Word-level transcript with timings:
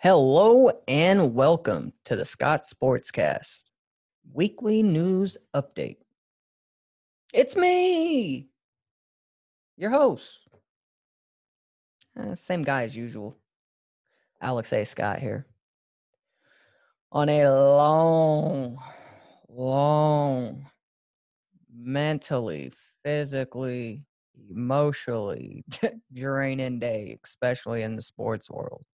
Hello 0.00 0.70
and 0.86 1.34
welcome 1.34 1.92
to 2.04 2.14
the 2.14 2.24
Scott 2.24 2.66
Sportscast 2.72 3.64
weekly 4.32 4.80
news 4.80 5.36
update. 5.52 5.96
It's 7.34 7.56
me, 7.56 8.48
your 9.76 9.90
host. 9.90 10.46
Uh, 12.16 12.36
same 12.36 12.62
guy 12.62 12.84
as 12.84 12.94
usual. 12.94 13.36
Alex 14.40 14.72
A. 14.72 14.84
Scott 14.84 15.18
here. 15.18 15.46
On 17.10 17.28
a 17.28 17.48
long, 17.48 18.78
long, 19.48 20.64
mentally, 21.76 22.70
physically, 23.04 24.04
emotionally 24.48 25.64
draining 26.14 26.78
day, 26.78 27.18
especially 27.24 27.82
in 27.82 27.96
the 27.96 28.02
sports 28.02 28.48
world. 28.48 28.84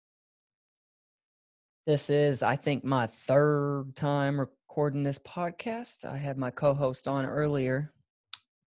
This 1.86 2.08
is, 2.08 2.42
I 2.42 2.56
think, 2.56 2.82
my 2.82 3.06
third 3.06 3.94
time 3.94 4.40
recording 4.40 5.02
this 5.02 5.18
podcast. 5.18 6.06
I 6.06 6.16
had 6.16 6.38
my 6.38 6.50
co 6.50 6.72
host 6.72 7.06
on 7.06 7.26
earlier. 7.26 7.90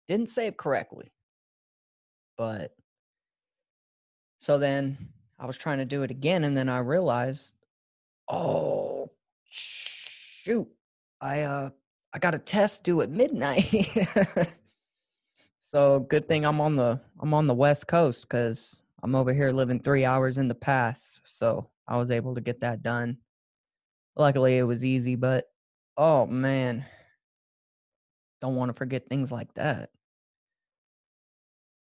Didn't 0.07 0.29
say 0.29 0.45
it 0.45 0.57
correctly. 0.57 1.11
But 2.37 2.75
so 4.41 4.59
then 4.59 5.09
I 5.39 5.47
was 5.47 5.57
trying 5.57 5.79
to 5.79 5.85
do 5.85 6.03
it 6.03 6.11
again, 6.11 6.43
and 6.43 6.55
then 6.55 6.69
I 6.69 6.77
realized, 6.77 7.53
oh, 8.29 9.09
shoot, 9.49 10.67
I, 11.19 11.41
uh, 11.41 11.71
I 12.13 12.19
got 12.19 12.35
a 12.35 12.39
test 12.39 12.83
due 12.83 13.01
at 13.01 13.09
midnight. 13.09 13.89
so 15.59 16.01
good 16.01 16.27
thing 16.27 16.45
I'm 16.45 16.61
on 16.61 16.75
the 16.75 17.01
I'm 17.19 17.33
on 17.33 17.47
the 17.47 17.55
west 17.55 17.87
coast 17.87 18.29
because 18.29 18.75
I'm 19.01 19.15
over 19.15 19.33
here 19.33 19.51
living 19.51 19.79
three 19.79 20.05
hours 20.05 20.37
in 20.37 20.47
the 20.47 20.53
past. 20.53 21.21
So 21.25 21.67
I 21.87 21.97
was 21.97 22.11
able 22.11 22.35
to 22.35 22.41
get 22.41 22.61
that 22.61 22.81
done. 22.81 23.17
Luckily, 24.15 24.57
it 24.57 24.63
was 24.63 24.83
easy, 24.83 25.15
but 25.15 25.45
oh 25.95 26.25
man, 26.25 26.85
don't 28.41 28.55
want 28.55 28.69
to 28.69 28.73
forget 28.73 29.07
things 29.07 29.31
like 29.31 29.53
that. 29.53 29.89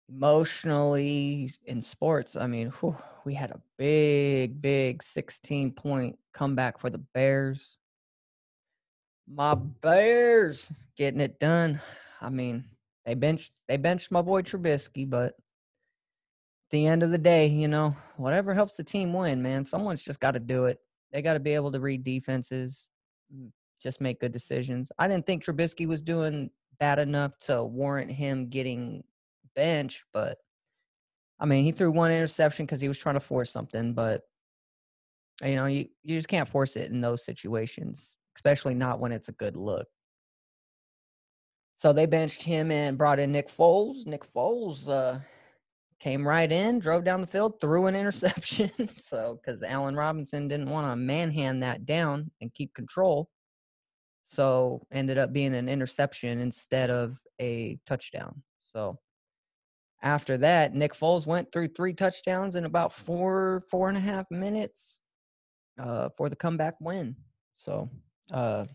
Emotionally 0.09 1.53
in 1.65 1.81
sports, 1.81 2.37
I 2.37 2.47
mean, 2.47 2.71
whew, 2.81 2.97
we 3.25 3.35
had 3.35 3.51
a 3.51 3.61
big, 3.79 4.61
big 4.61 5.03
16 5.03 5.73
point 5.73 6.19
comeback 6.33 6.79
for 6.79 6.91
the 6.91 6.99
Bears. 6.99 7.79
My 9.27 9.55
Bears 9.55 10.71
getting 10.97 11.21
it 11.21 11.41
done. 11.41 11.81
I 12.21 12.29
mean, 12.29 12.65
they 13.07 13.15
benched 13.15 13.53
they 13.69 13.77
benched 13.77 14.11
my 14.11 14.23
boy 14.23 14.43
Trubisky, 14.43 15.09
but 15.09 15.35
the 16.75 16.87
end 16.89 17.05
of 17.05 17.13
the 17.13 17.19
day, 17.19 17.47
you 17.47 17.69
know, 17.69 17.95
whatever 18.17 18.53
helps 18.53 18.75
the 18.75 18.83
team 18.83 19.13
win, 19.13 19.41
man, 19.41 19.65
someone's 19.65 20.03
just 20.03 20.19
got 20.19 20.33
to 20.33 20.41
do 20.41 20.65
it. 20.65 20.81
They 21.13 21.23
got 21.23 21.35
to 21.35 21.41
be 21.41 21.55
able 21.55 21.71
to 21.71 21.79
read 21.79 22.03
defenses, 22.03 22.89
mm, 23.33 23.51
just 23.81 24.01
make 24.01 24.21
good 24.21 24.33
decisions. 24.33 24.91
I 24.99 25.07
didn't 25.07 25.25
think 25.25 25.45
Trubisky 25.45 25.87
was 25.87 26.03
doing 26.03 26.51
bad 26.81 26.99
enough 26.99 27.39
to 27.47 27.63
warrant 27.63 28.11
him 28.11 28.49
getting 28.49 29.05
benched, 29.55 30.03
but 30.13 30.39
I 31.39 31.47
mean, 31.47 31.65
he 31.65 31.71
threw 31.71 31.93
one 31.93 32.11
interception 32.11 32.67
because 32.67 32.81
he 32.81 32.89
was 32.89 32.99
trying 32.99 33.15
to 33.15 33.21
force 33.21 33.53
something, 33.53 33.95
but 33.95 34.23
you 35.45 35.55
know, 35.55 35.67
you, 35.67 35.87
you 36.03 36.19
just 36.19 36.29
can't 36.29 36.49
force 36.49 36.75
it 36.75 36.91
in 36.91 37.01
those 37.01 37.25
situations, 37.25 38.17
especially 38.37 38.75
not 38.75 38.99
when 38.99 39.13
it's 39.13 39.29
a 39.29 39.33
good 39.33 39.55
look. 39.55 39.87
So 41.77 41.93
they 41.93 42.07
benched 42.07 42.43
him 42.43 42.73
and 42.73 42.99
brought 42.99 43.21
in 43.21 43.31
Nick 43.31 43.49
Foles. 43.49 44.07
Nick 44.07 44.29
Foles, 44.33 44.89
uh, 44.89 45.21
came 46.01 46.27
right 46.27 46.51
in, 46.51 46.79
drove 46.79 47.05
down 47.05 47.21
the 47.21 47.27
field, 47.27 47.61
threw 47.61 47.87
an 47.87 47.97
interception. 47.97 48.71
so, 49.03 49.41
because 49.41 49.63
Allen 49.63 49.97
Robinson 49.97 50.49
didn't 50.49 50.71
want 50.71 50.91
to 50.91 50.97
manhand 50.97 51.63
that 51.63 51.87
down 51.87 52.31
and 52.41 52.53
keep 52.53 52.75
control. 52.75 53.29
So, 54.25 54.87
ended 54.93 55.19
up 55.19 55.33
being 55.33 55.55
an 55.55 55.69
interception 55.69 56.41
instead 56.41 56.91
of 56.91 57.19
a 57.41 57.79
touchdown. 57.87 58.43
So, 58.59 58.99
after 60.03 60.37
that, 60.39 60.75
Nick 60.75 60.95
Foles 60.95 61.27
went 61.27 61.51
through 61.51 61.69
three 61.69 61.95
touchdowns 61.95 62.57
in 62.57 62.65
about 62.65 62.93
four, 62.93 63.63
four 63.71 63.89
and 63.89 63.97
a 63.97 64.01
half 64.01 64.27
minutes 64.31 65.01
uh, 65.83 66.11
for 66.17 66.29
the 66.29 66.37
comeback 66.37 66.75
win. 66.81 67.17
So, 67.55 67.89
uh, 68.31 68.67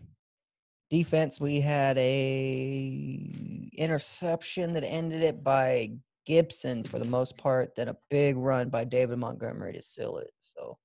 defense, 0.90 1.40
we 1.40 1.60
had 1.60 1.96
a 1.98 3.70
interception 3.76 4.72
that 4.72 4.84
ended 4.84 5.22
it 5.22 5.44
by 5.44 5.92
Gibson 6.26 6.84
for 6.84 6.98
the 6.98 7.04
most 7.04 7.36
part, 7.36 7.74
then 7.74 7.88
a 7.88 7.96
big 8.10 8.36
run 8.36 8.68
by 8.68 8.84
David 8.84 9.18
Montgomery 9.18 9.72
to 9.72 9.82
seal 9.82 10.18
it. 10.18 10.30
So 10.56 10.78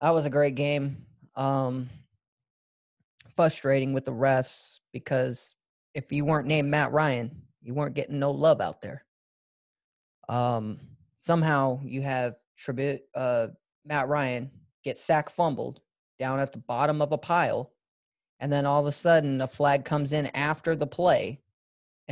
that 0.00 0.10
was 0.10 0.26
a 0.26 0.30
great 0.30 0.54
game. 0.54 1.06
Um, 1.36 1.88
frustrating 3.36 3.92
with 3.92 4.04
the 4.04 4.12
refs 4.12 4.80
because 4.92 5.56
if 5.94 6.12
you 6.12 6.24
weren't 6.24 6.48
named 6.48 6.68
Matt 6.68 6.92
Ryan, 6.92 7.42
you 7.62 7.74
weren't 7.74 7.94
getting 7.94 8.18
no 8.18 8.30
love 8.30 8.60
out 8.60 8.80
there. 8.80 9.04
Um, 10.28 10.80
somehow 11.18 11.80
you 11.82 12.02
have 12.02 12.36
tribute 12.56 13.02
uh, 13.14 13.48
Matt 13.84 14.08
Ryan 14.08 14.50
get 14.84 14.98
sack 14.98 15.30
fumbled 15.30 15.80
down 16.18 16.40
at 16.40 16.52
the 16.52 16.58
bottom 16.58 17.02
of 17.02 17.12
a 17.12 17.18
pile, 17.18 17.72
and 18.40 18.52
then 18.52 18.66
all 18.66 18.80
of 18.80 18.86
a 18.86 18.92
sudden 18.92 19.40
a 19.40 19.48
flag 19.48 19.84
comes 19.84 20.12
in 20.12 20.26
after 20.34 20.74
the 20.74 20.86
play 20.86 21.40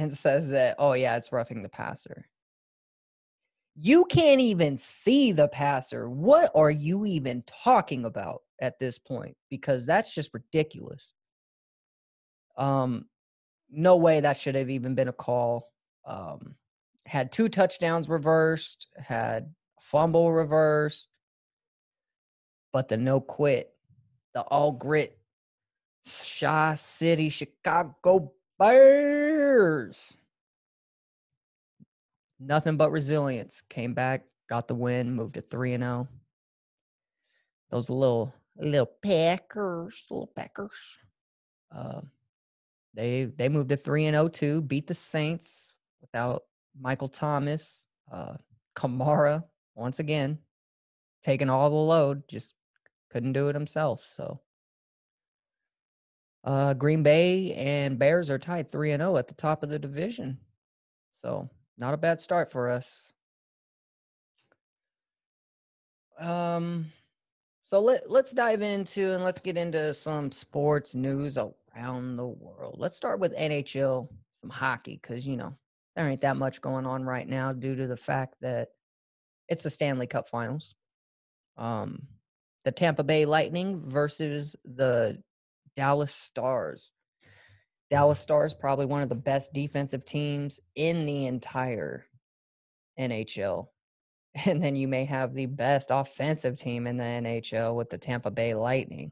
and 0.00 0.16
says 0.16 0.50
that, 0.50 0.76
oh, 0.78 0.94
yeah, 0.94 1.16
it's 1.16 1.32
roughing 1.32 1.62
the 1.62 1.68
passer. 1.68 2.26
You 3.76 4.04
can't 4.06 4.40
even 4.40 4.76
see 4.76 5.32
the 5.32 5.48
passer. 5.48 6.08
What 6.08 6.50
are 6.54 6.70
you 6.70 7.06
even 7.06 7.44
talking 7.64 8.04
about 8.04 8.42
at 8.60 8.78
this 8.78 8.98
point? 8.98 9.36
Because 9.48 9.86
that's 9.86 10.14
just 10.14 10.34
ridiculous. 10.34 11.12
Um, 12.56 13.06
no 13.70 13.96
way 13.96 14.20
that 14.20 14.36
should 14.36 14.54
have 14.54 14.70
even 14.70 14.94
been 14.94 15.08
a 15.08 15.12
call. 15.12 15.70
Um, 16.04 16.56
had 17.06 17.32
two 17.32 17.48
touchdowns 17.48 18.08
reversed, 18.08 18.88
had 18.96 19.54
fumble 19.80 20.32
reversed, 20.32 21.08
but 22.72 22.88
the 22.88 22.96
no 22.96 23.20
quit, 23.20 23.72
the 24.34 24.40
all 24.42 24.72
grit, 24.72 25.18
Shaw 26.04 26.74
City, 26.74 27.28
Chicago 27.28 28.32
Bears. 28.60 30.12
Nothing 32.38 32.76
but 32.76 32.92
resilience. 32.92 33.62
Came 33.70 33.94
back, 33.94 34.26
got 34.48 34.68
the 34.68 34.74
win, 34.74 35.14
moved 35.14 35.34
to 35.34 35.40
3 35.40 35.72
and 35.74 35.82
0. 35.82 36.08
Those 37.70 37.88
little 37.88 38.34
little 38.56 38.90
Packers, 39.02 40.04
little 40.10 40.30
Packers. 40.36 40.98
Uh, 41.74 42.02
they 42.94 43.24
they 43.24 43.48
moved 43.48 43.70
to 43.70 43.76
3 43.76 44.06
and 44.06 44.14
0 44.14 44.28
too, 44.28 44.60
beat 44.62 44.86
the 44.86 44.94
Saints 44.94 45.72
without 46.02 46.44
Michael 46.78 47.08
Thomas, 47.08 47.82
uh 48.12 48.34
Kamara 48.76 49.42
once 49.74 49.98
again 49.98 50.38
taking 51.22 51.50
all 51.50 51.70
the 51.70 51.76
load, 51.76 52.22
just 52.28 52.54
couldn't 53.10 53.32
do 53.32 53.48
it 53.48 53.54
himself. 53.54 54.06
So 54.16 54.40
uh, 56.44 56.74
Green 56.74 57.02
Bay 57.02 57.54
and 57.54 57.98
Bears 57.98 58.30
are 58.30 58.38
tied 58.38 58.72
3 58.72 58.92
and 58.92 59.00
0 59.00 59.16
at 59.16 59.28
the 59.28 59.34
top 59.34 59.62
of 59.62 59.68
the 59.68 59.78
division. 59.78 60.38
So, 61.10 61.50
not 61.76 61.94
a 61.94 61.98
bad 61.98 62.20
start 62.20 62.50
for 62.50 62.70
us. 62.70 63.12
Um 66.20 66.92
so 67.62 67.80
let 67.80 68.10
let's 68.10 68.32
dive 68.32 68.62
into 68.62 69.14
and 69.14 69.24
let's 69.24 69.40
get 69.40 69.56
into 69.56 69.94
some 69.94 70.30
sports 70.30 70.94
news 70.94 71.38
around 71.38 72.16
the 72.16 72.26
world. 72.26 72.76
Let's 72.78 72.96
start 72.96 73.20
with 73.20 73.34
NHL, 73.36 74.08
some 74.42 74.50
hockey 74.50 74.98
cuz 75.02 75.26
you 75.26 75.36
know, 75.36 75.56
there 75.96 76.08
ain't 76.08 76.20
that 76.20 76.36
much 76.36 76.60
going 76.60 76.86
on 76.86 77.04
right 77.04 77.26
now 77.26 77.52
due 77.52 77.74
to 77.74 77.86
the 77.86 77.96
fact 77.96 78.36
that 78.42 78.68
it's 79.48 79.62
the 79.62 79.70
Stanley 79.70 80.06
Cup 80.06 80.28
Finals. 80.28 80.74
Um 81.56 82.06
the 82.64 82.72
Tampa 82.72 83.02
Bay 83.02 83.24
Lightning 83.24 83.80
versus 83.88 84.54
the 84.64 85.22
Dallas 85.80 86.14
Stars. 86.14 86.90
Dallas 87.90 88.20
Stars 88.20 88.52
probably 88.52 88.84
one 88.84 89.00
of 89.00 89.08
the 89.08 89.14
best 89.14 89.54
defensive 89.54 90.04
teams 90.04 90.60
in 90.74 91.06
the 91.06 91.24
entire 91.24 92.06
NHL. 92.98 93.68
And 94.44 94.62
then 94.62 94.76
you 94.76 94.86
may 94.86 95.06
have 95.06 95.34
the 95.34 95.46
best 95.46 95.88
offensive 95.90 96.56
team 96.56 96.86
in 96.86 96.98
the 96.98 97.02
NHL 97.02 97.74
with 97.74 97.90
the 97.90 97.98
Tampa 97.98 98.30
Bay 98.30 98.54
Lightning. 98.54 99.10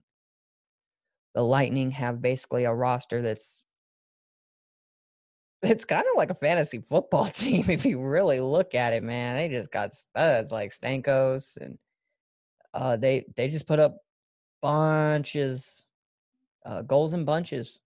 The 1.35 1.43
Lightning 1.43 1.91
have 1.91 2.23
basically 2.23 2.65
a 2.65 2.73
roster 2.73 3.21
that's 3.21 3.63
it's 5.63 5.85
kind 5.85 6.05
of 6.09 6.17
like 6.17 6.31
a 6.31 6.35
fantasy 6.35 6.79
football 6.79 7.25
team 7.33 7.69
if 7.69 7.85
you 7.85 8.01
really 8.01 8.39
look 8.39 8.77
at 8.77 8.93
it, 8.93 9.03
man. 9.03 9.37
They 9.37 9.49
just 9.49 9.73
got 9.73 9.95
studs 9.95 10.53
like 10.53 10.73
Stamkos 10.79 11.57
and 11.57 11.79
uh 12.75 12.97
they 12.97 13.25
they 13.35 13.49
just 13.49 13.67
put 13.67 13.81
up 13.81 13.97
bunches 14.63 15.79
uh, 16.65 16.83
goals 16.83 17.13
in 17.13 17.25
bunches, 17.25 17.79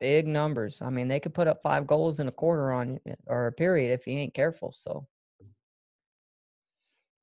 big 0.00 0.26
numbers. 0.26 0.78
I 0.80 0.90
mean, 0.90 1.08
they 1.08 1.20
could 1.20 1.34
put 1.34 1.48
up 1.48 1.62
five 1.62 1.86
goals 1.86 2.20
in 2.20 2.28
a 2.28 2.32
quarter 2.32 2.72
on 2.72 3.00
or 3.26 3.46
a 3.46 3.52
period 3.52 3.92
if 3.92 4.06
you 4.06 4.14
ain't 4.14 4.34
careful. 4.34 4.72
So 4.72 5.06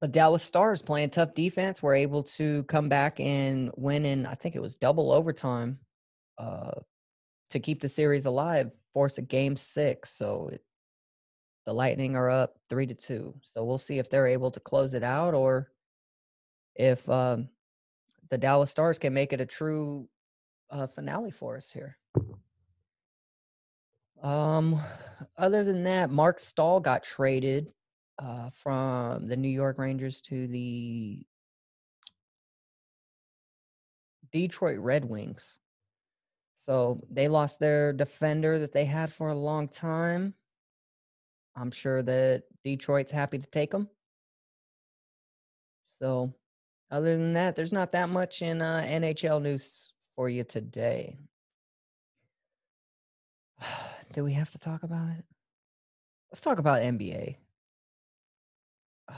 the 0.02 0.08
Dallas 0.08 0.44
Stars 0.44 0.82
playing 0.82 1.10
tough 1.10 1.34
defense 1.34 1.82
were 1.82 1.96
able 1.96 2.24
to 2.24 2.64
come 2.64 2.90
back 2.90 3.20
and 3.20 3.72
win 3.76 4.06
in 4.06 4.26
I 4.26 4.36
think 4.36 4.56
it 4.56 4.62
was 4.62 4.76
double 4.76 5.12
overtime 5.12 5.80
uh, 6.38 6.72
to 7.52 7.60
keep 7.60 7.82
the 7.82 7.90
series 7.90 8.26
alive, 8.26 8.72
force 8.94 9.18
a 9.18 9.22
game 9.22 9.56
six. 9.56 10.12
So 10.12 10.50
it, 10.52 10.62
the 11.66 11.74
Lightning 11.74 12.16
are 12.16 12.30
up 12.30 12.58
three 12.70 12.86
to 12.86 12.94
two. 12.94 13.34
So 13.42 13.64
we'll 13.64 13.78
see 13.78 13.98
if 13.98 14.10
they're 14.10 14.28
able 14.28 14.52
to 14.52 14.60
close 14.60 14.94
it 14.94 15.04
out 15.04 15.34
or 15.34 15.72
if 16.76 17.08
um, 17.10 17.50
the 18.30 18.38
Dallas 18.38 18.70
Stars 18.70 19.00
can 19.00 19.14
make 19.14 19.34
it 19.34 19.42
a 19.42 19.46
true 19.46 20.08
uh, 20.76 20.88
finale 20.88 21.32
for 21.32 21.58
us 21.58 21.72
here. 21.72 21.98
Um, 24.22 24.80
other 25.38 25.64
than 25.64 25.84
that, 25.84 26.10
Marc 26.10 26.40
Staal 26.40 26.80
got 26.80 27.04
traded 27.04 27.72
uh, 28.20 28.50
from 28.52 29.28
the 29.28 29.38
New 29.38 29.50
York 29.50 29.78
Rangers 29.78 30.22
to 30.22 30.48
the 30.48 31.26
Detroit 34.32 34.80
Red 34.80 35.06
Wings. 35.06 35.44
So 36.58 37.02
they 37.10 37.28
lost 37.28 37.60
their 37.60 37.94
defender 37.94 38.60
that 38.60 38.74
they 38.74 38.86
had 38.86 39.14
for 39.14 39.30
a 39.30 39.36
long 39.36 39.68
time. 39.68 40.34
I'm 41.56 41.72
sure 41.72 42.02
that 42.02 42.44
Detroit's 42.64 43.12
happy 43.12 43.38
to 43.38 43.48
take 43.48 43.72
them. 43.72 43.88
So, 46.00 46.34
other 46.92 47.18
than 47.18 47.34
that, 47.34 47.56
there's 47.56 47.72
not 47.72 47.94
that 47.94 48.10
much 48.10 48.42
in 48.42 48.62
uh, 48.62 48.84
NHL 48.86 49.42
news 49.42 49.94
for 50.16 50.30
you 50.30 50.44
today. 50.44 51.18
Do 54.14 54.24
we 54.24 54.34
have 54.34 54.52
to 54.52 54.58
talk 54.58 54.84
about 54.84 55.10
it? 55.18 55.26
Let's 56.32 56.42
talk 56.42 56.60
about 56.60 56.82
NBA. 56.82 57.36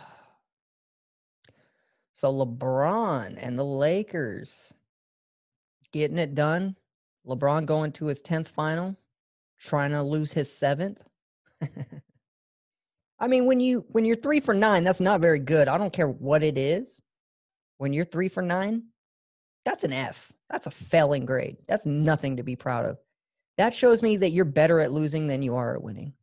So 2.13 2.33
LeBron 2.33 3.37
and 3.39 3.59
the 3.59 3.63
Lakers 3.63 4.73
getting 5.91 6.17
it 6.17 6.33
done. 6.33 6.75
LeBron 7.27 7.67
going 7.67 7.91
to 7.91 8.07
his 8.07 8.23
10th 8.23 8.47
final, 8.47 8.95
trying 9.59 9.91
to 9.91 10.01
lose 10.01 10.31
his 10.31 10.51
seventh. 10.51 10.99
I 13.19 13.27
mean, 13.27 13.45
when 13.45 13.59
you 13.59 13.85
when 13.89 14.05
you're 14.05 14.15
three 14.15 14.39
for 14.39 14.53
nine, 14.53 14.83
that's 14.83 14.99
not 14.99 15.21
very 15.21 15.39
good. 15.39 15.67
I 15.67 15.77
don't 15.77 15.93
care 15.93 16.07
what 16.07 16.43
it 16.43 16.57
is. 16.57 17.01
When 17.77 17.93
you're 17.93 18.05
three 18.05 18.29
for 18.29 18.41
nine, 18.41 18.83
that's 19.67 19.83
an 19.83 19.91
F. 19.91 20.31
That's 20.49 20.65
a 20.65 20.71
failing 20.71 21.25
grade. 21.25 21.57
That's 21.67 21.85
nothing 21.85 22.37
to 22.37 22.43
be 22.43 22.55
proud 22.55 22.85
of. 22.85 22.97
That 23.57 23.73
shows 23.73 24.01
me 24.01 24.15
that 24.15 24.29
you're 24.29 24.45
better 24.45 24.79
at 24.79 24.93
losing 24.93 25.27
than 25.27 25.41
you 25.41 25.57
are 25.57 25.75
at 25.75 25.83
winning. 25.83 26.13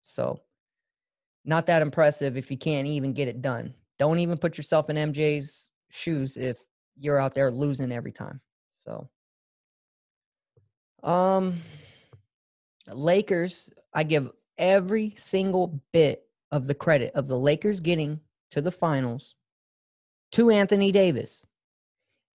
So, 0.00 0.40
not 1.44 1.66
that 1.66 1.82
impressive 1.82 2.38
if 2.38 2.50
you 2.50 2.56
can't 2.56 2.86
even 2.86 3.12
get 3.12 3.28
it 3.28 3.42
done. 3.42 3.74
Don't 3.98 4.20
even 4.20 4.38
put 4.38 4.56
yourself 4.56 4.88
in 4.88 4.96
MJ's 4.96 5.68
shoes 5.90 6.38
if 6.38 6.56
you're 6.98 7.20
out 7.20 7.34
there 7.34 7.50
losing 7.50 7.92
every 7.92 8.12
time. 8.12 8.40
So, 8.86 9.10
um, 11.02 11.60
Lakers, 12.90 13.68
I 13.92 14.02
give 14.02 14.30
every 14.56 15.14
single 15.18 15.78
bit 15.92 16.26
of 16.52 16.68
the 16.68 16.74
credit 16.74 17.12
of 17.14 17.28
the 17.28 17.38
Lakers 17.38 17.80
getting 17.80 18.18
to 18.52 18.62
the 18.62 18.72
finals 18.72 19.34
to 20.32 20.48
Anthony 20.48 20.90
Davis. 20.90 21.44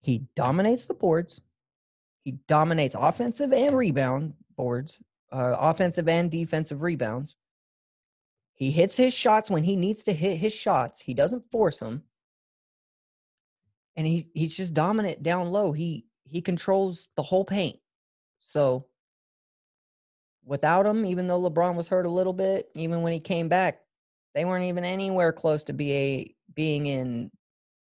He 0.02 0.26
dominates 0.36 0.86
the 0.86 0.94
boards. 0.94 1.42
He 2.24 2.34
dominates 2.48 2.96
offensive 2.98 3.54
and 3.54 3.76
rebound 3.76 4.34
boards, 4.56 4.98
uh, 5.32 5.56
offensive 5.60 6.08
and 6.08 6.30
defensive 6.30 6.82
rebounds. 6.82 7.36
He 8.54 8.72
hits 8.72 8.96
his 8.96 9.14
shots 9.14 9.50
when 9.50 9.64
he 9.64 9.76
needs 9.76 10.04
to 10.04 10.14
hit 10.14 10.38
his 10.38 10.54
shots. 10.54 11.00
He 11.00 11.14
doesn't 11.14 11.50
force 11.50 11.80
them. 11.80 12.04
And 13.96 14.06
he 14.06 14.30
he's 14.34 14.56
just 14.56 14.74
dominant 14.74 15.24
down 15.24 15.52
low. 15.52 15.72
He 15.72 16.06
he 16.30 16.42
controls 16.42 17.10
the 17.16 17.24
whole 17.24 17.44
paint. 17.44 17.80
So 18.40 18.86
without 20.46 20.86
him, 20.86 21.06
even 21.06 21.28
though 21.28 21.42
LeBron 21.42 21.76
was 21.76 21.88
hurt 21.88 22.06
a 22.06 22.10
little 22.10 22.34
bit, 22.34 22.70
even 22.76 23.02
when 23.02 23.14
he 23.14 23.20
came 23.20 23.50
back, 23.50 23.82
they 24.34 24.46
weren't 24.46 24.66
even 24.66 24.86
anywhere 24.86 25.34
close 25.34 25.64
to 25.66 25.74
be 25.74 25.94
a, 25.94 26.36
being 26.54 26.86
in 26.86 27.32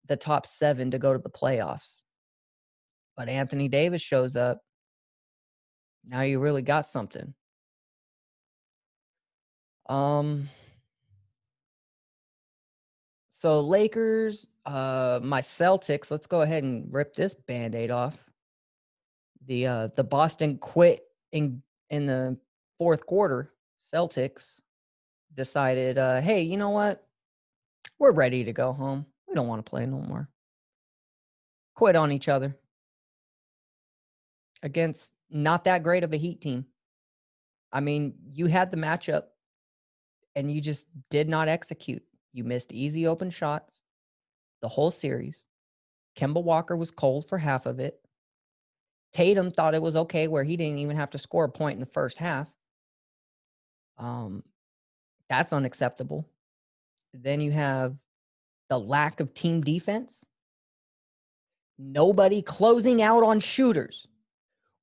the 0.07 0.15
top 0.15 0.45
seven 0.45 0.91
to 0.91 0.99
go 0.99 1.13
to 1.13 1.19
the 1.19 1.29
playoffs. 1.29 2.02
But 3.15 3.29
Anthony 3.29 3.67
Davis 3.67 4.01
shows 4.01 4.35
up. 4.35 4.61
Now 6.05 6.21
you 6.21 6.39
really 6.39 6.61
got 6.61 6.85
something. 6.85 7.33
Um 9.87 10.49
so 13.35 13.59
Lakers, 13.61 14.49
uh 14.65 15.19
my 15.21 15.41
Celtics, 15.41 16.09
let's 16.09 16.27
go 16.27 16.41
ahead 16.41 16.63
and 16.63 16.91
rip 16.93 17.13
this 17.13 17.33
band-aid 17.33 17.91
off. 17.91 18.17
The 19.45 19.67
uh 19.67 19.87
the 19.95 20.03
Boston 20.03 20.57
quit 20.57 21.03
in 21.31 21.61
in 21.89 22.05
the 22.05 22.37
fourth 22.77 23.05
quarter. 23.05 23.53
Celtics 23.93 24.59
decided, 25.35 25.97
uh, 25.97 26.21
hey, 26.21 26.41
you 26.41 26.57
know 26.57 26.71
what? 26.71 27.05
We're 27.99 28.11
ready 28.11 28.43
to 28.45 28.53
go 28.53 28.73
home. 28.73 29.05
We 29.27 29.35
don't 29.35 29.47
want 29.47 29.63
to 29.63 29.69
play 29.69 29.85
no 29.85 29.99
more. 29.99 30.29
Quit 31.75 31.95
on 31.95 32.11
each 32.11 32.29
other 32.29 32.57
against 34.63 35.11
not 35.29 35.65
that 35.65 35.83
great 35.83 36.03
of 36.03 36.13
a 36.13 36.17
Heat 36.17 36.41
team. 36.41 36.65
I 37.71 37.79
mean, 37.79 38.15
you 38.31 38.47
had 38.47 38.71
the 38.71 38.77
matchup 38.77 39.23
and 40.35 40.51
you 40.51 40.61
just 40.61 40.87
did 41.09 41.29
not 41.29 41.47
execute. 41.47 42.03
You 42.33 42.43
missed 42.43 42.71
easy 42.71 43.05
open 43.05 43.29
shots 43.29 43.79
the 44.61 44.67
whole 44.69 44.91
series. 44.91 45.43
Kemba 46.17 46.41
Walker 46.41 46.75
was 46.75 46.89
cold 46.89 47.27
for 47.27 47.37
half 47.37 47.65
of 47.65 47.79
it. 47.79 47.99
Tatum 49.11 49.51
thought 49.51 49.75
it 49.75 49.81
was 49.81 49.95
okay 49.95 50.27
where 50.27 50.43
he 50.43 50.57
didn't 50.57 50.79
even 50.79 50.97
have 50.97 51.11
to 51.11 51.17
score 51.17 51.43
a 51.43 51.49
point 51.49 51.75
in 51.75 51.79
the 51.79 51.85
first 51.85 52.17
half. 52.17 52.47
Um, 53.97 54.43
that's 55.29 55.53
unacceptable. 55.53 56.27
Then 57.13 57.41
you 57.41 57.51
have 57.51 57.95
the 58.69 58.79
lack 58.79 59.19
of 59.19 59.33
team 59.33 59.61
defense. 59.61 60.23
Nobody 61.77 62.41
closing 62.41 63.01
out 63.01 63.23
on 63.23 63.39
shooters. 63.39 64.07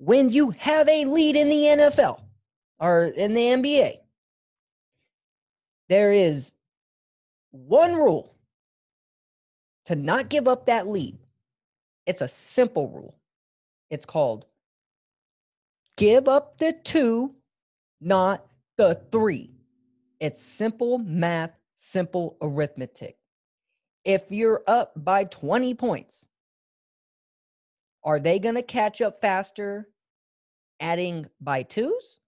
When 0.00 0.30
you 0.30 0.50
have 0.56 0.88
a 0.88 1.04
lead 1.04 1.36
in 1.36 1.50
the 1.50 1.62
NFL 1.62 2.22
or 2.78 3.04
in 3.04 3.34
the 3.34 3.42
NBA, 3.42 3.96
there 5.90 6.10
is 6.10 6.54
one 7.50 7.94
rule 7.94 8.34
to 9.84 9.94
not 9.94 10.30
give 10.30 10.48
up 10.48 10.64
that 10.66 10.88
lead. 10.88 11.18
It's 12.06 12.22
a 12.22 12.28
simple 12.28 12.88
rule. 12.88 13.18
It's 13.90 14.06
called 14.06 14.46
give 15.98 16.28
up 16.28 16.56
the 16.56 16.72
two, 16.82 17.34
not 18.00 18.46
the 18.78 18.98
three. 19.12 19.50
It's 20.18 20.40
simple 20.40 20.96
math, 20.96 21.52
simple 21.76 22.38
arithmetic. 22.40 23.18
If 24.06 24.22
you're 24.30 24.62
up 24.66 24.92
by 24.96 25.24
20 25.24 25.74
points, 25.74 26.24
are 28.02 28.20
they 28.20 28.38
going 28.38 28.54
to 28.54 28.62
catch 28.62 29.00
up 29.00 29.20
faster 29.20 29.88
adding 30.80 31.26
by 31.40 31.62
twos 31.62 32.20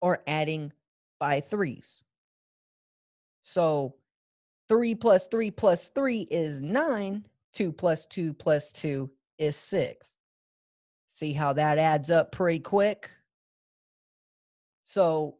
or 0.00 0.22
adding 0.26 0.72
by 1.20 1.40
threes? 1.40 2.00
So 3.42 3.94
three 4.68 4.94
plus 4.94 5.28
three 5.28 5.50
plus 5.50 5.88
three 5.88 6.22
is 6.30 6.60
nine. 6.60 7.26
Two 7.52 7.70
plus 7.70 8.06
two 8.06 8.32
plus 8.32 8.72
two 8.72 9.10
is 9.38 9.56
six. 9.56 10.06
See 11.12 11.34
how 11.34 11.52
that 11.52 11.76
adds 11.76 12.10
up 12.10 12.32
pretty 12.32 12.60
quick? 12.60 13.10
So, 14.84 15.36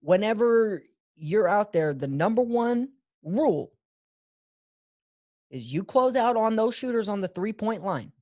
whenever 0.00 0.84
you're 1.16 1.48
out 1.48 1.72
there, 1.72 1.92
the 1.92 2.06
number 2.06 2.42
one 2.42 2.90
rule 3.24 3.72
is 5.50 5.72
you 5.72 5.82
close 5.82 6.14
out 6.14 6.36
on 6.36 6.54
those 6.54 6.74
shooters 6.74 7.08
on 7.08 7.20
the 7.20 7.28
three 7.28 7.52
point 7.52 7.84
line. 7.84 8.12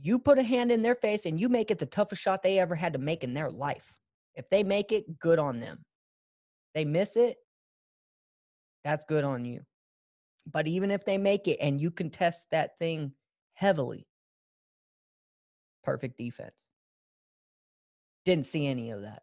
You 0.00 0.18
put 0.18 0.38
a 0.38 0.42
hand 0.42 0.70
in 0.70 0.82
their 0.82 0.94
face 0.94 1.26
and 1.26 1.40
you 1.40 1.48
make 1.48 1.70
it 1.70 1.78
the 1.78 1.86
toughest 1.86 2.22
shot 2.22 2.42
they 2.42 2.58
ever 2.58 2.74
had 2.74 2.92
to 2.92 2.98
make 2.98 3.24
in 3.24 3.34
their 3.34 3.50
life. 3.50 3.92
If 4.34 4.48
they 4.50 4.62
make 4.62 4.92
it, 4.92 5.18
good 5.18 5.38
on 5.38 5.60
them. 5.60 5.84
They 6.74 6.84
miss 6.84 7.16
it, 7.16 7.38
that's 8.86 9.04
good 9.04 9.24
on 9.24 9.44
you. 9.44 9.62
But 10.52 10.68
even 10.68 10.92
if 10.92 11.04
they 11.04 11.18
make 11.18 11.48
it 11.48 11.58
and 11.60 11.80
you 11.80 11.90
contest 11.90 12.46
that 12.52 12.78
thing 12.78 13.12
heavily, 13.54 14.06
perfect 15.82 16.16
defense. 16.18 16.66
Didn't 18.24 18.46
see 18.46 18.64
any 18.68 18.90
of 18.90 19.02
that. 19.02 19.22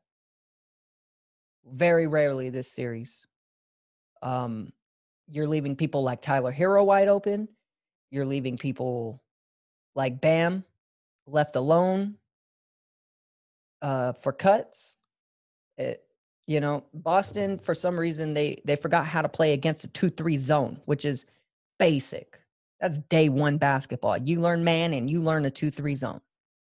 Very 1.65 2.07
rarely 2.07 2.49
this 2.49 2.69
series. 2.69 3.25
Um, 4.21 4.73
you're 5.29 5.47
leaving 5.47 5.77
people 5.77 6.03
like 6.03 6.21
Tyler 6.21 6.51
Herro 6.51 6.85
wide 6.85 7.07
open. 7.07 7.47
You're 8.11 8.25
leaving 8.25 8.57
people 8.57 9.22
like 9.95 10.21
Bam 10.21 10.63
left 11.27 11.55
alone 11.55 12.15
uh, 13.81 14.13
for 14.13 14.33
cuts. 14.33 14.97
It, 15.77 16.03
You 16.47 16.59
know, 16.59 16.83
Boston 16.93 17.57
for 17.57 17.75
some 17.75 17.99
reason 17.99 18.33
they 18.33 18.61
they 18.65 18.75
forgot 18.75 19.05
how 19.05 19.21
to 19.21 19.29
play 19.29 19.53
against 19.53 19.83
a 19.85 19.87
2-3 19.89 20.37
zone, 20.37 20.81
which 20.85 21.05
is 21.05 21.25
basic. 21.79 22.39
That's 22.79 22.97
day 23.09 23.29
1 23.29 23.57
basketball. 23.57 24.17
You 24.17 24.41
learn 24.41 24.63
man 24.63 24.93
and 24.93 25.09
you 25.09 25.21
learn 25.21 25.45
a 25.45 25.51
2-3 25.51 25.95
zone. 25.95 26.21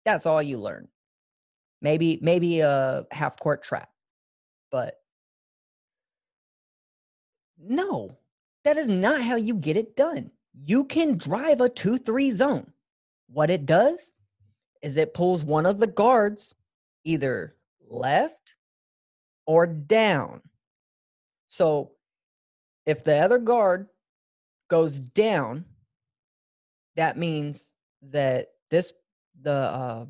That's 0.05 0.27
all 0.27 0.43
you 0.43 0.59
learn. 0.59 0.89
Maybe 1.83 2.19
maybe 2.23 2.61
a 2.61 3.07
half 3.13 3.39
court 3.39 3.63
trap. 3.63 3.91
But 4.71 5.01
no, 7.59 8.17
that 8.65 8.77
is 8.79 8.89
not 8.89 9.23
how 9.23 9.37
you 9.37 9.55
get 9.55 9.77
it 9.77 9.97
done. 9.97 10.31
You 10.65 10.85
can 10.85 11.19
drive 11.19 11.61
a 11.61 11.69
2 11.69 11.99
3 11.99 12.31
zone. 12.33 12.73
What 13.31 13.51
it 13.51 13.67
does 13.67 14.11
is 14.83 14.97
it 14.97 15.15
pulls 15.15 15.45
one 15.45 15.67
of 15.67 15.79
the 15.79 15.87
guards 15.87 16.55
either 17.05 17.57
left 17.89 18.55
or 19.47 19.67
down. 19.67 20.43
So 21.49 21.93
if 22.87 23.05
the 23.05 23.19
other 23.19 23.39
guard 23.39 23.89
goes 24.69 24.99
down, 24.99 25.65
that 26.97 27.17
means 27.17 27.69
that 28.11 28.49
this 28.71 28.93
the 29.41 29.53
uh 29.53 30.07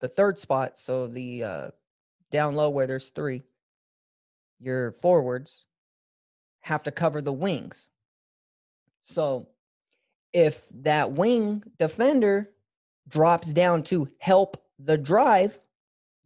the 0.00 0.08
third 0.08 0.38
spot, 0.38 0.78
so 0.78 1.06
the 1.06 1.42
uh 1.42 1.68
down 2.30 2.54
low 2.54 2.70
where 2.70 2.86
there's 2.86 3.10
three, 3.10 3.42
your 4.60 4.92
forwards 5.00 5.64
have 6.60 6.82
to 6.82 6.90
cover 6.90 7.22
the 7.22 7.32
wings. 7.32 7.88
So 9.02 9.48
if 10.36 10.60
that 10.70 11.12
wing 11.12 11.62
defender 11.78 12.46
drops 13.08 13.54
down 13.54 13.82
to 13.82 14.06
help 14.18 14.62
the 14.78 14.98
drive, 14.98 15.58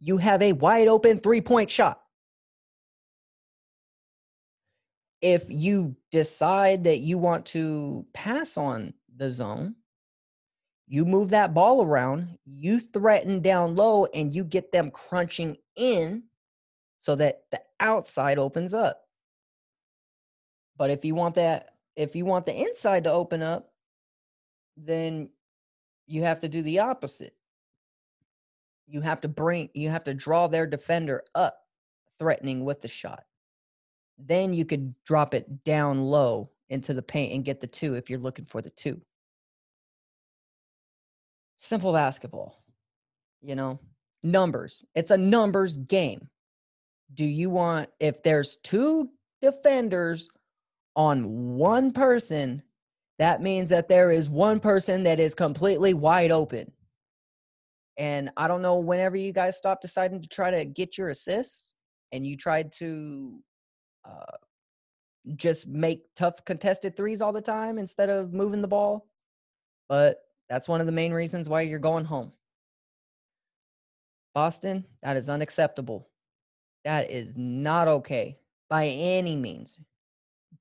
you 0.01 0.17
have 0.17 0.41
a 0.41 0.51
wide 0.51 0.89
open 0.89 1.17
three 1.17 1.39
point 1.39 1.69
shot. 1.69 2.01
If 5.21 5.45
you 5.47 5.95
decide 6.11 6.83
that 6.83 6.99
you 6.99 7.17
want 7.19 7.45
to 7.47 8.05
pass 8.11 8.57
on 8.57 8.95
the 9.15 9.31
zone, 9.31 9.75
you 10.87 11.05
move 11.05 11.29
that 11.29 11.53
ball 11.53 11.81
around, 11.81 12.37
you 12.43 12.81
threaten 12.81 13.39
down 13.39 13.77
low, 13.77 14.07
and 14.07 14.35
you 14.35 14.43
get 14.43 14.73
them 14.73 14.91
crunching 14.91 15.55
in 15.77 16.23
so 16.99 17.15
that 17.15 17.43
the 17.49 17.61
outside 17.79 18.39
opens 18.39 18.73
up. 18.73 19.03
But 20.75 20.89
if 20.89 21.05
you 21.05 21.15
want 21.15 21.35
that, 21.35 21.75
if 21.95 22.13
you 22.13 22.25
want 22.25 22.45
the 22.45 22.67
inside 22.67 23.05
to 23.05 23.11
open 23.11 23.41
up, 23.41 23.70
then 24.85 25.29
you 26.07 26.23
have 26.23 26.39
to 26.39 26.49
do 26.49 26.61
the 26.61 26.79
opposite. 26.79 27.35
You 28.87 29.01
have 29.01 29.21
to 29.21 29.27
bring, 29.27 29.69
you 29.73 29.89
have 29.89 30.03
to 30.05 30.13
draw 30.13 30.47
their 30.47 30.67
defender 30.67 31.23
up, 31.35 31.57
threatening 32.19 32.65
with 32.65 32.81
the 32.81 32.87
shot. 32.87 33.23
Then 34.17 34.53
you 34.53 34.65
could 34.65 34.93
drop 35.05 35.33
it 35.33 35.63
down 35.63 36.01
low 36.01 36.51
into 36.69 36.93
the 36.93 37.01
paint 37.01 37.33
and 37.33 37.45
get 37.45 37.61
the 37.61 37.67
two 37.67 37.95
if 37.95 38.09
you're 38.09 38.19
looking 38.19 38.45
for 38.45 38.61
the 38.61 38.69
two. 38.71 38.99
Simple 41.59 41.93
basketball, 41.93 42.63
you 43.41 43.55
know, 43.55 43.79
numbers. 44.23 44.83
It's 44.95 45.11
a 45.11 45.17
numbers 45.17 45.77
game. 45.77 46.27
Do 47.13 47.25
you 47.25 47.49
want, 47.49 47.89
if 47.99 48.23
there's 48.23 48.57
two 48.63 49.09
defenders 49.41 50.27
on 50.95 51.55
one 51.55 51.91
person, 51.91 52.63
that 53.21 53.39
means 53.39 53.69
that 53.69 53.87
there 53.87 54.09
is 54.09 54.31
one 54.31 54.59
person 54.59 55.03
that 55.03 55.19
is 55.19 55.35
completely 55.35 55.93
wide 55.93 56.31
open. 56.31 56.71
And 57.95 58.31
I 58.35 58.47
don't 58.47 58.63
know 58.63 58.77
whenever 58.77 59.15
you 59.15 59.31
guys 59.31 59.55
stop 59.55 59.79
deciding 59.79 60.23
to 60.23 60.27
try 60.27 60.49
to 60.49 60.65
get 60.65 60.97
your 60.97 61.09
assists 61.09 61.71
and 62.11 62.25
you 62.25 62.35
tried 62.35 62.71
to 62.79 63.39
uh, 64.05 64.37
just 65.35 65.67
make 65.67 66.01
tough 66.15 66.43
contested 66.45 66.97
threes 66.97 67.21
all 67.21 67.31
the 67.31 67.41
time 67.41 67.77
instead 67.77 68.09
of 68.09 68.33
moving 68.33 68.59
the 68.59 68.67
ball. 68.67 69.07
But 69.87 70.21
that's 70.49 70.67
one 70.67 70.79
of 70.79 70.87
the 70.87 70.91
main 70.91 71.13
reasons 71.13 71.47
why 71.47 71.61
you're 71.61 71.77
going 71.77 72.05
home. 72.05 72.31
Boston, 74.33 74.83
that 75.03 75.15
is 75.15 75.29
unacceptable. 75.29 76.09
That 76.85 77.11
is 77.11 77.37
not 77.37 77.87
okay 77.87 78.39
by 78.67 78.87
any 78.87 79.35
means. 79.35 79.79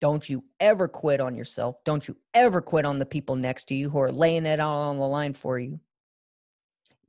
Don't 0.00 0.28
you 0.28 0.44
ever 0.61 0.88
quit 0.88 1.20
on 1.20 1.35
yourself. 1.35 1.76
Don't 1.85 2.06
you 2.06 2.16
ever 2.32 2.61
quit 2.61 2.85
on 2.85 2.99
the 2.99 3.06
people 3.06 3.37
next 3.37 3.66
to 3.66 3.75
you 3.75 3.90
who 3.90 3.99
are 3.99 4.12
laying 4.12 4.47
it 4.47 4.61
all 4.61 4.90
on 4.90 4.99
the 4.99 5.06
line 5.06 5.35
for 5.35 5.59
you. 5.59 5.80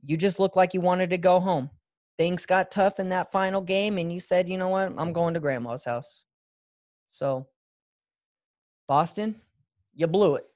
You 0.02 0.16
just 0.16 0.38
look 0.38 0.56
like 0.56 0.74
you 0.74 0.80
wanted 0.80 1.10
to 1.10 1.18
go 1.18 1.40
home. 1.40 1.70
Things 2.18 2.44
got 2.44 2.70
tough 2.70 3.00
in 3.00 3.08
that 3.10 3.32
final 3.32 3.60
game, 3.60 3.98
and 3.98 4.12
you 4.12 4.20
said, 4.20 4.48
you 4.48 4.58
know 4.58 4.68
what? 4.68 4.92
I'm 4.98 5.12
going 5.12 5.34
to 5.34 5.40
grandma's 5.40 5.84
house. 5.84 6.24
So, 7.08 7.46
Boston, 8.86 9.40
you 9.94 10.06
blew 10.06 10.36
it. 10.36 10.46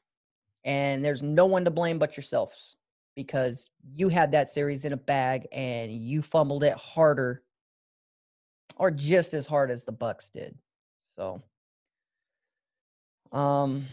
And 0.65 1.05
there's 1.05 1.23
no 1.23 1.47
one 1.47 1.65
to 1.65 1.71
blame 1.71 1.99
but 1.99 2.17
yourselves 2.17 2.77
because 3.15 3.71
you 3.95 4.09
had 4.09 4.33
that 4.33 4.51
series 4.51 4.85
in 4.85 4.93
a 4.93 4.97
bag 4.97 5.47
and 5.53 5.93
you 5.93 6.23
fumbled 6.23 6.65
it 6.65 6.75
harder 6.75 7.43
or 8.77 8.91
just 8.91 9.33
as 9.33 9.47
hard 9.47 9.71
as 9.71 9.85
the 9.85 9.93
Bucks 9.93 10.29
did. 10.29 10.57
So, 11.17 11.43
um, 13.33 13.87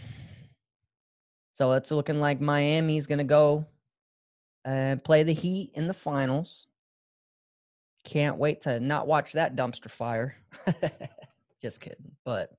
so 1.55 1.73
it's 1.73 1.91
looking 1.91 2.19
like 2.19 2.41
Miami's 2.41 3.07
going 3.07 3.19
to 3.19 3.23
go 3.23 3.65
and 4.65 5.03
play 5.03 5.23
the 5.23 5.33
Heat 5.33 5.71
in 5.75 5.87
the 5.87 5.93
finals. 5.93 6.67
Can't 8.03 8.37
wait 8.37 8.61
to 8.61 8.79
not 8.79 9.07
watch 9.07 9.33
that 9.33 9.55
dumpster 9.55 9.89
fire. 9.89 10.35
Just 11.61 11.79
kidding. 11.79 12.11
But 12.25 12.51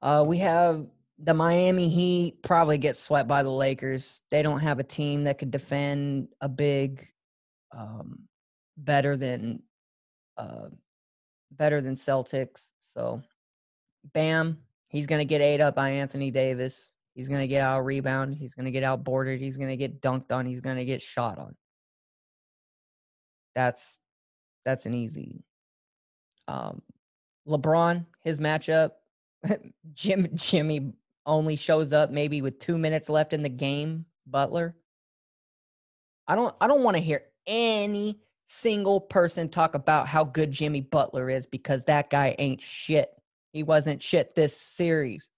uh, 0.00 0.24
we 0.26 0.38
have 0.38 0.86
the 1.18 1.34
Miami 1.34 1.88
Heat 1.88 2.42
probably 2.42 2.78
get 2.78 2.96
swept 2.96 3.28
by 3.28 3.42
the 3.42 3.50
Lakers. 3.50 4.20
They 4.30 4.42
don't 4.42 4.60
have 4.60 4.78
a 4.78 4.84
team 4.84 5.24
that 5.24 5.38
could 5.38 5.50
defend 5.50 6.28
a 6.40 6.48
big 6.48 7.06
um, 7.76 8.20
better 8.76 9.16
than 9.16 9.62
uh, 10.36 10.68
better 11.50 11.80
than 11.80 11.96
Celtics. 11.96 12.62
So, 12.94 13.22
bam, 14.14 14.58
He's 14.88 15.06
going 15.06 15.20
to 15.20 15.24
get 15.24 15.40
ate 15.40 15.60
up 15.60 15.74
by 15.74 15.90
Anthony 15.90 16.30
Davis. 16.30 16.94
He's 17.14 17.28
going 17.28 17.40
to 17.40 17.46
get 17.46 17.62
out 17.62 17.84
rebound. 17.84 18.34
He's 18.34 18.54
going 18.54 18.66
to 18.66 18.70
get 18.70 18.84
out 18.84 19.04
boarded. 19.04 19.40
He's 19.40 19.56
going 19.56 19.68
to 19.68 19.76
get 19.76 20.00
dunked 20.00 20.32
on. 20.32 20.46
He's 20.46 20.60
going 20.60 20.76
to 20.76 20.84
get 20.84 21.02
shot 21.02 21.38
on. 21.38 21.56
That's 23.54 23.98
that's 24.64 24.86
an 24.86 24.94
easy. 24.94 25.42
Um, 26.46 26.82
LeBron, 27.46 28.06
his 28.22 28.38
matchup, 28.38 28.92
Jim 29.94 30.28
Jimmy 30.34 30.92
only 31.26 31.56
shows 31.56 31.92
up 31.92 32.10
maybe 32.10 32.40
with 32.40 32.58
two 32.58 32.78
minutes 32.78 33.08
left 33.08 33.32
in 33.32 33.42
the 33.42 33.48
game. 33.48 34.06
Butler. 34.26 34.76
I 36.26 36.34
don't 36.34 36.54
I 36.60 36.66
don't 36.66 36.82
want 36.82 36.96
to 36.96 37.02
hear 37.02 37.22
any 37.46 38.20
single 38.46 39.00
person 39.00 39.48
talk 39.48 39.74
about 39.74 40.06
how 40.06 40.24
good 40.24 40.50
Jimmy 40.50 40.80
Butler 40.80 41.30
is 41.30 41.46
because 41.46 41.84
that 41.84 42.10
guy 42.10 42.34
ain't 42.38 42.60
shit. 42.60 43.10
He 43.58 43.64
wasn't 43.64 44.00
shit 44.00 44.36
this 44.36 44.56
series. 44.56 45.28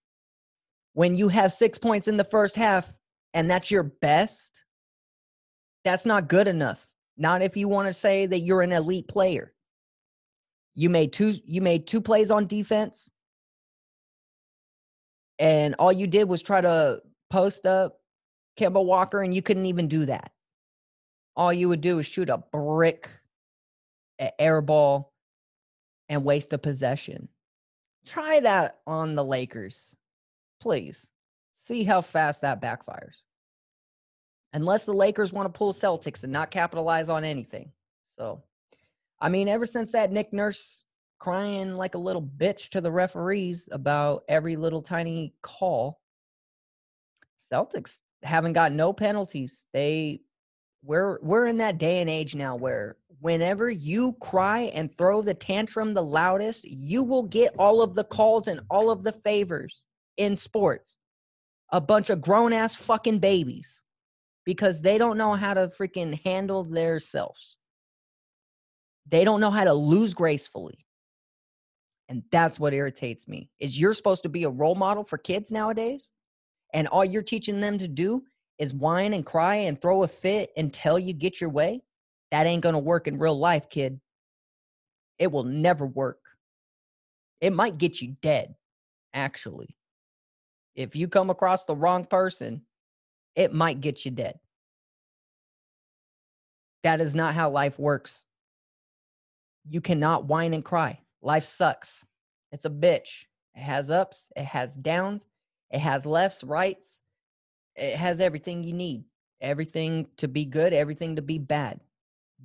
When 0.92 1.16
you 1.16 1.28
have 1.28 1.54
six 1.54 1.78
points 1.78 2.06
in 2.06 2.18
the 2.18 2.24
first 2.24 2.54
half 2.54 2.92
and 3.32 3.50
that's 3.50 3.70
your 3.70 3.82
best, 3.82 4.62
that's 5.86 6.04
not 6.04 6.28
good 6.28 6.46
enough. 6.46 6.86
Not 7.16 7.40
if 7.40 7.56
you 7.56 7.66
want 7.66 7.88
to 7.88 7.94
say 7.94 8.26
that 8.26 8.40
you're 8.40 8.60
an 8.60 8.72
elite 8.72 9.08
player. 9.08 9.54
You 10.74 10.90
made 10.90 11.14
two 11.14 11.32
you 11.46 11.62
made 11.62 11.86
two 11.86 12.02
plays 12.02 12.30
on 12.30 12.46
defense. 12.46 13.08
And 15.38 15.74
all 15.78 15.90
you 15.90 16.06
did 16.06 16.28
was 16.28 16.42
try 16.42 16.60
to 16.60 17.00
post 17.30 17.64
up 17.64 18.00
Kemba 18.58 18.84
Walker 18.84 19.22
and 19.22 19.34
you 19.34 19.40
couldn't 19.40 19.64
even 19.64 19.88
do 19.88 20.04
that. 20.04 20.30
All 21.36 21.54
you 21.54 21.70
would 21.70 21.80
do 21.80 22.00
is 22.00 22.04
shoot 22.04 22.28
a 22.28 22.36
brick 22.36 23.08
air 24.38 24.60
ball 24.60 25.14
and 26.10 26.22
waste 26.22 26.52
a 26.52 26.58
possession. 26.58 27.30
Try 28.06 28.40
that 28.40 28.78
on 28.86 29.14
the 29.14 29.24
Lakers, 29.24 29.94
please. 30.60 31.06
See 31.64 31.84
how 31.84 32.00
fast 32.00 32.42
that 32.42 32.60
backfires. 32.60 33.22
Unless 34.52 34.84
the 34.84 34.94
Lakers 34.94 35.32
want 35.32 35.46
to 35.46 35.56
pull 35.56 35.72
Celtics 35.72 36.24
and 36.24 36.32
not 36.32 36.50
capitalize 36.50 37.08
on 37.08 37.22
anything. 37.24 37.70
So, 38.18 38.42
I 39.20 39.28
mean, 39.28 39.48
ever 39.48 39.66
since 39.66 39.92
that 39.92 40.10
Nick 40.10 40.32
Nurse 40.32 40.84
crying 41.18 41.76
like 41.76 41.94
a 41.94 41.98
little 41.98 42.22
bitch 42.22 42.70
to 42.70 42.80
the 42.80 42.90
referees 42.90 43.68
about 43.70 44.24
every 44.28 44.56
little 44.56 44.82
tiny 44.82 45.34
call, 45.42 46.00
Celtics 47.52 47.98
haven't 48.22 48.54
got 48.54 48.72
no 48.72 48.92
penalties. 48.92 49.66
They 49.72 50.22
we're 50.82 51.18
we're 51.20 51.46
in 51.46 51.58
that 51.58 51.78
day 51.78 52.00
and 52.00 52.08
age 52.08 52.34
now 52.34 52.56
where 52.56 52.96
whenever 53.20 53.70
you 53.70 54.14
cry 54.20 54.62
and 54.74 54.96
throw 54.96 55.22
the 55.22 55.34
tantrum 55.34 55.94
the 55.94 56.02
loudest, 56.02 56.64
you 56.64 57.04
will 57.04 57.22
get 57.24 57.54
all 57.58 57.82
of 57.82 57.94
the 57.94 58.04
calls 58.04 58.48
and 58.48 58.60
all 58.70 58.90
of 58.90 59.04
the 59.04 59.12
favors 59.12 59.82
in 60.16 60.36
sports. 60.36 60.96
A 61.72 61.80
bunch 61.80 62.10
of 62.10 62.20
grown 62.20 62.52
ass 62.52 62.74
fucking 62.74 63.18
babies 63.18 63.80
because 64.44 64.82
they 64.82 64.98
don't 64.98 65.18
know 65.18 65.34
how 65.34 65.54
to 65.54 65.68
freaking 65.68 66.20
handle 66.24 66.64
their 66.64 66.98
selves. 66.98 67.56
They 69.06 69.24
don't 69.24 69.40
know 69.40 69.50
how 69.50 69.64
to 69.64 69.74
lose 69.74 70.14
gracefully. 70.14 70.84
And 72.08 72.24
that's 72.32 72.58
what 72.58 72.74
irritates 72.74 73.28
me. 73.28 73.50
Is 73.60 73.78
you're 73.78 73.94
supposed 73.94 74.24
to 74.24 74.28
be 74.28 74.44
a 74.44 74.50
role 74.50 74.74
model 74.74 75.04
for 75.04 75.18
kids 75.18 75.52
nowadays 75.52 76.10
and 76.72 76.88
all 76.88 77.04
you're 77.04 77.22
teaching 77.22 77.60
them 77.60 77.78
to 77.78 77.86
do 77.86 78.24
is 78.58 78.74
whine 78.74 79.14
and 79.14 79.24
cry 79.24 79.56
and 79.56 79.80
throw 79.80 80.02
a 80.02 80.08
fit 80.08 80.50
until 80.56 80.98
you 80.98 81.12
get 81.12 81.40
your 81.40 81.50
way? 81.50 81.82
That 82.30 82.46
ain't 82.46 82.62
going 82.62 82.74
to 82.74 82.78
work 82.78 83.06
in 83.06 83.18
real 83.18 83.38
life, 83.38 83.68
kid. 83.68 84.00
It 85.18 85.32
will 85.32 85.44
never 85.44 85.86
work. 85.86 86.20
It 87.40 87.52
might 87.52 87.78
get 87.78 88.00
you 88.00 88.16
dead, 88.22 88.54
actually. 89.12 89.76
If 90.74 90.94
you 90.94 91.08
come 91.08 91.30
across 91.30 91.64
the 91.64 91.76
wrong 91.76 92.04
person, 92.04 92.62
it 93.34 93.52
might 93.52 93.80
get 93.80 94.04
you 94.04 94.10
dead. 94.10 94.38
That 96.82 97.00
is 97.00 97.14
not 97.14 97.34
how 97.34 97.50
life 97.50 97.78
works. 97.78 98.24
You 99.68 99.80
cannot 99.80 100.24
whine 100.24 100.54
and 100.54 100.64
cry. 100.64 101.00
Life 101.22 101.44
sucks. 101.44 102.04
It's 102.52 102.64
a 102.64 102.70
bitch. 102.70 103.24
It 103.54 103.62
has 103.62 103.90
ups, 103.90 104.28
it 104.36 104.44
has 104.44 104.74
downs, 104.74 105.26
it 105.70 105.80
has 105.80 106.06
lefts, 106.06 106.44
rights. 106.44 107.02
It 107.76 107.96
has 107.96 108.20
everything 108.20 108.64
you 108.64 108.72
need. 108.72 109.04
Everything 109.40 110.06
to 110.18 110.28
be 110.28 110.44
good, 110.44 110.72
everything 110.72 111.16
to 111.16 111.22
be 111.22 111.38
bad. 111.38 111.80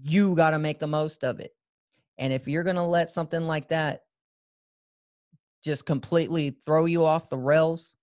You 0.01 0.35
got 0.35 0.51
to 0.51 0.59
make 0.59 0.79
the 0.79 0.87
most 0.87 1.23
of 1.23 1.39
it. 1.39 1.53
And 2.17 2.31
if 2.31 2.47
you're 2.47 2.63
going 2.63 2.75
to 2.75 2.83
let 2.83 3.09
something 3.09 3.45
like 3.45 3.69
that 3.69 4.03
just 5.63 5.85
completely 5.85 6.57
throw 6.65 6.85
you 6.85 7.05
off 7.05 7.29
the 7.29 7.37
rails, 7.37 7.93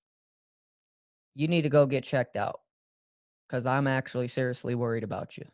you 1.35 1.49
need 1.49 1.63
to 1.63 1.69
go 1.69 1.87
get 1.87 2.05
checked 2.05 2.37
out 2.37 2.61
because 3.47 3.67
I'm 3.67 3.87
actually 3.87 4.29
seriously 4.29 4.75
worried 4.75 5.05
about 5.05 5.37
you. 5.39 5.45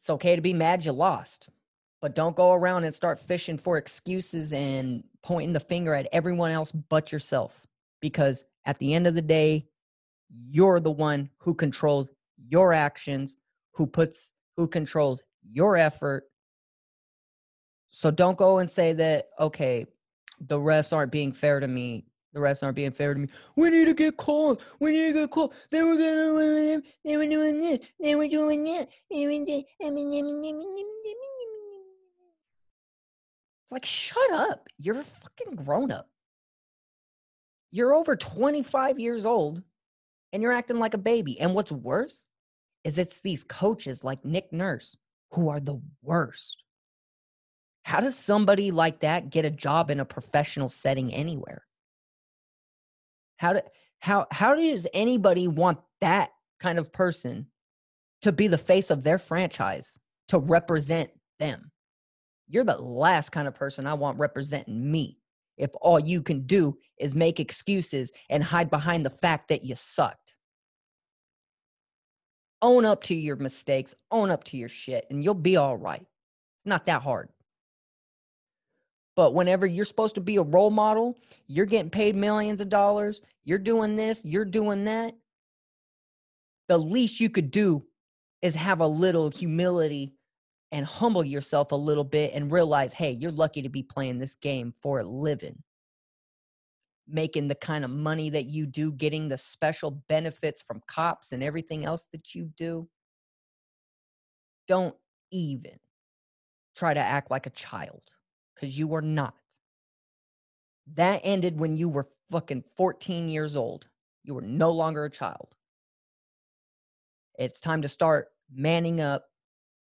It's 0.00 0.10
okay 0.10 0.34
to 0.34 0.42
be 0.42 0.52
mad 0.52 0.84
you 0.84 0.92
lost, 0.92 1.48
but 2.00 2.16
don't 2.16 2.34
go 2.34 2.52
around 2.52 2.84
and 2.84 2.94
start 2.94 3.20
fishing 3.20 3.58
for 3.58 3.76
excuses 3.76 4.52
and 4.52 5.04
pointing 5.22 5.52
the 5.52 5.60
finger 5.60 5.94
at 5.94 6.08
everyone 6.12 6.50
else 6.50 6.72
but 6.72 7.12
yourself 7.12 7.52
because 8.00 8.44
at 8.64 8.78
the 8.78 8.94
end 8.94 9.06
of 9.06 9.14
the 9.14 9.22
day, 9.22 9.66
you're 10.50 10.80
the 10.80 10.90
one 10.90 11.30
who 11.38 11.54
controls 11.54 12.10
your 12.52 12.74
actions, 12.74 13.34
who 13.72 13.86
puts, 13.86 14.32
who 14.58 14.68
controls 14.68 15.22
your 15.50 15.78
effort. 15.78 16.24
So 17.90 18.10
don't 18.10 18.36
go 18.36 18.58
and 18.58 18.70
say 18.70 18.92
that, 18.92 19.28
okay, 19.40 19.86
the 20.38 20.58
refs 20.58 20.92
aren't 20.92 21.10
being 21.10 21.32
fair 21.32 21.60
to 21.60 21.66
me. 21.66 22.04
The 22.34 22.40
refs 22.40 22.62
aren't 22.62 22.76
being 22.76 22.92
fair 22.92 23.14
to 23.14 23.20
me. 23.20 23.28
We 23.56 23.70
need 23.70 23.86
to 23.86 23.94
get 23.94 24.18
called. 24.18 24.62
We 24.80 24.90
need 24.90 25.14
to 25.14 25.20
get 25.20 25.30
called. 25.30 25.54
They 25.70 25.82
were 25.82 25.96
gonna. 25.96 26.82
They 27.04 27.16
were 27.16 27.26
doing 27.26 27.60
this. 27.60 27.80
They 27.98 28.14
were 28.14 28.28
doing 28.28 28.64
that. 28.64 28.88
They 29.10 29.24
were 29.24 29.32
doing. 29.32 29.66
It's 33.62 33.72
like, 33.72 33.84
shut 33.84 34.32
up. 34.32 34.66
You're 34.76 35.00
a 35.00 35.04
fucking 35.04 35.56
grown 35.64 35.90
up. 35.90 36.08
You're 37.70 37.94
over 37.94 38.14
25 38.14 38.98
years 38.98 39.24
old 39.24 39.62
and 40.32 40.42
you're 40.42 40.52
acting 40.52 40.78
like 40.78 40.92
a 40.92 40.98
baby. 40.98 41.40
And 41.40 41.54
what's 41.54 41.72
worse 41.72 42.24
is 42.84 42.98
it's 42.98 43.20
these 43.20 43.44
coaches 43.44 44.04
like 44.04 44.24
Nick 44.24 44.52
Nurse 44.52 44.96
who 45.32 45.48
are 45.48 45.60
the 45.60 45.80
worst. 46.02 46.62
How 47.84 48.00
does 48.00 48.16
somebody 48.16 48.70
like 48.70 49.00
that 49.00 49.30
get 49.30 49.44
a 49.44 49.50
job 49.50 49.90
in 49.90 50.00
a 50.00 50.04
professional 50.04 50.68
setting 50.68 51.12
anywhere? 51.12 51.64
How 53.38 53.54
do, 53.54 53.60
how 53.98 54.26
how 54.30 54.54
does 54.54 54.86
anybody 54.94 55.48
want 55.48 55.78
that 56.00 56.30
kind 56.60 56.78
of 56.78 56.92
person 56.92 57.46
to 58.22 58.30
be 58.30 58.46
the 58.46 58.58
face 58.58 58.90
of 58.90 59.02
their 59.02 59.18
franchise 59.18 59.98
to 60.28 60.38
represent 60.38 61.10
them? 61.40 61.72
You're 62.48 62.64
the 62.64 62.80
last 62.80 63.30
kind 63.30 63.48
of 63.48 63.54
person 63.54 63.86
I 63.86 63.94
want 63.94 64.18
representing 64.18 64.90
me 64.90 65.18
if 65.56 65.70
all 65.80 65.98
you 65.98 66.22
can 66.22 66.46
do 66.46 66.78
is 66.98 67.14
make 67.14 67.40
excuses 67.40 68.12
and 68.30 68.44
hide 68.44 68.70
behind 68.70 69.04
the 69.04 69.10
fact 69.10 69.48
that 69.48 69.64
you 69.64 69.74
sucked. 69.76 70.21
Own 72.62 72.84
up 72.84 73.02
to 73.04 73.14
your 73.14 73.36
mistakes, 73.36 73.94
own 74.10 74.30
up 74.30 74.44
to 74.44 74.56
your 74.56 74.68
shit, 74.68 75.06
and 75.10 75.22
you'll 75.22 75.34
be 75.34 75.56
all 75.56 75.76
right. 75.76 76.00
It's 76.00 76.66
not 76.66 76.86
that 76.86 77.02
hard. 77.02 77.28
But 79.16 79.34
whenever 79.34 79.66
you're 79.66 79.84
supposed 79.84 80.14
to 80.14 80.20
be 80.20 80.36
a 80.36 80.42
role 80.42 80.70
model, 80.70 81.18
you're 81.46 81.66
getting 81.66 81.90
paid 81.90 82.16
millions 82.16 82.60
of 82.60 82.68
dollars, 82.68 83.20
you're 83.44 83.58
doing 83.58 83.96
this, 83.96 84.24
you're 84.24 84.44
doing 84.44 84.84
that. 84.84 85.14
The 86.68 86.78
least 86.78 87.20
you 87.20 87.28
could 87.28 87.50
do 87.50 87.84
is 88.40 88.54
have 88.54 88.80
a 88.80 88.86
little 88.86 89.28
humility 89.28 90.14
and 90.70 90.86
humble 90.86 91.24
yourself 91.24 91.72
a 91.72 91.76
little 91.76 92.04
bit 92.04 92.32
and 92.32 92.50
realize, 92.50 92.94
hey, 92.94 93.10
you're 93.10 93.32
lucky 93.32 93.62
to 93.62 93.68
be 93.68 93.82
playing 93.82 94.18
this 94.18 94.36
game 94.36 94.72
for 94.82 95.00
a 95.00 95.04
living. 95.04 95.62
Making 97.14 97.48
the 97.48 97.54
kind 97.54 97.84
of 97.84 97.90
money 97.90 98.30
that 98.30 98.46
you 98.46 98.66
do, 98.66 98.90
getting 98.90 99.28
the 99.28 99.36
special 99.38 99.90
benefits 99.90 100.62
from 100.62 100.80
cops 100.88 101.32
and 101.32 101.42
everything 101.42 101.84
else 101.84 102.08
that 102.12 102.34
you 102.34 102.50
do. 102.56 102.88
Don't 104.66 104.96
even 105.30 105.78
try 106.74 106.94
to 106.94 107.00
act 107.00 107.30
like 107.30 107.46
a 107.46 107.50
child 107.50 108.02
because 108.54 108.78
you 108.78 108.94
are 108.94 109.02
not. 109.02 109.34
That 110.94 111.20
ended 111.22 111.60
when 111.60 111.76
you 111.76 111.88
were 111.88 112.08
fucking 112.30 112.64
14 112.76 113.28
years 113.28 113.56
old. 113.56 113.86
You 114.24 114.34
were 114.34 114.40
no 114.40 114.70
longer 114.70 115.04
a 115.04 115.10
child. 115.10 115.54
It's 117.38 117.60
time 117.60 117.82
to 117.82 117.88
start 117.88 118.28
manning 118.50 119.00
up 119.00 119.26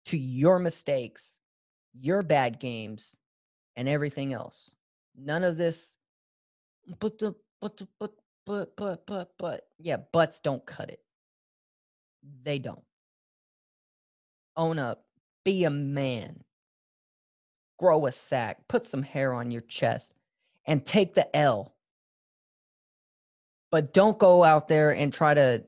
to 0.07 0.16
your 0.16 0.59
mistakes, 0.59 1.37
your 1.93 2.23
bad 2.23 2.59
games, 2.59 3.14
and 3.77 3.88
everything 3.88 4.33
else. 4.33 4.71
None 5.16 5.45
of 5.45 5.57
this, 5.57 5.97
but 6.98 7.18
the, 7.18 7.35
but 7.61 7.76
the, 7.76 7.87
but, 7.98 8.12
but, 8.46 8.76
but, 8.76 9.07
but, 9.07 9.33
but, 9.38 9.68
yeah, 9.79 9.96
butts 10.12 10.40
don't 10.40 10.64
cut 10.66 10.90
it. 10.90 11.00
They 12.42 12.59
don't. 12.59 12.83
Own 14.57 14.79
up, 14.79 15.05
be 15.44 15.64
a 15.64 15.70
man, 15.70 16.42
grow 17.79 18.07
a 18.07 18.12
sack, 18.12 18.66
put 18.68 18.85
some 18.85 19.03
hair 19.03 19.33
on 19.33 19.50
your 19.50 19.62
chest, 19.62 20.12
and 20.66 20.85
take 20.85 21.14
the 21.14 21.35
L. 21.37 21.74
But 23.70 23.94
don't 23.94 24.18
go 24.18 24.42
out 24.42 24.68
there 24.68 24.90
and 24.90 25.12
try 25.12 25.33
to 25.35 25.64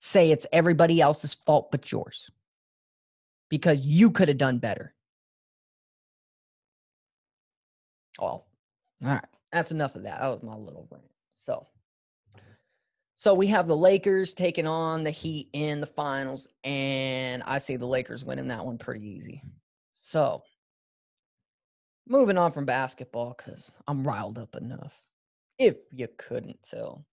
say 0.00 0.30
it's 0.30 0.46
everybody 0.52 1.00
else's 1.00 1.34
fault 1.34 1.70
but 1.70 1.90
yours 1.92 2.30
because 3.48 3.80
you 3.80 4.10
could 4.10 4.28
have 4.28 4.38
done 4.38 4.58
better. 4.58 4.94
Well, 8.18 8.46
all 9.04 9.08
right. 9.08 9.24
That's 9.52 9.70
enough 9.70 9.96
of 9.96 10.02
that. 10.04 10.20
That 10.20 10.28
was 10.28 10.42
my 10.42 10.56
little 10.56 10.86
rant. 10.90 11.04
So, 11.38 11.66
so 13.16 13.34
we 13.34 13.46
have 13.48 13.66
the 13.66 13.76
Lakers 13.76 14.34
taking 14.34 14.66
on 14.66 15.04
the 15.04 15.10
Heat 15.10 15.48
in 15.52 15.80
the 15.80 15.86
finals, 15.86 16.48
and 16.64 17.42
I 17.44 17.58
see 17.58 17.76
the 17.76 17.86
Lakers 17.86 18.24
winning 18.24 18.48
that 18.48 18.64
one 18.64 18.78
pretty 18.78 19.06
easy. 19.06 19.42
So, 19.98 20.42
moving 22.06 22.38
on 22.38 22.52
from 22.52 22.66
basketball 22.66 23.34
because 23.36 23.70
I'm 23.86 24.06
riled 24.06 24.38
up 24.38 24.54
enough. 24.54 25.02
If 25.58 25.76
you 25.92 26.08
couldn't 26.16 26.62
tell. 26.62 27.04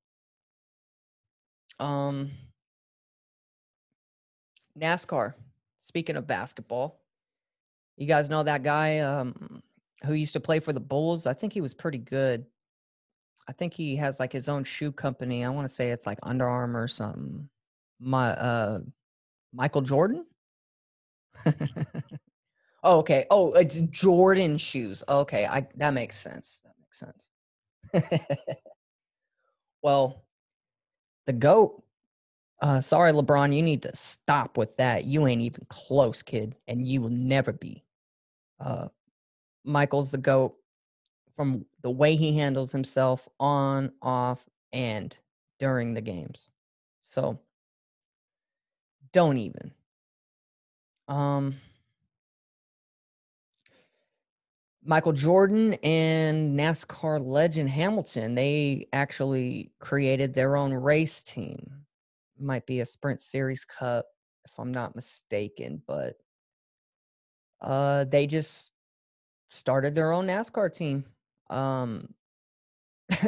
Um, 1.79 2.31
NASCAR 4.77 5.33
Speaking 5.85 6.15
of 6.15 6.25
basketball, 6.25 6.99
you 7.95 8.07
guys 8.07 8.27
know 8.27 8.41
that 8.41 8.63
guy 8.63 8.99
um, 8.99 9.61
who 10.03 10.13
used 10.13 10.34
to 10.34 10.39
play 10.39 10.60
for 10.60 10.73
the 10.73 10.79
Bulls? 10.79 11.25
I 11.25 11.34
think 11.34 11.53
he 11.53 11.62
was 11.62 11.73
pretty 11.73 11.97
good. 11.97 12.45
I 13.47 13.53
think 13.53 13.73
he 13.73 13.95
has 13.97 14.19
like 14.19 14.34
his 14.34 14.49
own 14.49 14.63
shoe 14.63 14.91
company. 14.91 15.45
I 15.45 15.49
want 15.49 15.67
to 15.67 15.73
say 15.73 15.91
it's 15.91 16.05
like 16.05 16.19
Under 16.23 16.47
Armour 16.47 16.81
or 16.81 16.88
something. 16.88 17.47
My 17.99 18.29
uh, 18.31 18.79
Michael 19.53 19.81
Jordan. 19.81 20.25
oh, 22.84 22.99
okay. 22.99 23.25
Oh, 23.29 23.53
it's 23.53 23.75
Jordan 23.75 24.58
shoes. 24.58 25.03
Okay, 25.08 25.45
I 25.45 25.67
that 25.75 25.93
makes 25.93 26.17
sense. 26.19 26.60
That 26.63 26.73
makes 26.79 26.99
sense. 26.99 28.19
well, 29.84 30.25
the 31.27 31.34
goat 31.34 31.84
uh, 32.62 32.81
sorry, 32.81 33.12
LeBron, 33.12 33.55
you 33.55 33.62
need 33.62 33.81
to 33.84 33.95
stop 33.95 34.58
with 34.58 34.77
that. 34.77 35.05
You 35.05 35.27
ain't 35.27 35.41
even 35.41 35.65
close, 35.69 36.21
kid, 36.21 36.55
and 36.67 36.88
you 36.88 37.01
will 37.01 37.10
never 37.10 37.51
be. 37.51 37.84
Uh, 38.60 38.88
Michael's 39.65 40.12
the 40.12 40.17
GOAT 40.17 40.56
from 41.36 41.65
the 41.82 41.91
way 41.91 42.15
he 42.15 42.38
handles 42.38 42.71
himself 42.71 43.28
on, 43.39 43.91
off, 44.01 44.45
and 44.73 45.15
during 45.60 45.93
the 45.93 46.01
games. 46.01 46.49
So 47.04 47.39
don't 49.13 49.38
even. 49.38 49.71
Um, 51.08 51.56
Michael 54.84 55.13
Jordan 55.13 55.73
and 55.84 56.60
NASCAR 56.60 57.25
legend 57.25 57.69
Hamlin, 57.69 58.36
they 58.36 58.88
actually 58.93 59.71
created 59.80 60.34
their 60.34 60.56
own 60.56 60.73
race 60.73 61.23
team 61.23 61.86
might 62.39 62.65
be 62.65 62.82
a 62.82 62.86
Sprint 62.86 63.21
Series 63.21 63.65
Cup, 63.65 64.06
if 64.45 64.51
I'm 64.58 64.71
not 64.71 64.95
mistaken. 64.95 65.82
But 65.88 66.17
Uh, 67.62 68.04
they 68.04 68.28
just 68.28 68.71
started 69.49 69.95
their 69.95 70.12
own 70.12 70.27
NASCAR 70.27 70.73
team. 70.73 71.05
Um, 71.49 72.13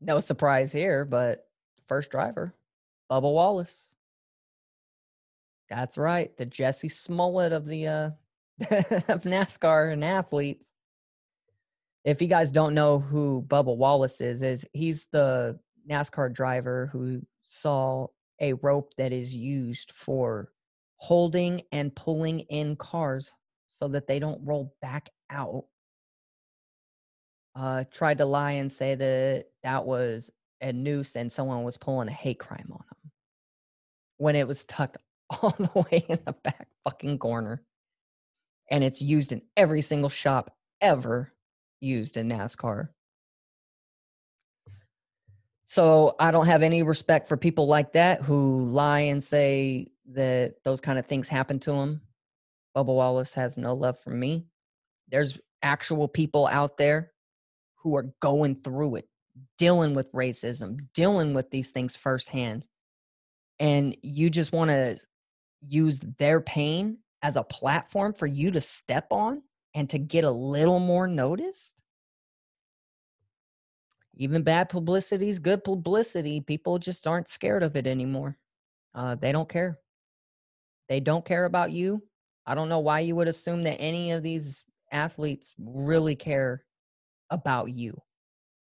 no 0.00 0.20
surprise 0.20 0.72
here, 0.72 1.04
but 1.04 1.46
first 1.88 2.10
driver, 2.10 2.54
Bubba 3.10 3.22
Wallace. 3.22 3.92
That's 5.70 5.96
right, 5.96 6.36
the 6.36 6.46
Jussie 6.46 6.92
Smollett 6.92 7.52
of 7.52 7.66
the 7.66 7.86
uh, 7.86 8.10
of 8.60 9.22
NASCAR 9.22 9.92
and 9.92 10.04
athletes. 10.04 10.72
If 12.04 12.20
you 12.20 12.28
guys 12.28 12.50
don't 12.50 12.74
know 12.74 12.98
who 12.98 13.44
Bubba 13.48 13.74
Wallace 13.74 14.20
is, 14.20 14.42
is 14.42 14.66
he's 14.72 15.06
the 15.06 15.58
NASCAR 15.88 16.32
driver 16.32 16.90
who 16.92 17.22
saw 17.42 18.08
a 18.40 18.52
rope 18.54 18.92
that 18.98 19.12
is 19.12 19.34
used 19.34 19.92
for 19.92 20.50
holding 20.96 21.62
and 21.72 21.94
pulling 21.94 22.40
in 22.40 22.76
cars 22.76 23.32
so 23.74 23.88
that 23.88 24.06
they 24.06 24.18
don't 24.18 24.44
roll 24.44 24.74
back 24.80 25.10
out. 25.30 25.64
Uh, 27.56 27.84
tried 27.90 28.18
to 28.18 28.24
lie 28.24 28.52
and 28.52 28.72
say 28.72 28.94
that 28.94 29.46
that 29.62 29.84
was 29.84 30.30
a 30.60 30.72
noose 30.72 31.14
and 31.14 31.30
someone 31.30 31.62
was 31.62 31.76
pulling 31.76 32.08
a 32.08 32.12
hate 32.12 32.38
crime 32.38 32.68
on 32.72 32.78
him 32.78 33.10
when 34.16 34.36
it 34.36 34.48
was 34.48 34.64
tucked 34.64 34.98
all 35.30 35.50
the 35.50 35.70
way 35.74 36.04
in 36.08 36.18
the 36.24 36.32
back 36.32 36.68
fucking 36.84 37.18
corner. 37.18 37.62
And 38.70 38.82
it's 38.82 39.02
used 39.02 39.32
in 39.32 39.42
every 39.56 39.82
single 39.82 40.08
shop 40.08 40.56
ever 40.80 41.32
used 41.80 42.16
in 42.16 42.28
NASCAR. 42.28 42.88
So 45.66 46.14
I 46.18 46.30
don't 46.30 46.46
have 46.46 46.62
any 46.62 46.82
respect 46.82 47.28
for 47.28 47.36
people 47.36 47.66
like 47.66 47.92
that 47.92 48.22
who 48.22 48.64
lie 48.64 49.00
and 49.00 49.22
say 49.22 49.88
that 50.12 50.62
those 50.62 50.80
kind 50.80 50.98
of 50.98 51.06
things 51.06 51.28
happen 51.28 51.58
to 51.60 51.72
them. 51.72 52.00
Bubba 52.76 52.86
Wallace 52.86 53.34
has 53.34 53.56
no 53.56 53.74
love 53.74 53.98
for 54.00 54.10
me. 54.10 54.46
There's 55.08 55.38
actual 55.62 56.08
people 56.08 56.46
out 56.46 56.76
there 56.76 57.12
who 57.76 57.96
are 57.96 58.12
going 58.20 58.56
through 58.56 58.96
it, 58.96 59.08
dealing 59.58 59.94
with 59.94 60.12
racism, 60.12 60.78
dealing 60.94 61.34
with 61.34 61.50
these 61.50 61.70
things 61.70 61.96
firsthand. 61.96 62.66
And 63.60 63.96
you 64.02 64.30
just 64.30 64.52
want 64.52 64.70
to 64.70 64.98
use 65.60 66.00
their 66.18 66.40
pain 66.40 66.98
as 67.22 67.36
a 67.36 67.42
platform 67.42 68.12
for 68.12 68.26
you 68.26 68.50
to 68.50 68.60
step 68.60 69.06
on 69.10 69.42
and 69.74 69.88
to 69.90 69.98
get 69.98 70.24
a 70.24 70.30
little 70.30 70.78
more 70.78 71.06
noticed? 71.06 71.74
Even 74.16 74.42
bad 74.42 74.68
publicity 74.68 75.28
is 75.28 75.38
good 75.38 75.64
publicity. 75.64 76.40
People 76.40 76.78
just 76.78 77.06
aren't 77.06 77.28
scared 77.28 77.62
of 77.62 77.76
it 77.76 77.86
anymore. 77.86 78.38
Uh, 78.94 79.16
they 79.16 79.32
don't 79.32 79.48
care. 79.48 79.80
They 80.88 81.00
don't 81.00 81.24
care 81.24 81.46
about 81.46 81.72
you. 81.72 82.02
I 82.46 82.54
don't 82.54 82.68
know 82.68 82.80
why 82.80 83.00
you 83.00 83.16
would 83.16 83.28
assume 83.28 83.62
that 83.64 83.80
any 83.80 84.12
of 84.12 84.22
these 84.22 84.64
athletes 84.92 85.54
really 85.58 86.14
care 86.14 86.64
about 87.30 87.70
you. 87.70 88.00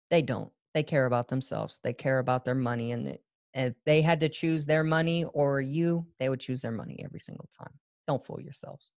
They 0.09 0.21
don't. 0.21 0.51
They 0.73 0.83
care 0.83 1.05
about 1.05 1.27
themselves. 1.27 1.79
They 1.83 1.93
care 1.93 2.19
about 2.19 2.45
their 2.45 2.55
money. 2.55 2.91
And 2.91 3.17
if 3.53 3.73
they 3.85 4.01
had 4.01 4.19
to 4.21 4.29
choose 4.29 4.65
their 4.65 4.83
money 4.83 5.25
or 5.25 5.59
you, 5.61 6.05
they 6.19 6.29
would 6.29 6.39
choose 6.39 6.61
their 6.61 6.71
money 6.71 7.01
every 7.03 7.19
single 7.19 7.49
time. 7.57 7.73
Don't 8.07 8.23
fool 8.23 8.39
yourselves. 8.41 8.91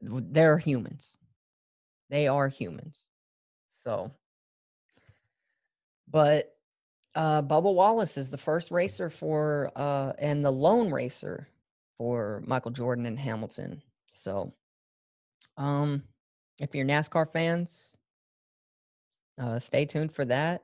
They're 0.00 0.58
humans. 0.58 1.16
They 2.10 2.28
are 2.28 2.48
humans. 2.48 3.00
So, 3.84 4.12
but 6.08 6.54
uh, 7.14 7.42
Bubba 7.42 7.74
Wallace 7.74 8.16
is 8.16 8.30
the 8.30 8.38
first 8.38 8.70
racer 8.70 9.10
for, 9.10 9.70
uh, 9.76 10.12
and 10.18 10.44
the 10.44 10.52
lone 10.52 10.90
racer 10.90 11.48
for 11.98 12.42
Michael 12.46 12.70
Jordan 12.70 13.06
and 13.06 13.18
Hamlin. 13.18 13.82
So, 14.06 14.52
um, 15.56 16.02
if 16.58 16.74
you're 16.74 16.86
NASCAR 16.86 17.32
fans, 17.32 17.96
uh, 19.40 19.58
stay 19.58 19.84
tuned 19.84 20.12
for 20.12 20.24
that. 20.26 20.62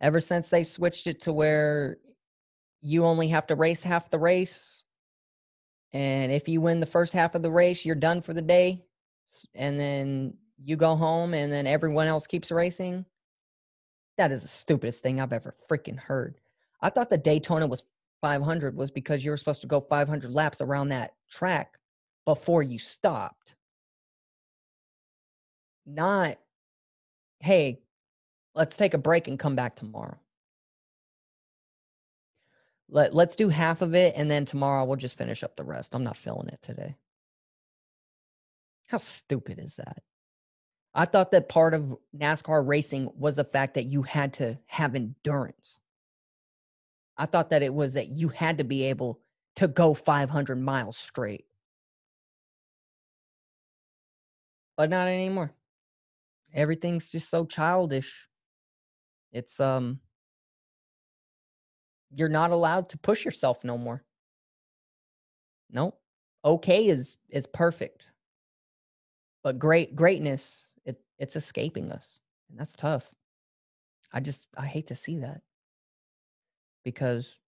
Ever 0.00 0.20
since 0.20 0.48
they 0.48 0.62
switched 0.62 1.06
it 1.06 1.22
to 1.22 1.32
where 1.32 1.98
you 2.80 3.04
only 3.04 3.28
have 3.28 3.46
to 3.48 3.56
race 3.56 3.82
half 3.82 4.10
the 4.10 4.18
race, 4.18 4.84
and 5.92 6.32
if 6.32 6.48
you 6.48 6.60
win 6.60 6.80
the 6.80 6.86
first 6.86 7.12
half 7.12 7.34
of 7.34 7.42
the 7.42 7.50
race, 7.50 7.84
you're 7.84 7.94
done 7.94 8.22
for 8.22 8.32
the 8.32 8.42
day, 8.42 8.84
and 9.54 9.78
then 9.78 10.34
you 10.62 10.76
go 10.76 10.94
home, 10.94 11.34
and 11.34 11.52
then 11.52 11.66
everyone 11.66 12.06
else 12.06 12.26
keeps 12.26 12.50
racing. 12.50 13.04
That 14.16 14.32
is 14.32 14.42
the 14.42 14.48
stupidest 14.48 15.02
thing 15.02 15.20
I've 15.20 15.32
ever 15.32 15.54
freaking 15.70 15.98
heard. 15.98 16.40
I 16.80 16.90
thought 16.90 17.10
the 17.10 17.18
Daytona 17.18 17.66
was 17.66 17.82
500 18.20 18.76
was 18.76 18.90
because 18.90 19.24
you 19.24 19.30
were 19.30 19.36
supposed 19.36 19.62
to 19.62 19.66
go 19.66 19.80
500 19.80 20.30
laps 20.30 20.60
around 20.60 20.88
that 20.88 21.14
track 21.30 21.78
before 22.24 22.62
you 22.62 22.78
stopped. 22.78 23.54
Not, 25.86 26.38
hey, 27.40 27.80
let's 28.54 28.76
take 28.76 28.94
a 28.94 28.98
break 28.98 29.28
and 29.28 29.38
come 29.38 29.56
back 29.56 29.76
tomorrow. 29.76 30.18
Let, 32.88 33.14
let's 33.14 33.36
do 33.36 33.48
half 33.48 33.82
of 33.82 33.94
it 33.94 34.14
and 34.16 34.30
then 34.30 34.44
tomorrow 34.44 34.84
we'll 34.84 34.96
just 34.96 35.16
finish 35.16 35.42
up 35.42 35.56
the 35.56 35.64
rest. 35.64 35.94
I'm 35.94 36.04
not 36.04 36.16
feeling 36.16 36.48
it 36.48 36.60
today. 36.60 36.96
How 38.88 38.98
stupid 38.98 39.60
is 39.60 39.76
that? 39.76 40.02
I 40.92 41.04
thought 41.04 41.30
that 41.30 41.48
part 41.48 41.74
of 41.74 41.96
NASCAR 42.16 42.66
racing 42.66 43.10
was 43.16 43.36
the 43.36 43.44
fact 43.44 43.74
that 43.74 43.86
you 43.86 44.02
had 44.02 44.32
to 44.34 44.58
have 44.66 44.96
endurance. 44.96 45.78
I 47.20 47.26
thought 47.26 47.50
that 47.50 47.62
it 47.62 47.74
was 47.74 47.92
that 47.92 48.08
you 48.08 48.28
had 48.28 48.56
to 48.58 48.64
be 48.64 48.84
able 48.84 49.20
to 49.56 49.68
go 49.68 49.92
500 49.92 50.56
miles 50.56 50.96
straight. 50.96 51.44
But 54.78 54.88
not 54.88 55.06
anymore. 55.06 55.52
Everything's 56.54 57.10
just 57.10 57.28
so 57.28 57.44
childish. 57.44 58.26
It's 59.32 59.60
um 59.60 60.00
you're 62.16 62.30
not 62.30 62.52
allowed 62.52 62.88
to 62.88 62.98
push 62.98 63.22
yourself 63.26 63.64
no 63.64 63.76
more. 63.76 64.02
Nope. 65.70 66.00
Okay 66.42 66.86
is 66.86 67.18
is 67.28 67.46
perfect. 67.46 68.06
But 69.44 69.58
great 69.58 69.94
greatness, 69.94 70.68
it 70.86 71.02
it's 71.18 71.36
escaping 71.36 71.92
us. 71.92 72.18
And 72.48 72.58
that's 72.58 72.74
tough. 72.74 73.10
I 74.10 74.20
just 74.20 74.46
I 74.56 74.64
hate 74.64 74.86
to 74.86 74.96
see 74.96 75.18
that 75.18 75.42
because 76.84 77.38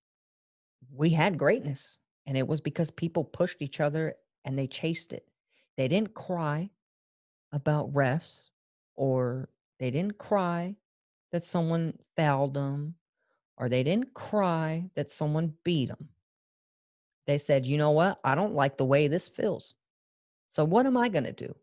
we 0.95 1.11
had 1.11 1.38
greatness 1.38 1.99
and 2.27 2.37
it 2.37 2.47
was 2.47 2.61
because 2.61 2.90
people 2.90 3.25
pushed 3.25 3.62
each 3.62 3.81
other 3.81 4.14
and 4.45 4.59
they 4.59 4.66
chased 4.66 5.12
it. 5.12 5.27
They 5.77 5.88
didn't 5.88 6.14
cry 6.14 6.71
about 7.53 7.92
refs 7.92 8.51
or 8.97 9.49
they 9.79 9.90
didn't 9.90 10.18
cry 10.18 10.77
that 11.33 11.42
someone 11.42 11.99
fouled 12.16 12.55
them 12.55 12.95
or 13.57 13.68
they 13.68 13.83
didn't 13.83 14.14
cry 14.14 14.90
that 14.95 15.11
someone 15.11 15.55
beat 15.64 15.88
them. 15.88 16.09
They 17.27 17.38
said, 17.38 17.66
you 17.66 17.79
know 17.79 17.92
what? 17.92 18.18
I 18.25 18.35
don't 18.35 18.55
like 18.55 18.77
the 18.77 18.85
way 18.85 19.09
this 19.09 19.29
feels. 19.29 19.75
So 20.53 20.64
what 20.64 20.87
am 20.87 20.97
I 20.97 21.09
going 21.09 21.25
to 21.25 21.33
do? 21.33 21.55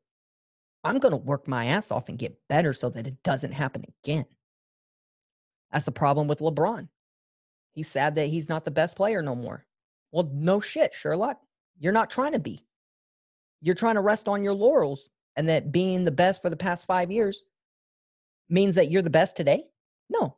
I'm 0.83 0.99
going 0.99 1.11
to 1.11 1.17
work 1.17 1.47
my 1.47 1.65
ass 1.65 1.91
off 1.91 2.09
and 2.09 2.17
get 2.17 2.39
better 2.47 2.73
so 2.73 2.89
that 2.89 3.05
it 3.05 3.21
doesn't 3.23 3.51
happen 3.51 3.83
again. 4.03 4.25
That's 5.71 5.85
the 5.85 5.91
problem 5.91 6.27
with 6.27 6.39
LeBron. 6.39 6.87
He's 7.79 7.87
sad 7.87 8.15
that 8.15 8.27
he's 8.27 8.49
not 8.49 8.65
the 8.65 8.71
best 8.71 8.97
player 8.97 9.21
no 9.21 9.35
more. 9.35 9.65
Well, 10.11 10.29
no 10.33 10.59
shit, 10.59 10.93
Sherlock. 10.93 11.39
You're 11.79 11.93
not 11.93 12.09
trying 12.09 12.33
to 12.33 12.39
be. 12.39 12.65
You're 13.61 13.73
trying 13.73 13.95
to 13.95 14.01
rest 14.01 14.27
on 14.27 14.43
your 14.43 14.53
laurels 14.53 15.07
and 15.37 15.47
that 15.47 15.71
being 15.71 16.03
the 16.03 16.11
best 16.11 16.41
for 16.41 16.49
the 16.49 16.57
past 16.57 16.85
five 16.85 17.09
years 17.09 17.43
means 18.49 18.75
that 18.75 18.91
you're 18.91 19.01
the 19.01 19.09
best 19.09 19.37
today? 19.37 19.63
No. 20.09 20.35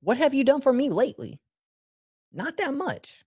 What 0.00 0.16
have 0.16 0.34
you 0.34 0.42
done 0.42 0.60
for 0.60 0.72
me 0.72 0.90
lately? 0.90 1.38
Not 2.32 2.56
that 2.56 2.74
much. 2.74 3.22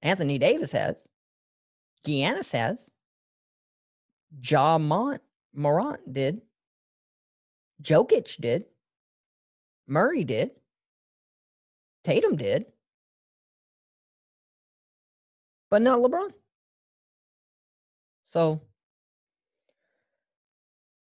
Anthony 0.00 0.38
Davis 0.38 0.72
has. 0.72 1.06
Giannis 2.06 2.52
has. 2.52 2.88
Ja 4.42 4.78
Mont, 4.78 5.20
Morant 5.52 6.10
did. 6.10 6.40
Jokic 7.82 8.40
did. 8.40 8.64
Murray 9.86 10.24
did. 10.24 10.52
Tatum 12.04 12.36
did. 12.36 12.66
But 15.70 15.82
not 15.82 16.00
LeBron. 16.00 16.32
So, 18.26 18.60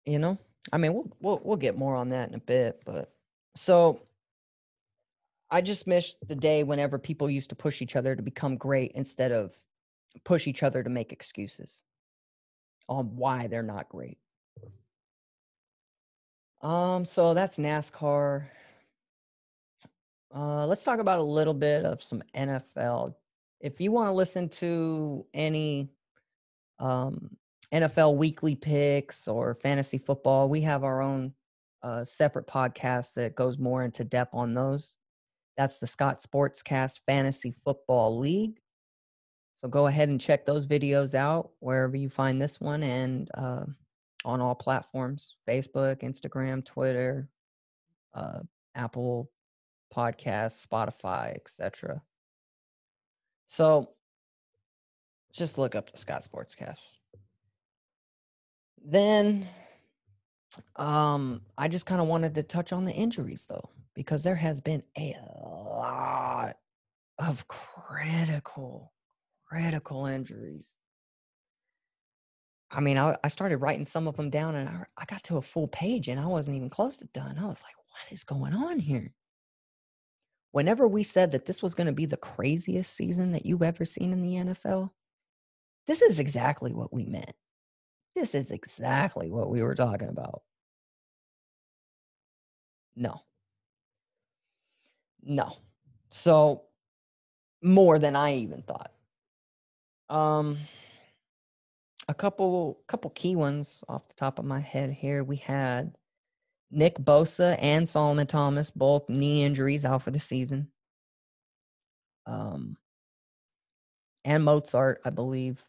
you 0.05 0.19
know, 0.19 0.39
I 0.73 0.79
mean, 0.79 0.95
we'll 0.95 1.11
we'll 1.21 1.41
we'll 1.45 1.57
get 1.57 1.79
more 1.79 1.95
on 1.97 2.11
that 2.11 2.29
in 2.29 2.35
a 2.35 2.39
bit, 2.39 2.83
but 2.85 3.13
so 3.57 4.03
I 5.51 5.61
just 5.61 5.87
miss 5.87 6.17
the 6.27 6.35
day 6.35 6.63
whenever 6.63 6.99
people 6.99 7.29
used 7.29 7.51
to 7.51 7.57
push 7.57 7.83
each 7.83 7.97
other 7.97 8.15
to 8.15 8.23
become 8.23 8.57
great 8.57 8.93
instead 8.95 9.33
of 9.33 9.53
push 10.25 10.47
each 10.47 10.63
other 10.63 10.83
to 10.83 10.91
make 10.91 11.13
excuses 11.13 11.83
on 12.89 13.17
why 13.17 13.47
they're 13.47 13.63
not 13.63 13.89
great. 13.89 14.19
Um, 16.63 17.05
so 17.05 17.35
that's 17.35 17.57
NASCAR. 17.57 18.45
Uh, 20.35 20.67
let's 20.67 20.85
talk 20.85 21.01
about 21.01 21.19
a 21.19 21.23
little 21.23 21.55
bit 21.55 21.85
of 21.85 22.03
some 22.03 22.23
NFL. 22.37 23.15
If 23.61 23.81
you 23.81 23.91
want 23.91 24.09
to 24.09 24.13
listen 24.13 24.49
to 24.49 25.27
any 25.35 25.91
um, 26.79 27.37
NFL 27.73 28.17
weekly 28.17 28.55
picks 28.55 29.27
or 29.27 29.55
fantasy 29.55 29.99
football, 29.99 30.49
we 30.49 30.61
have 30.63 30.85
our 30.85 31.03
own 31.03 31.33
uh, 31.83 32.05
separate 32.05 32.47
podcast 32.47 33.15
that 33.15 33.35
goes 33.35 33.59
more 33.59 33.83
into 33.83 34.05
depth 34.05 34.35
on 34.35 34.55
those. 34.55 34.95
That's 35.57 35.79
the 35.79 35.87
Scott 35.87 36.23
Sportscast 36.23 37.01
Fantasy 37.07 37.55
Football 37.65 38.19
League. 38.19 38.61
So 39.57 39.69
go 39.69 39.89
ahead 39.89 40.09
and 40.09 40.21
check 40.21 40.47
those 40.47 40.67
videos 40.67 41.15
out 41.15 41.51
wherever 41.59 41.97
you 41.97 42.09
find 42.09 42.41
this 42.41 42.61
one 42.61 42.83
and 42.83 43.29
uh, 43.35 43.65
on 44.25 44.41
all 44.41 44.55
platforms 44.55 45.35
Facebook, 45.47 46.03
Instagram, 46.03 46.65
Twitter, 46.65 47.29
uh, 48.15 48.39
Apple 48.75 49.31
Podcasts, 49.95 50.67
Spotify, 50.67 51.35
etc. 51.35 52.03
So 53.49 53.91
just 55.33 55.59
look 55.59 55.75
up 55.75 55.91
the 55.91 55.99
Scott 55.99 56.27
Sportscast. 56.31 56.81
Then 58.85 59.47
um 60.77 61.43
I 61.57 61.69
just 61.69 61.87
kind 61.87 62.01
of 62.01 62.09
wanted 62.09 62.35
to 62.35 62.43
touch 62.43 62.73
on 62.73 62.85
the 62.85 62.93
injuries 62.93 63.47
though 63.49 63.71
because 63.95 64.23
there 64.23 64.35
has 64.37 64.61
been 64.61 64.83
a 64.99 65.17
lot 65.29 66.57
of 67.19 67.47
critical 67.47 68.93
critical 69.45 70.07
injuries. 70.07 70.67
I 72.71 72.81
mean, 72.81 72.99
I, 72.99 73.17
I 73.25 73.29
started 73.29 73.57
writing 73.59 73.85
some 73.85 74.07
of 74.07 74.17
them 74.17 74.31
down 74.31 74.55
and 74.55 74.69
I, 74.69 74.85
I 74.97 75.05
got 75.05 75.25
to 75.25 75.39
a 75.39 75.43
full 75.43 75.67
page 75.67 76.07
and 76.09 76.21
I 76.21 76.27
wasn't 76.27 76.57
even 76.57 76.71
close 76.71 76.97
to 76.99 77.07
done. 77.07 77.37
I 77.37 77.47
was 77.47 77.63
like, 77.63 77.75
what 77.77 78.13
is 78.13 78.23
going 78.23 78.55
on 78.55 78.79
here? 78.79 79.13
Whenever 80.53 80.89
we 80.89 81.03
said 81.03 81.33
that 81.33 81.47
this 81.47 81.63
was 81.63 81.75
going 81.75 81.87
to 81.87 81.93
be 81.93 82.07
the 82.07 82.17
craziest 82.17 82.93
season 82.95 83.33
that 83.33 83.47
you've 83.47 83.63
ever 83.63 83.85
seen 83.85 84.13
in 84.13 84.23
the 84.23 84.55
NFL, 84.55 84.91
this 85.87 86.03
is 86.03 86.19
exactly 86.19 86.73
what 86.73 86.93
we 86.93 87.05
meant. 87.05 87.33
This 88.17 88.35
is 88.35 88.51
exactly 88.51 89.31
what 89.31 89.49
we 89.49 89.63
were 89.63 89.75
talking 89.75 90.09
about. 90.09 90.43
No. 92.97 93.23
No. 95.23 95.57
So, 96.11 96.65
more 97.63 97.99
than 97.99 98.17
I 98.17 98.37
even 98.37 98.63
thought. 98.63 98.93
Um, 100.09 100.59
a 102.09 102.15
couple 102.15 102.81
couple 102.89 103.11
key 103.11 103.37
ones 103.37 103.85
off 103.89 104.09
the 104.09 104.15
top 104.15 104.41
of 104.41 104.45
my 104.45 104.59
head 104.59 104.91
here. 104.91 105.23
We 105.23 105.37
had 105.37 105.97
Nick 106.71 106.99
Bosa 106.99 107.57
and 107.61 107.89
Solomon 107.89 108.27
Thomas, 108.27 108.71
both 108.71 109.09
knee 109.09 109.45
injuries 109.45 109.85
out 109.85 110.03
for 110.03 110.11
the 110.11 110.21
season. 110.21 110.69
Um, 112.27 112.77
and 114.25 114.45
Mostert, 114.45 114.97
I 115.05 115.11
believe. 115.11 115.65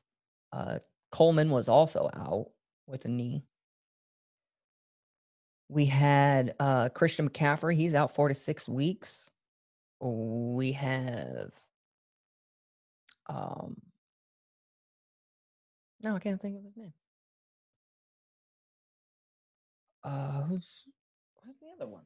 Uh, 0.54 0.80
Coleman 1.12 1.50
was 1.50 1.68
also 1.68 2.10
out 2.14 2.52
with 2.88 3.06
a 3.06 3.08
knee. 3.08 3.44
We 5.70 5.86
had 5.86 6.54
uh, 6.60 6.90
Christian 6.90 7.30
McCaffrey. 7.30 7.76
He's 7.76 7.94
out 7.94 8.14
four 8.14 8.28
to 8.28 8.36
six 8.36 8.68
weeks. 8.68 9.32
We 10.02 10.74
have 10.74 11.52
um, 13.28 13.78
no, 16.02 16.16
I 16.16 16.20
can't 16.20 16.42
think 16.42 16.58
of 16.58 16.64
his 16.64 16.76
name. 16.76 16.94
Uh, 20.04 20.44
who's 20.44 20.86
who's 21.46 21.56
the 21.60 21.68
other 21.76 21.88
one? 21.90 22.04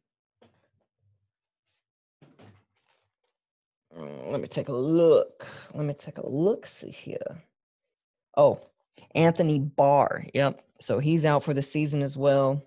Mm, 3.98 4.32
let 4.32 4.42
me 4.42 4.48
take 4.48 4.68
a 4.68 4.74
look. 4.74 5.46
Let 5.74 5.86
me 5.86 5.94
take 5.94 6.18
a 6.18 6.30
look. 6.30 6.66
See 6.66 6.92
here. 6.92 7.44
Oh, 8.36 8.60
Anthony 9.14 9.60
Barr. 9.60 10.26
Yep. 10.34 10.62
So 10.82 11.00
he's 11.00 11.26
out 11.26 11.44
for 11.44 11.54
the 11.54 11.62
season 11.62 12.02
as 12.02 12.18
well. 12.18 12.62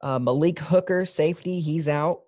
Uh, 0.00 0.18
Malik 0.18 0.58
Hooker, 0.58 1.06
safety, 1.06 1.60
he's 1.60 1.88
out 1.88 2.22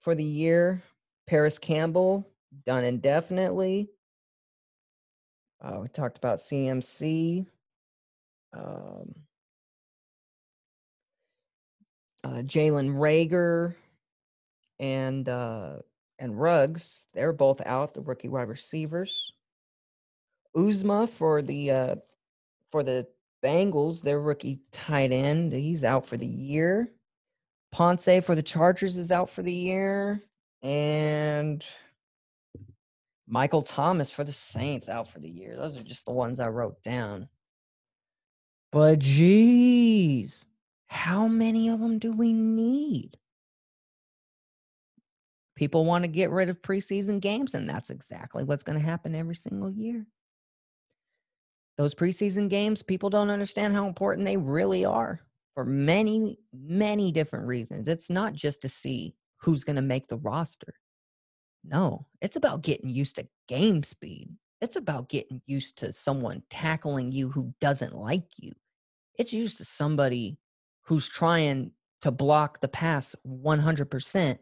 for 0.00 0.14
the 0.14 0.24
year. 0.24 0.82
Parris 1.26 1.58
Campbell, 1.58 2.26
done 2.64 2.84
indefinitely. 2.84 3.88
Uh, 5.60 5.80
we 5.82 5.88
talked 5.88 6.18
about 6.18 6.38
CMC. 6.38 7.46
Um, 8.52 9.14
uh, 12.24 12.42
Jalen 12.42 12.94
Reagor 12.94 13.74
and 14.78 15.28
uh, 15.28 15.76
and 16.18 16.40
Ruggs, 16.40 17.04
they're 17.14 17.32
both 17.32 17.60
out. 17.64 17.94
The 17.94 18.00
rookie 18.00 18.28
wide 18.28 18.48
receivers. 18.48 19.32
Uzomah 20.56 21.08
for 21.08 21.42
the 21.42 21.70
uh, 21.70 21.94
for 22.70 22.82
the 22.82 23.06
Bengals, 23.42 24.02
their 24.02 24.20
rookie 24.20 24.60
tight 24.70 25.12
end, 25.12 25.52
he's 25.52 25.84
out 25.84 26.06
for 26.06 26.16
the 26.16 26.26
year. 26.26 26.92
Ponce 27.72 28.04
for 28.22 28.34
the 28.34 28.42
Chargers 28.42 28.96
is 28.96 29.10
out 29.10 29.30
for 29.30 29.42
the 29.42 29.52
year, 29.52 30.22
and 30.62 31.64
Michael 33.26 33.62
Thomas 33.62 34.10
for 34.10 34.24
the 34.24 34.32
Saints 34.32 34.88
out 34.88 35.08
for 35.08 35.18
the 35.18 35.30
year. 35.30 35.56
Those 35.56 35.76
are 35.76 35.82
just 35.82 36.04
the 36.04 36.12
ones 36.12 36.38
I 36.38 36.48
wrote 36.48 36.82
down. 36.82 37.28
But 38.70 38.98
geez, 38.98 40.44
how 40.92 41.26
many 41.26 41.70
of 41.70 41.80
them 41.80 41.98
do 41.98 42.12
we 42.12 42.34
need? 42.34 43.16
People 45.56 45.86
want 45.86 46.04
to 46.04 46.08
get 46.08 46.30
rid 46.30 46.50
of 46.50 46.60
preseason 46.60 47.18
games, 47.18 47.54
and 47.54 47.66
that's 47.66 47.88
exactly 47.88 48.44
what's 48.44 48.62
going 48.62 48.78
to 48.78 48.84
happen 48.84 49.14
every 49.14 49.34
single 49.34 49.70
year. 49.70 50.06
Those 51.78 51.94
preseason 51.94 52.50
games, 52.50 52.82
people 52.82 53.08
don't 53.08 53.30
understand 53.30 53.72
how 53.72 53.86
important 53.86 54.26
they 54.26 54.36
really 54.36 54.84
are 54.84 55.20
for 55.54 55.64
many, 55.64 56.38
many 56.52 57.10
different 57.10 57.46
reasons. 57.46 57.88
It's 57.88 58.10
not 58.10 58.34
just 58.34 58.60
to 58.60 58.68
see 58.68 59.14
who's 59.38 59.64
going 59.64 59.76
to 59.76 59.82
make 59.82 60.08
the 60.08 60.18
roster. 60.18 60.74
No, 61.64 62.06
it's 62.20 62.36
about 62.36 62.60
getting 62.60 62.90
used 62.90 63.16
to 63.16 63.26
game 63.48 63.82
speed. 63.82 64.28
It's 64.60 64.76
about 64.76 65.08
getting 65.08 65.40
used 65.46 65.78
to 65.78 65.94
someone 65.94 66.42
tackling 66.50 67.12
you 67.12 67.30
who 67.30 67.54
doesn't 67.62 67.96
like 67.96 68.26
you. 68.36 68.52
It's 69.18 69.32
used 69.32 69.56
to 69.56 69.64
somebody 69.64 70.36
who's 70.82 71.08
trying 71.08 71.72
to 72.02 72.10
block 72.10 72.60
the 72.60 72.68
pass 72.68 73.14
100% 73.26 74.38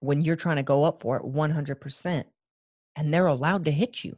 when 0.00 0.22
you're 0.22 0.36
trying 0.36 0.56
to 0.56 0.62
go 0.62 0.84
up 0.84 1.00
for 1.00 1.16
it 1.16 1.22
100% 1.22 2.24
and 2.96 3.12
they're 3.12 3.26
allowed 3.26 3.64
to 3.64 3.70
hit 3.70 4.04
you. 4.04 4.16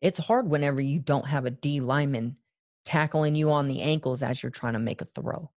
It's 0.00 0.18
hard 0.18 0.48
whenever 0.48 0.80
you 0.80 0.98
don't 0.98 1.26
have 1.26 1.46
a 1.46 1.50
D 1.50 1.80
lineman 1.80 2.36
tackling 2.84 3.34
you 3.34 3.50
on 3.52 3.68
the 3.68 3.80
ankles 3.80 4.22
as 4.22 4.42
you're 4.42 4.50
trying 4.50 4.72
to 4.72 4.78
make 4.78 5.00
a 5.00 5.08
throw. 5.14 5.50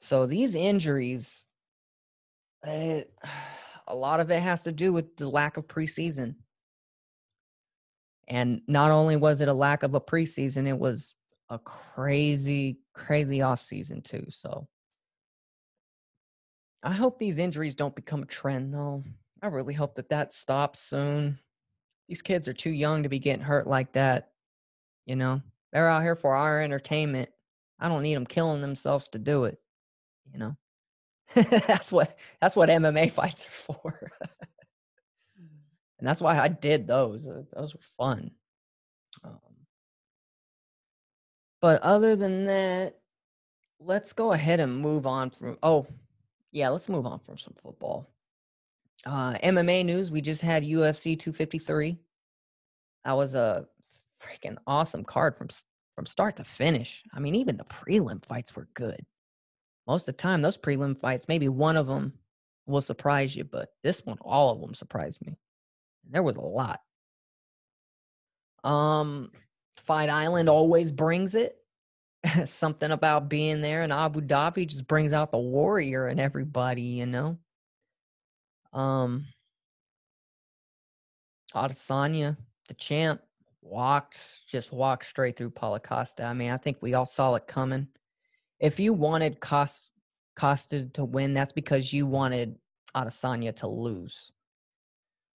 So 0.00 0.26
these 0.26 0.54
injuries 0.54 1.44
it, 2.64 3.12
a 3.86 3.94
lot 3.94 4.20
of 4.20 4.30
it 4.30 4.42
has 4.42 4.62
to 4.64 4.72
do 4.72 4.92
with 4.92 5.16
the 5.16 5.28
lack 5.28 5.56
of 5.56 5.66
preseason. 5.66 6.36
And 8.26 8.60
not 8.66 8.90
only 8.90 9.16
was 9.16 9.40
it 9.40 9.48
a 9.48 9.54
lack 9.54 9.82
of 9.82 9.94
a 9.94 10.00
preseason, 10.00 10.66
it 10.66 10.78
was 10.78 11.14
a 11.50 11.58
crazy, 11.58 12.78
crazy 12.94 13.38
offseason 13.38 14.04
too. 14.04 14.26
So 14.30 14.68
I 16.82 16.92
hope 16.92 17.18
these 17.18 17.38
injuries 17.38 17.74
don't 17.74 17.94
become 17.94 18.22
a 18.22 18.26
trend 18.26 18.72
though. 18.72 19.02
I 19.42 19.48
really 19.48 19.74
hope 19.74 19.94
that 19.96 20.10
that 20.10 20.32
stops 20.32 20.78
soon. 20.78 21.38
These 22.08 22.22
kids 22.22 22.48
are 22.48 22.54
too 22.54 22.70
young 22.70 23.02
to 23.02 23.08
be 23.08 23.18
getting 23.18 23.44
hurt 23.44 23.66
like 23.66 23.92
that. 23.92 24.30
You 25.06 25.16
know, 25.16 25.42
they're 25.72 25.88
out 25.88 26.02
here 26.02 26.16
for 26.16 26.34
our 26.34 26.60
entertainment. 26.62 27.30
I 27.78 27.88
don't 27.88 28.02
need 28.02 28.14
them 28.14 28.26
killing 28.26 28.60
themselves 28.60 29.08
to 29.10 29.18
do 29.18 29.44
it. 29.44 29.58
You 30.32 30.38
know. 30.38 30.56
that's 31.34 31.92
what 31.92 32.16
that's 32.40 32.56
what 32.56 32.70
MMA 32.70 33.10
fights 33.12 33.44
are 33.44 33.72
for. 33.72 34.10
and 35.98 36.08
that's 36.08 36.20
why 36.20 36.38
I 36.38 36.48
did 36.48 36.86
those. 36.86 37.24
Those 37.24 37.74
were 37.74 37.80
fun. 37.96 38.30
Um, 39.22 39.38
but 41.60 41.82
other 41.82 42.16
than 42.16 42.46
that, 42.46 42.98
let's 43.80 44.12
go 44.12 44.32
ahead 44.32 44.60
and 44.60 44.76
move 44.76 45.06
on 45.06 45.30
from. 45.30 45.58
Oh, 45.62 45.86
yeah, 46.52 46.68
let's 46.68 46.88
move 46.88 47.06
on 47.06 47.20
from 47.20 47.38
some 47.38 47.54
football. 47.62 48.08
Uh, 49.04 49.34
MMA 49.34 49.84
news. 49.84 50.10
We 50.10 50.20
just 50.20 50.42
had 50.42 50.64
UFC 50.64 51.18
253. 51.18 51.98
That 53.04 53.16
was 53.16 53.34
a 53.34 53.66
freaking 54.22 54.56
awesome 54.66 55.04
card 55.04 55.36
from 55.36 55.48
from 55.94 56.06
start 56.06 56.36
to 56.36 56.44
finish. 56.44 57.02
I 57.12 57.20
mean, 57.20 57.34
even 57.34 57.56
the 57.56 57.64
prelim 57.64 58.24
fights 58.24 58.54
were 58.54 58.68
good 58.74 59.04
most 59.88 60.02
of 60.02 60.14
the 60.14 60.22
time 60.22 60.42
those 60.42 60.58
prelim 60.58 61.00
fights 61.00 61.26
maybe 61.26 61.48
one 61.48 61.76
of 61.76 61.88
them 61.88 62.12
will 62.66 62.82
surprise 62.82 63.34
you 63.34 63.42
but 63.42 63.70
this 63.82 64.04
one 64.04 64.18
all 64.20 64.52
of 64.52 64.60
them 64.60 64.74
surprised 64.74 65.26
me 65.26 65.36
there 66.08 66.22
was 66.22 66.36
a 66.36 66.40
lot 66.40 66.80
um 68.62 69.32
fight 69.84 70.10
island 70.10 70.48
always 70.48 70.92
brings 70.92 71.34
it 71.34 71.56
something 72.46 72.90
about 72.90 73.28
being 73.28 73.60
there 73.60 73.82
in 73.82 73.92
abu 73.92 74.20
dhabi 74.20 74.66
just 74.66 74.86
brings 74.86 75.12
out 75.12 75.30
the 75.30 75.38
warrior 75.38 76.06
and 76.06 76.20
everybody 76.20 76.82
you 76.82 77.06
know 77.06 77.38
um 78.72 79.24
Adesanya 81.54 82.36
the 82.68 82.74
champ 82.74 83.20
walked, 83.62 84.46
just 84.46 84.72
walked 84.72 85.04
straight 85.04 85.36
through 85.36 85.50
Paulo 85.50 85.78
Costa. 85.78 86.24
I 86.24 86.32
mean, 86.32 86.50
I 86.50 86.56
think 86.56 86.78
we 86.80 86.94
all 86.94 87.06
saw 87.06 87.34
it 87.34 87.46
coming. 87.46 87.88
If 88.60 88.80
you 88.80 88.92
wanted 88.92 89.40
Cost, 89.40 89.92
Costa 90.36 90.86
to 90.94 91.04
win, 91.04 91.34
that's 91.34 91.52
because 91.52 91.92
you 91.92 92.06
wanted 92.06 92.56
Adesanya 92.94 93.54
to 93.56 93.68
lose. 93.68 94.32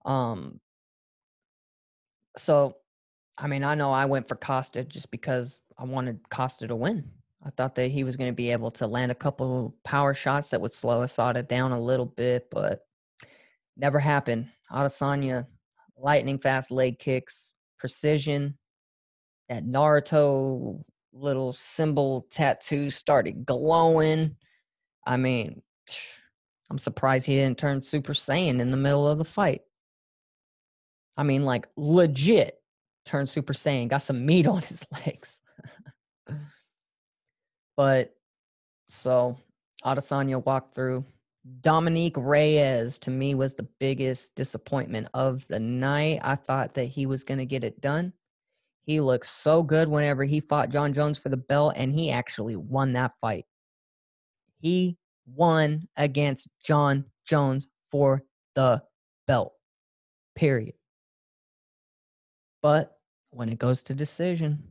Um, 0.04 0.60
so, 2.36 2.76
I 3.42 3.46
mean, 3.46 3.64
I 3.64 3.74
know 3.74 3.90
I 3.90 4.04
went 4.04 4.28
for 4.28 4.34
Costa 4.34 4.84
just 4.84 5.10
because 5.10 5.60
I 5.78 5.84
wanted 5.84 6.20
Costa 6.28 6.68
to 6.68 6.76
win. 6.76 7.10
I 7.42 7.48
thought 7.48 7.74
that 7.76 7.90
he 7.90 8.04
was 8.04 8.18
going 8.18 8.30
to 8.30 8.36
be 8.36 8.52
able 8.52 8.70
to 8.72 8.86
land 8.86 9.10
a 9.10 9.14
couple 9.14 9.74
power 9.82 10.12
shots 10.12 10.50
that 10.50 10.60
would 10.60 10.74
slow 10.74 11.00
Asada 11.00 11.48
down 11.48 11.72
a 11.72 11.80
little 11.80 12.04
bit, 12.04 12.48
but 12.50 12.86
never 13.78 13.98
happened. 13.98 14.48
Adesanya, 14.70 15.46
lightning 15.96 16.38
fast 16.38 16.70
leg 16.70 16.98
kicks, 16.98 17.52
precision. 17.78 18.58
That 19.48 19.64
Naruto 19.64 20.82
little 21.12 21.54
symbol 21.54 22.26
tattoo 22.30 22.90
started 22.90 23.46
glowing. 23.46 24.36
I 25.06 25.16
mean, 25.16 25.62
I'm 26.70 26.78
surprised 26.78 27.26
he 27.26 27.36
didn't 27.36 27.58
turn 27.58 27.80
Super 27.80 28.12
Saiyan 28.12 28.60
in 28.60 28.70
the 28.70 28.76
middle 28.76 29.08
of 29.08 29.18
the 29.18 29.24
fight. 29.24 29.62
I 31.16 31.22
mean, 31.22 31.44
like 31.44 31.66
legit 31.76 32.59
turn 33.10 33.26
Super 33.26 33.52
Saiyan, 33.52 33.88
got 33.88 34.02
some 34.02 34.24
meat 34.24 34.46
on 34.46 34.62
his 34.62 34.84
legs. 34.92 35.40
but 37.76 38.14
so 38.88 39.36
Adesanya 39.84 40.44
walked 40.44 40.74
through. 40.74 41.04
Dominick 41.62 42.14
Reyes 42.16 42.98
to 42.98 43.10
me 43.10 43.34
was 43.34 43.54
the 43.54 43.66
biggest 43.78 44.34
disappointment 44.34 45.08
of 45.14 45.46
the 45.48 45.58
night. 45.58 46.20
I 46.22 46.36
thought 46.36 46.74
that 46.74 46.84
he 46.84 47.06
was 47.06 47.24
going 47.24 47.38
to 47.38 47.46
get 47.46 47.64
it 47.64 47.80
done. 47.80 48.12
He 48.82 49.00
looked 49.00 49.26
so 49.26 49.62
good 49.62 49.88
whenever 49.88 50.24
he 50.24 50.40
fought 50.40 50.70
Jon 50.70 50.92
Jones 50.92 51.18
for 51.18 51.28
the 51.28 51.36
belt, 51.36 51.74
and 51.76 51.94
he 51.94 52.10
actually 52.10 52.56
won 52.56 52.92
that 52.92 53.12
fight. 53.20 53.46
He 54.60 54.98
won 55.26 55.88
against 55.96 56.48
Jon 56.62 57.06
Jones 57.24 57.66
for 57.90 58.22
the 58.54 58.82
belt. 59.26 59.54
Period. 60.34 60.74
But 62.62 62.99
when 63.30 63.48
it 63.48 63.58
goes 63.58 63.82
to 63.82 63.94
decision 63.94 64.62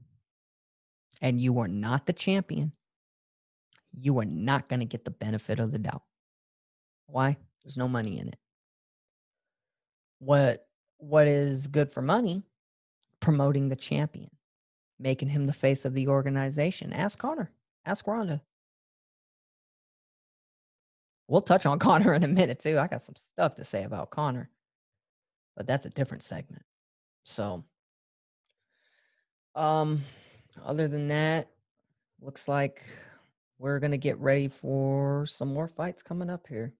and 1.21 1.39
you 1.39 1.59
are 1.59 1.67
not 1.67 2.05
the 2.05 2.13
champion, 2.13 2.73
you 3.91 4.19
are 4.19 4.25
not 4.25 4.69
going 4.69 4.79
to 4.79 4.85
get 4.85 5.05
the 5.05 5.11
benefit 5.11 5.59
of 5.59 5.71
the 5.71 5.79
doubt. 5.79 6.03
Why? 7.07 7.37
There's 7.63 7.77
no 7.77 7.87
money 7.87 8.19
in 8.19 8.29
it. 8.29 8.37
What 10.19 10.67
what 10.97 11.27
is 11.27 11.67
good 11.67 11.91
for 11.91 12.01
money? 12.01 12.43
Promoting 13.21 13.69
the 13.69 13.75
champion, 13.75 14.29
making 14.99 15.29
him 15.29 15.45
the 15.45 15.53
face 15.53 15.85
of 15.85 15.93
the 15.93 16.07
organization. 16.07 16.93
Ask 16.93 17.17
Conor. 17.17 17.51
Ask 17.85 18.05
Ronda. 18.05 18.41
We'll 21.27 21.41
touch 21.41 21.65
on 21.65 21.79
Conor 21.79 22.13
in 22.13 22.23
a 22.23 22.27
minute 22.27 22.59
too. 22.59 22.77
I 22.77 22.87
got 22.87 23.01
some 23.01 23.15
stuff 23.15 23.55
to 23.55 23.65
say 23.65 23.83
about 23.83 24.09
Conor, 24.09 24.49
but 25.55 25.67
that's 25.67 25.85
a 25.85 25.89
different 25.89 26.23
segment. 26.23 26.63
So, 27.23 27.63
um, 29.55 30.03
other 30.65 30.87
than 30.87 31.07
that, 31.09 31.49
looks 32.21 32.47
like 32.47 32.83
we're 33.59 33.79
gonna 33.79 33.97
get 33.97 34.17
ready 34.19 34.47
for 34.47 35.25
some 35.25 35.53
more 35.53 35.67
fights 35.67 36.03
coming 36.03 36.29
up 36.29 36.47
here. 36.47 36.73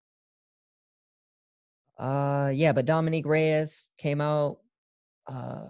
Uh, 1.98 2.52
yeah, 2.54 2.72
but 2.74 2.86
Dominick 2.86 3.26
Reyes 3.26 3.88
came 3.98 4.22
out. 4.22 4.60
Uh, 5.28 5.68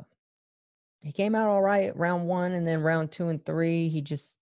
he 1.02 1.12
came 1.12 1.36
out 1.36 1.50
all 1.50 1.62
right 1.62 1.96
round 1.98 2.28
one, 2.28 2.52
and 2.54 2.68
then 2.68 2.82
round 2.82 3.12
two 3.12 3.30
and 3.30 3.44
three, 3.46 3.90
he 3.90 4.02
just 4.02 4.36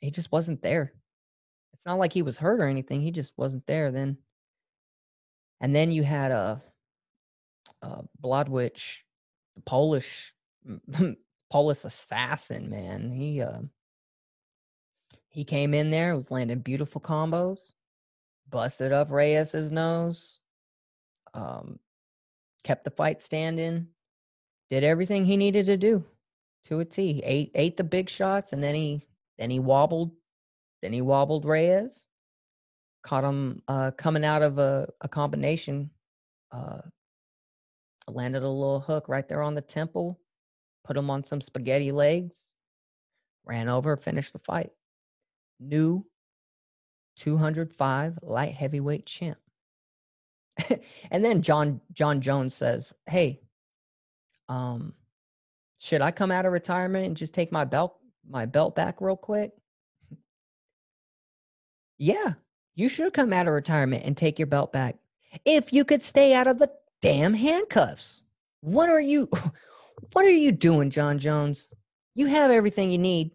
he 0.00 0.10
just 0.10 0.30
wasn't 0.32 0.62
there 0.62 0.92
It's 1.74 1.86
not 1.86 1.98
like 1.98 2.12
he 2.12 2.22
was 2.22 2.36
hurt 2.36 2.60
or 2.60 2.68
anything. 2.68 3.00
He 3.00 3.10
just 3.10 3.32
wasn't 3.36 3.66
there 3.66 3.90
then. 3.90 4.18
And 5.60 5.74
then 5.74 5.90
you 5.90 6.02
had 6.04 6.32
a, 6.32 6.62
a 7.82 8.04
Blachowicz, 8.22 8.98
the 9.56 9.62
Polish 9.62 10.34
Polish 11.50 11.84
assassin, 11.84 12.70
man. 12.70 13.10
He 13.10 13.40
uh 13.40 13.60
he 15.28 15.44
came 15.44 15.74
in 15.74 15.90
there, 15.90 16.16
was 16.16 16.30
landing 16.30 16.60
beautiful 16.60 17.00
combos, 17.00 17.58
busted 18.48 18.90
up 18.90 19.10
Reyes's 19.10 19.70
nose, 19.70 20.38
um, 21.34 21.78
kept 22.64 22.84
the 22.84 22.90
fight 22.90 23.20
standing, 23.20 23.88
did 24.70 24.82
everything 24.82 25.26
he 25.26 25.36
needed 25.36 25.66
to 25.66 25.76
do 25.76 26.04
to 26.64 26.80
a 26.80 26.84
T. 26.84 27.20
Ate 27.24 27.50
ate 27.54 27.76
the 27.76 27.84
big 27.84 28.08
shots, 28.08 28.52
and 28.52 28.62
then 28.62 28.74
he 28.74 29.06
then 29.38 29.50
he 29.50 29.58
wobbled 29.58 30.12
then 30.82 30.92
he 30.92 31.00
wobbled 31.00 31.44
Reyes, 31.44 32.06
caught 33.02 33.24
him 33.24 33.62
uh, 33.68 33.92
coming 33.92 34.24
out 34.24 34.42
of 34.42 34.58
a, 34.58 34.88
a 35.00 35.08
combination, 35.08 35.90
uh, 36.52 36.80
landed 38.08 38.42
a 38.42 38.48
little 38.48 38.80
hook 38.80 39.08
right 39.08 39.26
there 39.28 39.42
on 39.42 39.54
the 39.54 39.60
temple, 39.60 40.18
put 40.86 40.96
him 40.96 41.10
on 41.10 41.24
some 41.24 41.40
spaghetti 41.40 41.90
legs, 41.90 42.36
ran 43.44 43.68
over, 43.68 43.96
finished 43.96 44.32
the 44.32 44.38
fight. 44.38 44.70
New 45.58 46.06
205 47.16 48.18
light 48.22 48.54
heavyweight 48.54 49.06
champ. 49.06 49.38
and 51.10 51.24
then 51.24 51.42
Jon 51.42 51.80
Jon 51.92 52.20
Jones 52.20 52.54
says, 52.54 52.94
"Hey, 53.06 53.40
um, 54.48 54.94
should 55.78 56.00
I 56.02 56.10
come 56.10 56.30
out 56.30 56.46
of 56.46 56.52
retirement 56.52 57.06
and 57.06 57.16
just 57.16 57.34
take 57.34 57.52
my 57.52 57.64
belt 57.64 57.96
my 58.28 58.46
belt 58.46 58.74
back 58.74 59.00
real 59.00 59.16
quick?" 59.16 59.52
Yeah, 61.98 62.34
you 62.74 62.90
should 62.90 63.14
come 63.14 63.32
out 63.32 63.46
of 63.46 63.54
retirement 63.54 64.04
and 64.04 64.14
take 64.14 64.38
your 64.38 64.46
belt 64.46 64.70
back 64.70 64.96
if 65.46 65.72
you 65.72 65.82
could 65.82 66.02
stay 66.02 66.34
out 66.34 66.46
of 66.46 66.58
the 66.58 66.70
damn 67.00 67.32
handcuffs. 67.32 68.20
What 68.60 68.90
are 68.90 69.00
you 69.00 69.30
what 70.12 70.24
are 70.24 70.30
you 70.30 70.52
doing, 70.52 70.90
Jon 70.90 71.18
Jones? 71.18 71.66
You 72.14 72.26
have 72.26 72.50
everything 72.50 72.90
you 72.90 72.98
need. 72.98 73.32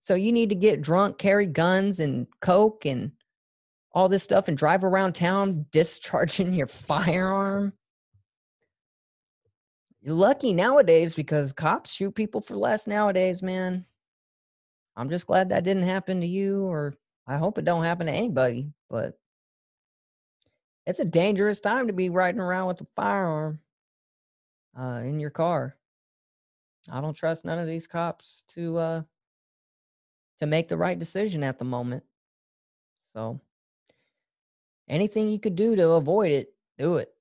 So 0.00 0.14
you 0.14 0.32
need 0.32 0.48
to 0.50 0.54
get 0.54 0.82
drunk, 0.82 1.18
carry 1.18 1.46
guns 1.46 2.00
and 2.00 2.26
coke 2.40 2.86
and 2.86 3.12
all 3.92 4.08
this 4.08 4.22
stuff 4.22 4.48
and 4.48 4.56
drive 4.56 4.84
around 4.84 5.14
town 5.14 5.66
discharging 5.72 6.54
your 6.54 6.66
firearm. 6.66 7.72
You're 10.00 10.14
lucky 10.14 10.52
nowadays 10.52 11.14
because 11.14 11.52
cops 11.52 11.92
shoot 11.92 12.14
people 12.14 12.40
for 12.40 12.56
less 12.56 12.86
nowadays, 12.86 13.42
man. 13.42 13.84
I'm 14.96 15.10
just 15.10 15.26
glad 15.26 15.48
that 15.48 15.64
didn't 15.64 15.82
happen 15.84 16.20
to 16.20 16.26
you 16.26 16.64
or 16.64 16.94
I 17.26 17.36
hope 17.36 17.58
it 17.58 17.64
don't 17.64 17.84
happen 17.84 18.06
to 18.06 18.12
anybody, 18.12 18.72
but 18.88 19.18
it's 20.86 21.00
a 21.00 21.04
dangerous 21.04 21.60
time 21.60 21.88
to 21.88 21.92
be 21.92 22.08
riding 22.08 22.40
around 22.40 22.68
with 22.68 22.80
a 22.80 22.86
firearm 22.96 23.60
uh, 24.78 25.00
in 25.04 25.18
your 25.20 25.30
car. 25.30 25.76
I 26.90 27.00
don't 27.00 27.14
trust 27.14 27.44
none 27.44 27.58
of 27.58 27.66
these 27.66 27.86
cops 27.86 28.44
to 28.54 28.78
uh, 28.78 29.02
to 30.40 30.46
make 30.46 30.68
the 30.68 30.76
right 30.76 30.98
decision 30.98 31.42
at 31.42 31.58
the 31.58 31.64
moment. 31.64 32.04
So 33.12 33.40
anything 34.88 35.30
you 35.30 35.38
could 35.38 35.56
do 35.56 35.76
to 35.76 35.90
avoid 35.90 36.32
it, 36.32 36.54
do 36.78 36.96
it. 36.96 37.12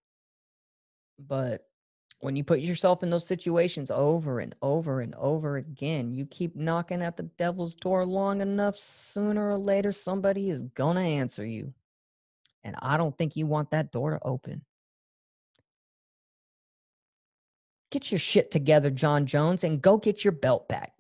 But 1.20 1.68
when 2.20 2.36
you 2.36 2.44
put 2.44 2.60
yourself 2.60 3.04
in 3.04 3.10
those 3.10 3.28
situations 3.28 3.92
over 3.92 4.40
and 4.40 4.56
over 4.62 5.02
and 5.02 5.14
over 5.16 5.58
again, 5.58 6.14
you 6.14 6.26
keep 6.26 6.56
knocking 6.56 7.02
at 7.02 7.18
the 7.18 7.24
devil's 7.24 7.76
door 7.76 8.06
long 8.06 8.42
enough, 8.42 8.78
sooner 8.78 9.52
or 9.52 9.58
later, 9.58 9.92
somebody 9.92 10.50
is 10.50 10.60
going 10.74 10.96
to 10.96 11.02
answer 11.02 11.46
you. 11.46 11.74
And 12.64 12.76
I 12.82 12.98
don't 12.98 13.18
think 13.18 13.36
you 13.36 13.46
want 13.46 13.72
that 13.72 13.92
door 13.92 14.12
to 14.12 14.20
open. 14.24 14.64
Get 17.92 18.12
your 18.12 18.20
shit 18.20 18.52
together, 18.52 18.90
Jon 18.90 19.26
Jones, 19.26 19.64
and 19.64 19.82
go 19.82 19.98
get 19.98 20.24
your 20.24 20.34
belt 20.34 20.68
back. 20.68 20.94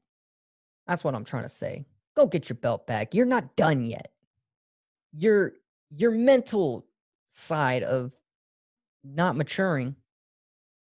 That's 0.87 1.03
what 1.03 1.15
I'm 1.15 1.25
trying 1.25 1.43
to 1.43 1.49
say. 1.49 1.85
Go 2.15 2.25
get 2.25 2.49
your 2.49 2.55
belt 2.55 2.87
back. 2.87 3.13
You're 3.13 3.25
not 3.25 3.55
done 3.55 3.83
yet. 3.83 4.11
Your 5.13 5.53
your 5.89 6.11
mental 6.11 6.85
side 7.31 7.83
of 7.83 8.11
not 9.03 9.35
maturing 9.35 9.95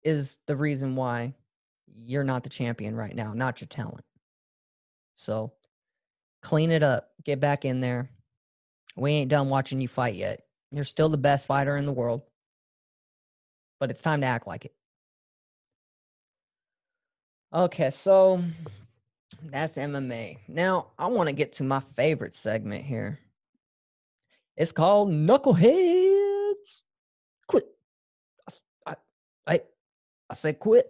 is 0.03 0.37
the 0.47 0.55
reason 0.55 0.95
why 0.95 1.33
you're 2.05 2.23
not 2.23 2.43
the 2.43 2.49
champion 2.49 2.95
right 2.95 3.15
now, 3.15 3.33
not 3.33 3.61
your 3.61 3.67
talent. 3.67 4.05
So 5.15 5.53
clean 6.41 6.71
it 6.71 6.83
up, 6.83 7.09
get 7.23 7.39
back 7.39 7.65
in 7.65 7.79
there. 7.79 8.09
We 8.95 9.11
ain't 9.11 9.29
done 9.29 9.49
watching 9.49 9.81
you 9.81 9.87
fight 9.87 10.15
yet. 10.15 10.41
You're 10.71 10.83
still 10.83 11.09
the 11.09 11.17
best 11.17 11.47
fighter 11.47 11.75
in 11.77 11.85
the 11.85 11.91
world, 11.91 12.21
but 13.79 13.91
it's 13.91 14.01
time 14.01 14.21
to 14.21 14.27
act 14.27 14.47
like 14.47 14.65
it. 14.65 14.73
Okay, 17.53 17.89
so 17.89 18.43
that's 19.43 19.77
MMA. 19.77 20.39
Now, 20.47 20.87
I 20.97 21.07
want 21.07 21.29
to 21.29 21.35
get 21.35 21.53
to 21.53 21.63
my 21.63 21.81
favorite 21.95 22.35
segment 22.35 22.85
here. 22.85 23.19
It's 24.57 24.71
called 24.71 25.09
Knuckleheads. 25.09 26.81
Quit. 27.47 27.65
I, 28.85 28.95
I, 29.45 29.61
I 30.29 30.33
said, 30.33 30.59
quit. 30.59 30.87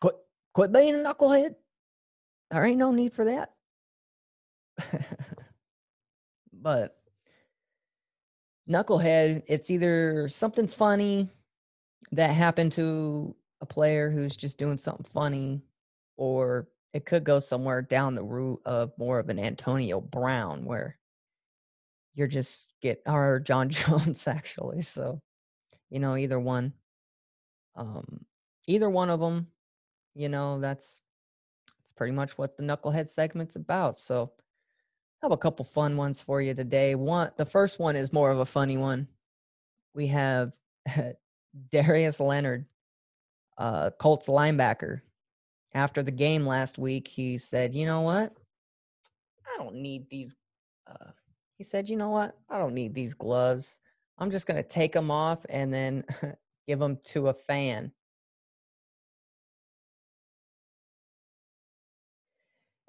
Quit 0.00 0.14
quit 0.54 0.72
being 0.72 0.94
a 0.94 0.98
knucklehead. 0.98 1.54
There 2.50 2.64
ain't 2.64 2.78
no 2.78 2.92
need 2.92 3.12
for 3.12 3.24
that. 3.24 3.52
but 6.52 6.96
knucklehead, 8.68 9.42
it's 9.46 9.70
either 9.70 10.28
something 10.28 10.68
funny 10.68 11.28
that 12.12 12.30
happened 12.30 12.72
to 12.72 13.34
a 13.62 13.66
player 13.66 14.10
who's 14.10 14.36
just 14.36 14.58
doing 14.58 14.76
something 14.76 15.06
funny, 15.06 15.62
or 16.18 16.68
it 16.92 17.06
could 17.06 17.24
go 17.24 17.38
somewhere 17.40 17.80
down 17.80 18.14
the 18.14 18.22
route 18.22 18.60
of 18.66 18.92
more 18.98 19.18
of 19.18 19.30
an 19.30 19.38
Antonio 19.38 20.00
Brown 20.00 20.64
where 20.64 20.98
you're 22.14 22.26
just 22.26 22.72
get 22.82 23.02
or 23.06 23.40
Jon 23.40 23.68
Jones 23.70 24.26
actually. 24.28 24.82
So, 24.82 25.22
you 25.88 26.00
know, 26.00 26.16
either 26.16 26.38
one. 26.38 26.74
Um 27.74 28.26
either 28.66 28.90
one 28.90 29.10
of 29.10 29.20
them, 29.20 29.46
you 30.14 30.28
know, 30.28 30.60
that's 30.60 31.00
that's 31.78 31.92
pretty 31.94 32.12
much 32.12 32.36
what 32.36 32.56
the 32.56 32.62
knucklehead 32.62 33.08
segment's 33.08 33.56
about. 33.56 33.98
So, 33.98 34.32
I 35.22 35.26
have 35.26 35.32
a 35.32 35.36
couple 35.38 35.64
fun 35.64 35.96
ones 35.96 36.20
for 36.20 36.42
you 36.42 36.52
today. 36.52 36.94
One 36.94 37.30
the 37.36 37.46
first 37.46 37.78
one 37.78 37.96
is 37.96 38.12
more 38.12 38.30
of 38.30 38.40
a 38.40 38.44
funny 38.46 38.76
one. 38.76 39.08
We 39.94 40.08
have 40.08 40.54
Darius 41.70 42.20
Leonard, 42.20 42.66
uh 43.58 43.90
Colts 43.98 44.26
linebacker. 44.26 45.00
After 45.74 46.02
the 46.02 46.10
game 46.10 46.46
last 46.46 46.78
week, 46.78 47.08
he 47.08 47.38
said, 47.38 47.74
"You 47.74 47.86
know 47.86 48.02
what? 48.02 48.34
I 49.46 49.62
don't 49.62 49.76
need 49.76 50.08
these 50.10 50.34
uh 50.86 51.10
he 51.58 51.64
said, 51.64 51.88
"You 51.88 51.96
know 51.96 52.10
what? 52.10 52.36
I 52.50 52.58
don't 52.58 52.74
need 52.74 52.94
these 52.94 53.14
gloves. 53.14 53.80
I'm 54.18 54.30
just 54.30 54.46
going 54.46 54.62
to 54.62 54.68
take 54.68 54.92
them 54.92 55.10
off 55.10 55.44
and 55.48 55.72
then 55.72 56.04
give 56.66 56.78
them 56.78 56.98
to 57.04 57.28
a 57.28 57.34
fan." 57.34 57.92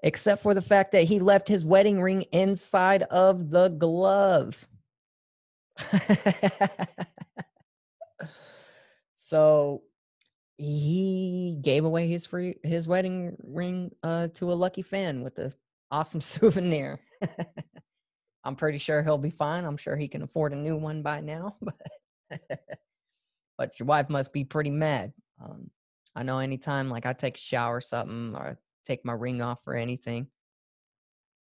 Except 0.03 0.41
for 0.41 0.53
the 0.53 0.61
fact 0.61 0.91
that 0.91 1.03
he 1.03 1.20
left 1.20 1.47
his 1.47 1.64
wedding 1.64 2.01
ring 2.01 2.24
inside 2.34 3.03
of 3.03 3.51
the 3.51 3.70
glove. 3.70 4.68
so 9.26 9.82
he 10.64 11.57
gave 11.61 11.84
away 11.84 12.07
his 12.07 12.26
free 12.26 12.55
his 12.64 12.88
wedding 12.88 13.36
ring 13.43 13.91
uh, 14.01 14.30
to 14.36 14.51
a 14.51 14.55
lucky 14.55 14.82
fan 14.82 15.22
with 15.22 15.38
a 15.39 15.53
awesome 15.91 16.22
souvenir. 16.34 16.99
I'm 18.45 18.55
pretty 18.55 18.78
sure 18.78 19.03
he'll 19.03 19.18
be 19.18 19.30
fine. 19.30 19.66
I'm 19.66 19.78
sure 19.78 19.95
he 19.95 20.07
can 20.07 20.22
afford 20.22 20.53
a 20.53 20.57
new 20.57 20.78
one 20.78 21.01
by 21.01 21.22
now. 21.22 21.57
But 22.30 22.49
but 23.59 23.80
your 23.80 23.86
wife 23.86 24.09
must 24.09 24.34
be 24.34 24.43
pretty 24.43 24.72
mad. 24.72 25.14
Um, 25.39 25.70
I 26.16 26.24
know 26.24 26.39
anytime 26.39 26.89
like 26.89 27.05
I 27.05 27.14
take 27.14 27.38
a 27.38 27.41
shower 27.41 27.76
or 27.76 27.82
something 27.82 28.34
or 28.36 28.57
take 28.88 29.05
my 29.05 29.14
ring 29.14 29.43
off 29.43 29.59
or 29.68 29.76
anything, 29.76 30.28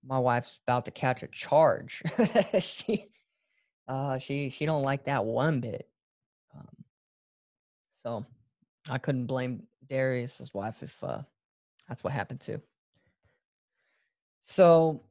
my 0.04 0.18
wife's 0.18 0.58
about 0.66 0.84
to 0.84 0.90
catch 0.90 1.22
a 1.22 1.28
charge. 1.28 2.02
she 2.60 3.08
uh 3.88 4.18
she 4.18 4.50
she 4.50 4.66
don't 4.66 4.82
like 4.82 5.06
that 5.06 5.24
one 5.24 5.60
bit. 5.60 5.88
Um, 6.54 6.84
so 8.02 8.26
I 8.88 8.98
couldn't 8.98 9.26
blame 9.26 9.64
Darius's 9.88 10.52
wife 10.52 10.82
if 10.82 11.02
uh 11.02 11.22
that's 11.88 12.02
what 12.02 12.12
happened 12.12 12.40
to. 12.42 12.60
So 14.42 15.02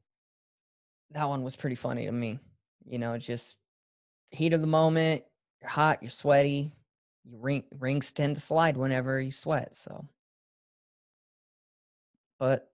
that 1.11 1.29
one 1.29 1.43
was 1.43 1.55
pretty 1.55 1.75
funny 1.75 2.05
to 2.05 2.11
me. 2.11 2.39
You 2.85 2.99
know, 2.99 3.17
just 3.17 3.57
heat 4.31 4.53
of 4.53 4.61
the 4.61 4.67
moment. 4.67 5.23
You're 5.61 5.69
hot. 5.69 5.99
You're 6.01 6.09
sweaty. 6.09 6.71
Your 7.23 7.39
ring, 7.39 7.63
rings 7.79 8.11
tend 8.11 8.35
to 8.35 8.41
slide 8.41 8.75
whenever 8.75 9.21
you 9.21 9.31
sweat. 9.31 9.75
So, 9.75 10.05
but 12.39 12.71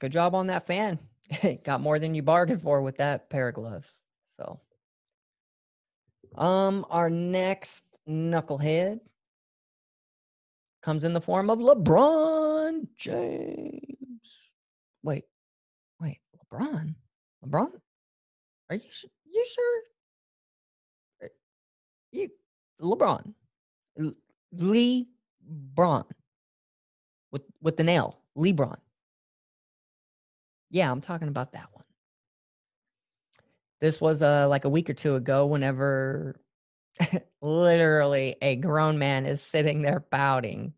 good 0.00 0.12
job 0.12 0.34
on 0.34 0.48
that 0.48 0.66
fan. 0.66 0.98
Got 1.64 1.80
more 1.80 1.98
than 1.98 2.14
you 2.14 2.22
bargained 2.22 2.62
for 2.62 2.82
with 2.82 2.96
that 2.96 3.30
pair 3.30 3.48
of 3.48 3.54
gloves. 3.54 3.92
So, 4.38 4.60
um, 6.34 6.84
our 6.90 7.08
next 7.08 7.84
knucklehead 8.08 9.00
comes 10.84 11.02
in 11.02 11.14
the 11.14 11.20
form 11.20 11.48
of 11.48 11.58
LeBron 11.58 12.86
James. 12.98 14.20
Wait, 15.02 15.24
wait, 15.98 16.20
LeBron. 16.52 16.94
LeBron? 17.44 17.70
Are 18.68 18.76
you 18.76 18.90
you 19.24 19.46
sure? 19.54 19.80
Uh, 21.22 21.28
you 22.12 22.30
LeBron, 22.82 23.32
Lee 24.52 25.08
Braun 25.40 26.04
with 27.32 27.42
with 27.62 27.78
the 27.78 27.84
nail, 27.84 28.18
LeBron. 28.36 28.76
Yeah, 30.70 30.90
I'm 30.90 31.00
talking 31.00 31.28
about 31.28 31.52
that 31.52 31.68
one. 31.72 31.84
This 33.80 34.02
was 34.02 34.20
uh 34.20 34.48
like 34.48 34.66
a 34.66 34.68
week 34.68 34.90
or 34.90 34.94
two 34.94 35.14
ago. 35.14 35.46
Whenever 35.46 36.36
literally 37.42 38.36
a 38.40 38.56
grown 38.56 38.98
man 38.98 39.26
is 39.26 39.42
sitting 39.42 39.82
there 39.82 40.00
pouting, 40.00 40.74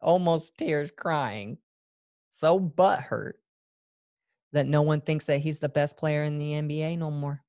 almost 0.00 0.56
tears 0.56 0.90
crying, 0.90 1.58
so 2.34 2.58
butthurt 2.58 3.34
that 4.52 4.66
no 4.66 4.82
one 4.82 5.00
thinks 5.00 5.26
that 5.26 5.40
he's 5.40 5.58
the 5.58 5.68
best 5.68 5.96
player 5.96 6.24
in 6.24 6.38
the 6.38 6.52
NBA 6.52 6.98
no 6.98 7.10
more. 7.10 7.42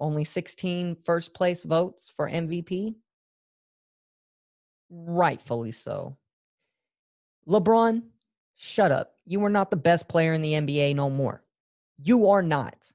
Only 0.00 0.24
16 0.24 0.96
first 1.04 1.34
place 1.34 1.62
votes 1.62 2.10
for 2.16 2.28
MVP. 2.28 2.96
Rightfully 4.90 5.72
so. 5.72 6.16
LeBron, 7.46 8.02
shut 8.56 8.92
up. 8.92 9.14
You 9.26 9.44
are 9.44 9.50
not 9.50 9.70
the 9.70 9.76
best 9.76 10.08
player 10.08 10.32
in 10.32 10.42
the 10.42 10.54
NBA 10.54 10.94
no 10.96 11.10
more. 11.10 11.42
You 12.02 12.30
are 12.30 12.42
not. 12.42 12.92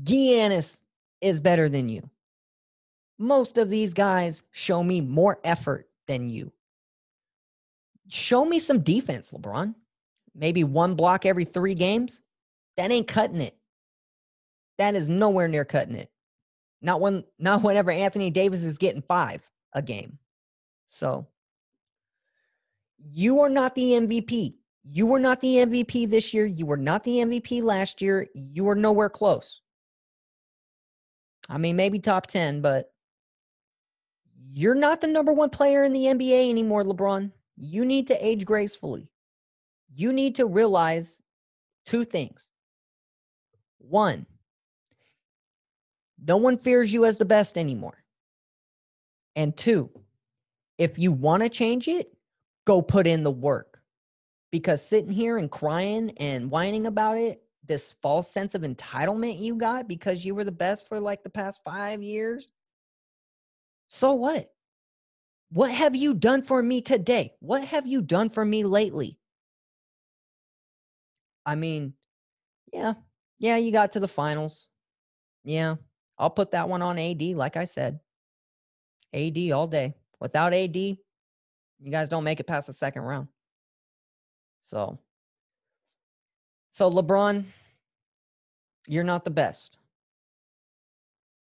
Giannis 0.00 0.76
is 1.20 1.40
better 1.40 1.68
than 1.68 1.88
you. 1.88 2.10
Most 3.18 3.58
of 3.58 3.70
these 3.70 3.94
guys 3.94 4.42
show 4.50 4.82
me 4.82 5.00
more 5.00 5.38
effort 5.44 5.88
than 6.06 6.28
you. 6.28 6.52
Show 8.08 8.44
me 8.44 8.58
some 8.58 8.80
defense, 8.80 9.30
LeBron 9.30 9.74
maybe 10.34 10.64
one 10.64 10.94
block 10.94 11.24
every 11.24 11.44
three 11.44 11.74
games, 11.74 12.20
that 12.76 12.90
ain't 12.90 13.08
cutting 13.08 13.40
it. 13.40 13.56
That 14.78 14.94
is 14.94 15.08
nowhere 15.08 15.48
near 15.48 15.64
cutting 15.64 15.94
it. 15.94 16.10
Not 16.82 17.00
when 17.00 17.24
not 17.38 17.62
whenever 17.62 17.90
Anthony 17.90 18.30
Davis 18.30 18.64
is 18.64 18.78
getting 18.78 19.02
five 19.02 19.48
a 19.72 19.82
game. 19.82 20.18
So 20.88 21.26
you 22.98 23.40
are 23.40 23.48
not 23.48 23.74
the 23.74 23.92
MVP. 23.92 24.54
You 24.86 25.06
were 25.06 25.18
not 25.18 25.40
the 25.40 25.56
MVP 25.56 26.10
this 26.10 26.34
year. 26.34 26.44
You 26.44 26.66
were 26.66 26.76
not 26.76 27.04
the 27.04 27.18
MVP 27.18 27.62
last 27.62 28.02
year. 28.02 28.26
You 28.34 28.68
are 28.68 28.74
nowhere 28.74 29.08
close. 29.08 29.60
I 31.48 31.58
mean, 31.58 31.76
maybe 31.76 31.98
top 31.98 32.26
10, 32.26 32.60
but 32.60 32.90
you're 34.54 34.74
not 34.74 35.00
the 35.00 35.06
number 35.06 35.32
one 35.32 35.50
player 35.50 35.84
in 35.84 35.92
the 35.92 36.04
NBA 36.04 36.48
anymore, 36.48 36.84
LeBron. 36.84 37.32
You 37.56 37.84
need 37.84 38.06
to 38.06 38.26
age 38.26 38.44
gracefully 38.44 39.10
you 39.94 40.12
need 40.12 40.36
to 40.36 40.46
realize 40.46 41.22
two 41.86 42.04
things. 42.04 42.48
One, 43.78 44.26
no 46.24 46.36
one 46.36 46.58
fears 46.58 46.92
you 46.92 47.04
as 47.04 47.18
the 47.18 47.24
best 47.24 47.56
anymore. 47.56 48.02
And 49.36 49.56
two, 49.56 49.90
if 50.78 50.98
you 50.98 51.12
want 51.12 51.42
to 51.42 51.48
change 51.48 51.88
it, 51.88 52.12
go 52.66 52.82
put 52.82 53.06
in 53.06 53.22
the 53.22 53.30
work. 53.30 53.80
Because 54.50 54.86
sitting 54.86 55.10
here 55.10 55.38
and 55.38 55.50
crying 55.50 56.12
and 56.18 56.50
whining 56.50 56.86
about 56.86 57.18
it, 57.18 57.42
this 57.66 57.94
false 58.02 58.30
sense 58.30 58.54
of 58.54 58.62
entitlement 58.62 59.40
you 59.40 59.56
got 59.56 59.88
because 59.88 60.24
you 60.24 60.34
were 60.34 60.44
the 60.44 60.52
best 60.52 60.86
for 60.86 61.00
like 61.00 61.22
the 61.22 61.30
past 61.30 61.60
five 61.64 62.02
years. 62.02 62.52
So 63.88 64.14
what? 64.14 64.50
What 65.50 65.70
have 65.70 65.94
you 65.94 66.14
done 66.14 66.42
for 66.42 66.62
me 66.62 66.80
today? 66.80 67.32
What 67.38 67.64
have 67.64 67.86
you 67.86 68.02
done 68.02 68.28
for 68.28 68.44
me 68.44 68.64
lately? 68.64 69.18
I 71.46 71.54
mean, 71.54 71.94
yeah, 72.72 72.94
yeah, 73.38 73.56
you 73.56 73.70
got 73.70 73.92
to 73.92 74.00
the 74.00 74.08
finals. 74.08 74.66
Yeah, 75.44 75.76
I'll 76.18 76.30
put 76.30 76.52
that 76.52 76.68
one 76.68 76.82
on 76.82 76.98
AD, 76.98 77.22
like 77.22 77.56
I 77.56 77.66
said. 77.66 78.00
AD 79.12 79.38
all 79.52 79.68
day. 79.68 79.94
Without 80.20 80.52
AD, 80.52 80.74
you 80.74 80.98
guys 81.90 82.08
don't 82.08 82.24
make 82.24 82.40
it 82.40 82.46
past 82.46 82.66
the 82.66 82.72
second 82.72 83.02
round. 83.02 83.28
So, 84.64 84.98
so 86.72 86.90
LeBron, 86.90 87.44
you're 88.88 89.04
not 89.04 89.24
the 89.24 89.30
best. 89.30 89.78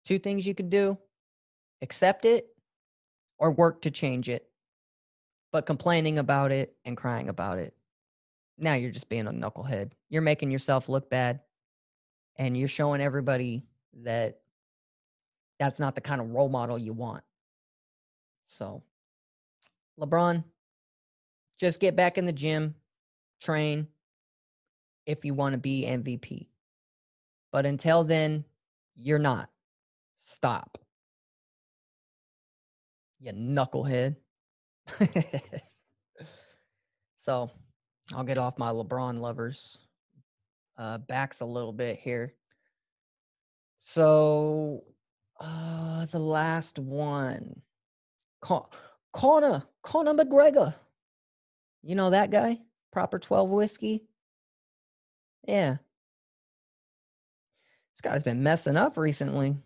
Two 0.06 0.18
things 0.18 0.48
you 0.48 0.56
could 0.56 0.70
do 0.70 0.98
accept 1.82 2.26
it 2.26 2.48
or 3.38 3.52
work 3.52 3.82
to 3.84 3.92
change 3.92 4.30
it. 4.30 4.46
But 5.52 5.66
complaining 5.66 6.20
about 6.20 6.52
it 6.52 6.76
and 6.86 6.96
crying 6.96 7.30
about 7.30 7.58
it 7.58 7.74
now 8.60 8.74
you're 8.74 8.92
just 8.92 9.10
being 9.10 9.28
a 9.28 9.32
knucklehead. 9.32 9.92
You're 10.10 10.22
making 10.22 10.52
yourself 10.52 10.90
look 10.90 11.10
bad 11.10 11.40
and 12.38 12.58
you're 12.58 12.68
showing 12.68 13.02
everybody 13.02 13.64
that 14.04 14.40
that's 15.60 15.80
not 15.80 15.96
the 15.96 16.02
kind 16.02 16.22
of 16.22 16.32
role 16.32 16.50
model 16.50 16.78
you 16.78 16.94
want. 16.94 17.24
So 18.46 18.84
LeBron, 20.00 20.44
just 21.60 21.80
get 21.80 21.96
back 21.96 22.18
in 22.18 22.26
the 22.26 22.32
gym, 22.32 22.76
train 23.42 23.88
if 25.06 25.26
you 25.26 25.34
want 25.34 25.54
to 25.54 25.58
be 25.58 25.86
MVP. 25.88 26.48
But 27.52 27.66
until 27.66 28.04
then, 28.04 28.46
you're 28.96 29.20
not. 29.20 29.50
Stop. 30.20 30.79
You 33.20 33.34
knucklehead. 33.34 34.16
so 37.22 37.52
I'll 38.14 38.24
get 38.24 38.38
off 38.38 38.58
my 38.58 38.72
LeBron 38.72 39.20
lovers 39.20 39.78
uh, 40.78 40.98
backs 40.98 41.42
a 41.42 41.46
little 41.46 41.74
bit 41.74 42.00
here. 42.00 42.34
So 43.82 44.84
uh, 45.40 46.06
the 46.06 46.20
last 46.20 46.80
one, 46.80 47.62
Con- 48.42 48.66
Conor 49.14 49.64
Conor 49.84 50.14
McGregor. 50.14 50.74
You 51.84 51.96
know 51.96 52.10
that 52.10 52.32
guy? 52.32 52.60
Proper 52.92 53.20
12 53.20 53.50
whiskey? 53.50 54.04
Yeah. 55.48 55.78
This 57.94 58.02
guy's 58.02 58.24
been 58.24 58.44
messing 58.44 58.78
up 58.78 58.98
recently. 58.98 59.58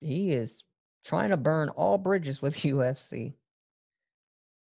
He 0.00 0.32
is 0.32 0.64
trying 1.04 1.30
to 1.30 1.36
burn 1.36 1.68
all 1.70 1.98
bridges 1.98 2.40
with 2.40 2.56
UFC. 2.58 3.34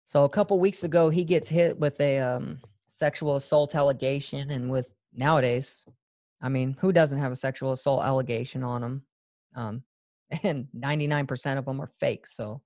So 0.06 0.24
a 0.24 0.28
couple 0.28 0.58
weeks 0.58 0.84
ago, 0.84 1.10
he 1.10 1.24
gets 1.24 1.48
hit 1.48 1.78
with 1.78 2.00
a 2.00 2.18
um, 2.18 2.60
sexual 2.88 3.36
assault 3.36 3.74
allegation, 3.74 4.50
and 4.50 4.70
with 4.70 4.94
nowadays, 5.12 5.84
I 6.40 6.48
mean, 6.48 6.76
who 6.80 6.92
doesn't 6.92 7.18
have 7.18 7.32
a 7.32 7.36
sexual 7.36 7.72
assault 7.72 8.02
allegation 8.02 8.62
on 8.62 8.80
them? 8.80 9.02
Um, 9.54 9.82
and 10.42 10.68
99% 10.76 11.58
of 11.58 11.64
them 11.64 11.80
are 11.80 11.90
fake. 12.00 12.26
So 12.26 12.62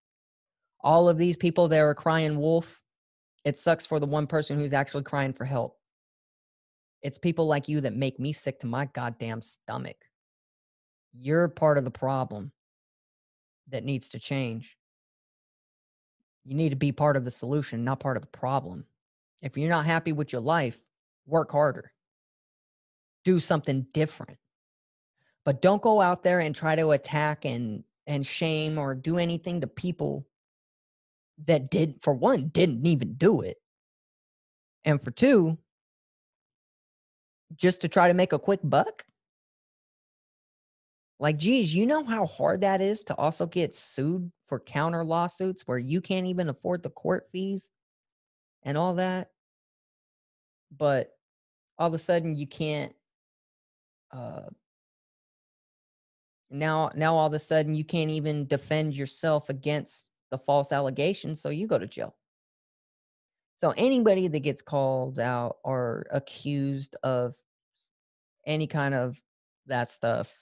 all 0.80 1.08
of 1.08 1.18
these 1.18 1.36
people 1.36 1.68
that 1.68 1.78
are 1.78 1.94
crying 1.94 2.38
wolf, 2.38 2.80
it 3.44 3.58
sucks 3.58 3.86
for 3.86 3.98
the 3.98 4.06
one 4.06 4.26
person 4.26 4.58
who's 4.58 4.72
actually 4.72 5.04
crying 5.04 5.32
for 5.32 5.44
help. 5.44 5.76
It's 7.02 7.18
people 7.18 7.46
like 7.46 7.68
you 7.68 7.80
that 7.80 7.94
make 7.94 8.20
me 8.20 8.32
sick 8.32 8.60
to 8.60 8.66
my 8.66 8.84
goddamn 8.86 9.42
stomach. 9.42 9.96
You're 11.12 11.48
part 11.48 11.78
of 11.78 11.84
the 11.84 11.90
problem 11.90 12.52
that 13.72 13.84
needs 13.84 14.08
to 14.10 14.18
change. 14.18 14.76
You 16.44 16.54
need 16.54 16.70
to 16.70 16.76
be 16.76 16.92
part 16.92 17.16
of 17.16 17.24
the 17.24 17.30
solution, 17.30 17.84
not 17.84 18.00
part 18.00 18.16
of 18.16 18.22
the 18.22 18.28
problem. 18.28 18.84
If 19.42 19.56
you're 19.56 19.68
not 19.68 19.86
happy 19.86 20.12
with 20.12 20.32
your 20.32 20.40
life, 20.40 20.78
work 21.26 21.50
harder. 21.50 21.92
Do 23.24 23.40
something 23.40 23.86
different. 23.92 24.38
But 25.44 25.62
don't 25.62 25.82
go 25.82 26.00
out 26.00 26.22
there 26.22 26.38
and 26.38 26.54
try 26.54 26.76
to 26.76 26.90
attack 26.90 27.44
and 27.44 27.84
and 28.06 28.26
shame 28.26 28.78
or 28.78 28.94
do 28.94 29.18
anything 29.18 29.60
to 29.60 29.66
people 29.66 30.26
that 31.46 31.70
did 31.70 32.02
for 32.02 32.12
one 32.12 32.48
didn't 32.48 32.86
even 32.86 33.14
do 33.14 33.40
it. 33.40 33.56
And 34.84 35.00
for 35.00 35.12
two, 35.12 35.58
just 37.54 37.80
to 37.82 37.88
try 37.88 38.08
to 38.08 38.14
make 38.14 38.32
a 38.32 38.38
quick 38.38 38.60
buck? 38.62 39.04
Like, 41.22 41.38
geez, 41.38 41.72
you 41.72 41.86
know 41.86 42.02
how 42.02 42.26
hard 42.26 42.62
that 42.62 42.80
is 42.80 43.02
to 43.02 43.14
also 43.14 43.46
get 43.46 43.76
sued 43.76 44.32
for 44.48 44.58
counter 44.58 45.04
lawsuits 45.04 45.62
where 45.68 45.78
you 45.78 46.00
can't 46.00 46.26
even 46.26 46.48
afford 46.48 46.82
the 46.82 46.90
court 46.90 47.28
fees 47.30 47.70
and 48.64 48.76
all 48.76 48.94
that? 48.94 49.30
But 50.76 51.12
all 51.78 51.86
of 51.86 51.94
a 51.94 51.98
sudden 51.98 52.34
you 52.34 52.48
can't 52.48 52.92
uh 54.10 54.48
now 56.50 56.90
now 56.96 57.14
all 57.14 57.28
of 57.28 57.34
a 57.34 57.38
sudden 57.38 57.76
you 57.76 57.84
can't 57.84 58.10
even 58.10 58.48
defend 58.48 58.96
yourself 58.96 59.48
against 59.48 60.06
the 60.32 60.38
false 60.38 60.72
allegations 60.72 61.40
so 61.40 61.50
you 61.50 61.66
go 61.68 61.78
to 61.78 61.86
jail 61.86 62.14
so 63.60 63.72
anybody 63.76 64.28
that 64.28 64.40
gets 64.40 64.60
called 64.60 65.18
out 65.18 65.56
or 65.64 66.04
accused 66.10 66.96
of 67.02 67.34
any 68.44 68.66
kind 68.66 68.92
of 68.92 69.18
that 69.66 69.88
stuff 69.88 70.41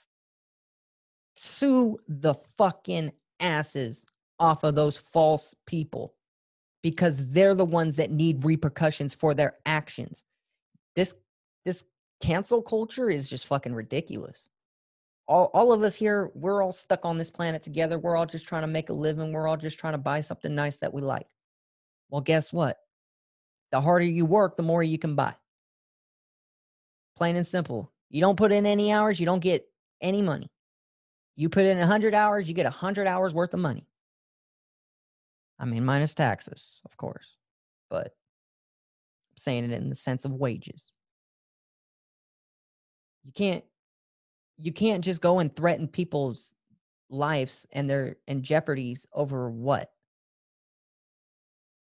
sue 1.35 1.97
the 2.07 2.35
fucking 2.57 3.11
asses 3.39 4.05
off 4.39 4.63
of 4.63 4.75
those 4.75 4.97
false 4.97 5.55
people 5.65 6.15
because 6.81 7.25
they're 7.29 7.55
the 7.55 7.65
ones 7.65 7.95
that 7.95 8.11
need 8.11 8.43
repercussions 8.43 9.13
for 9.13 9.33
their 9.33 9.57
actions. 9.65 10.23
This 10.95 11.13
this 11.63 11.83
cancel 12.21 12.61
culture 12.61 13.09
is 13.09 13.29
just 13.29 13.47
fucking 13.47 13.73
ridiculous. 13.73 14.39
All, 15.27 15.51
all 15.53 15.71
of 15.71 15.83
us 15.83 15.95
here 15.95 16.31
we're 16.33 16.63
all 16.63 16.73
stuck 16.73 17.05
on 17.05 17.17
this 17.17 17.31
planet 17.31 17.61
together. 17.63 17.99
We're 17.99 18.17
all 18.17 18.25
just 18.25 18.47
trying 18.47 18.63
to 18.63 18.67
make 18.67 18.89
a 18.89 18.93
living. 18.93 19.31
We're 19.31 19.47
all 19.47 19.57
just 19.57 19.77
trying 19.77 19.93
to 19.93 19.99
buy 19.99 20.21
something 20.21 20.53
nice 20.53 20.77
that 20.77 20.93
we 20.93 21.01
like. 21.01 21.27
Well 22.09 22.21
guess 22.21 22.51
what? 22.51 22.79
The 23.71 23.79
harder 23.79 24.05
you 24.05 24.25
work 24.25 24.57
the 24.57 24.63
more 24.63 24.83
you 24.83 24.97
can 24.97 25.15
buy. 25.15 25.35
Plain 27.15 27.35
and 27.35 27.47
simple. 27.47 27.91
You 28.09 28.21
don't 28.21 28.35
put 28.35 28.51
in 28.51 28.65
any 28.65 28.91
hours 28.91 29.19
you 29.19 29.25
don't 29.25 29.39
get 29.39 29.67
any 30.01 30.21
money 30.21 30.49
you 31.41 31.49
put 31.49 31.65
in 31.65 31.79
100 31.79 32.13
hours 32.13 32.47
you 32.47 32.53
get 32.53 32.65
100 32.65 33.07
hours 33.07 33.33
worth 33.33 33.55
of 33.55 33.59
money. 33.59 33.87
I 35.57 35.65
mean 35.65 35.83
minus 35.83 36.13
taxes 36.13 36.79
of 36.85 36.95
course 36.97 37.25
but 37.89 38.15
i'm 39.31 39.37
saying 39.37 39.63
it 39.63 39.71
in 39.71 39.89
the 39.89 39.95
sense 39.95 40.23
of 40.23 40.33
wages. 40.33 40.91
You 43.23 43.31
can't 43.31 43.63
you 44.59 44.71
can't 44.71 45.03
just 45.03 45.19
go 45.19 45.39
and 45.39 45.55
threaten 45.55 45.87
people's 45.87 46.53
lives 47.09 47.65
and 47.71 47.89
their 47.89 48.17
and 48.27 48.43
jeopardies 48.43 49.07
over 49.11 49.49
what? 49.49 49.91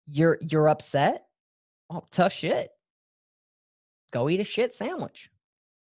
You're 0.07 0.39
you're 0.41 0.69
upset? 0.69 1.27
Oh 1.91 2.05
tough 2.13 2.33
shit. 2.33 2.71
Go 4.13 4.29
eat 4.29 4.41
a 4.41 4.45
shit 4.45 4.73
sandwich. 4.73 5.31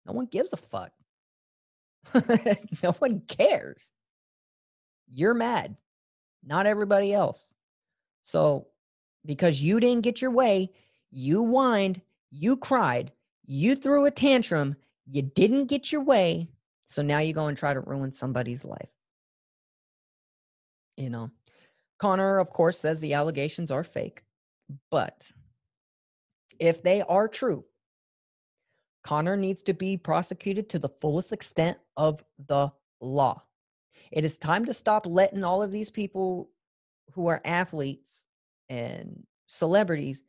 No 0.05 0.13
one 0.13 0.27
gives 0.27 0.53
a 0.53 0.57
fuck 0.57 0.93
no 2.83 2.91
one 2.99 3.21
cares. 3.27 3.91
You're 5.07 5.33
mad. 5.33 5.75
Not 6.43 6.65
everybody 6.65 7.13
else. 7.13 7.51
So 8.23 8.67
because 9.25 9.61
you 9.61 9.79
didn't 9.79 10.03
get 10.03 10.21
your 10.21 10.31
way 10.31 10.71
you 11.11 11.43
whined 11.43 12.01
you 12.31 12.57
cried 12.57 13.11
you 13.45 13.75
threw 13.75 14.05
a 14.05 14.11
tantrum 14.11 14.75
you 15.05 15.21
didn't 15.21 15.65
get 15.65 15.91
your 15.91 16.01
way 16.01 16.47
so 16.91 17.01
now 17.01 17.19
you 17.19 17.31
go 17.31 17.47
and 17.47 17.57
try 17.57 17.73
to 17.73 17.79
ruin 17.79 18.11
somebody's 18.11 18.65
life. 18.65 18.89
You 20.97 21.09
know, 21.09 21.31
Conor, 21.99 22.37
of 22.37 22.51
course, 22.51 22.77
says 22.77 22.99
the 22.99 23.13
allegations 23.13 23.71
are 23.71 23.85
fake, 23.85 24.23
but 24.89 25.31
if 26.59 26.83
they 26.83 27.01
are 27.01 27.29
true, 27.29 27.63
Conor 29.03 29.35
needs 29.35 29.61
to 29.63 29.73
be 29.73 29.97
prosecuted 29.97 30.69
to 30.69 30.79
the 30.79 30.89
fullest 31.01 31.31
extent 31.31 31.77
of 31.97 32.23
the 32.47 32.71
law. 32.99 33.43
It 34.11 34.25
is 34.25 34.37
time 34.37 34.65
to 34.65 34.73
stop 34.73 35.05
letting 35.05 35.43
all 35.43 35.63
of 35.63 35.71
these 35.71 35.89
people 35.89 36.49
who 37.13 37.27
are 37.27 37.41
athletes 37.45 38.27
and 38.69 39.23
celebrities 39.47 40.23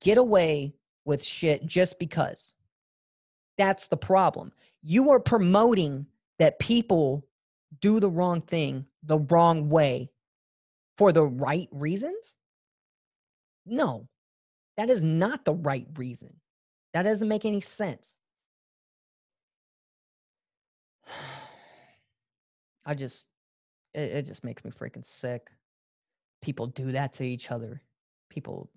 get 0.00 0.18
away 0.18 0.74
with 1.04 1.24
shit 1.24 1.64
just 1.66 1.98
because. 1.98 2.54
That's 3.56 3.88
the 3.88 3.96
problem 3.96 4.52
you 4.82 5.10
are 5.10 5.20
promoting 5.20 6.06
that 6.38 6.58
people 6.58 7.26
do 7.80 8.00
the 8.00 8.10
wrong 8.10 8.40
thing 8.40 8.86
the 9.02 9.18
wrong 9.18 9.68
way 9.68 10.10
for 10.98 11.12
the 11.12 11.24
right 11.24 11.68
reasons? 11.70 12.34
No, 13.66 14.08
that 14.76 14.90
is 14.90 15.02
not 15.02 15.44
the 15.44 15.54
right 15.54 15.86
reason. 15.96 16.39
That 16.92 17.02
doesn't 17.02 17.28
make 17.28 17.44
any 17.44 17.60
sense. 17.60 18.18
I 22.84 22.94
just, 22.94 23.26
it, 23.94 24.10
it, 24.12 24.22
just 24.26 24.42
makes 24.42 24.64
me 24.64 24.70
freaking 24.70 25.06
sick. 25.06 25.50
People 26.42 26.66
do 26.66 26.92
that 26.92 27.12
to 27.14 27.24
each 27.24 27.50
other. 27.50 27.82
People 28.30 28.70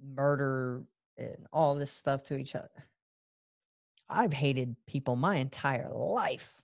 murder 0.00 0.82
and 1.16 1.46
all 1.52 1.74
this 1.74 1.90
stuff 1.92 2.24
to 2.28 2.36
each 2.36 2.54
other. 2.54 2.68
I've 4.08 4.32
hated 4.32 4.76
people 4.86 5.16
my 5.16 5.36
entire 5.36 5.90
life. 5.92 6.54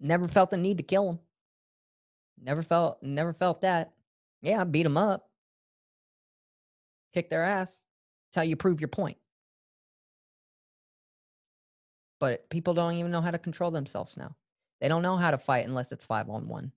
Never 0.00 0.26
felt 0.26 0.50
the 0.50 0.56
need 0.56 0.78
to 0.78 0.82
kill 0.82 1.06
them. 1.06 1.18
Never 2.42 2.62
felt 2.62 3.02
never 3.02 3.32
felt 3.32 3.62
that. 3.62 3.92
Yeah, 4.42 4.60
I 4.60 4.64
beat 4.64 4.82
them 4.82 4.96
up. 4.96 5.30
Kick 7.14 7.30
their 7.30 7.44
ass. 7.44 7.85
Till 8.32 8.44
you 8.44 8.56
prove 8.56 8.80
your 8.80 8.88
point. 8.88 9.18
But 12.20 12.48
people 12.50 12.74
don't 12.74 12.94
even 12.94 13.10
know 13.10 13.20
how 13.20 13.30
to 13.30 13.38
control 13.38 13.70
themselves 13.70 14.16
now. 14.16 14.36
They 14.80 14.88
don't 14.88 15.02
know 15.02 15.16
how 15.16 15.30
to 15.30 15.38
fight 15.38 15.66
unless 15.66 15.92
it's 15.92 16.04
5 16.04 16.30
on 16.30 16.48
1. 16.48 16.72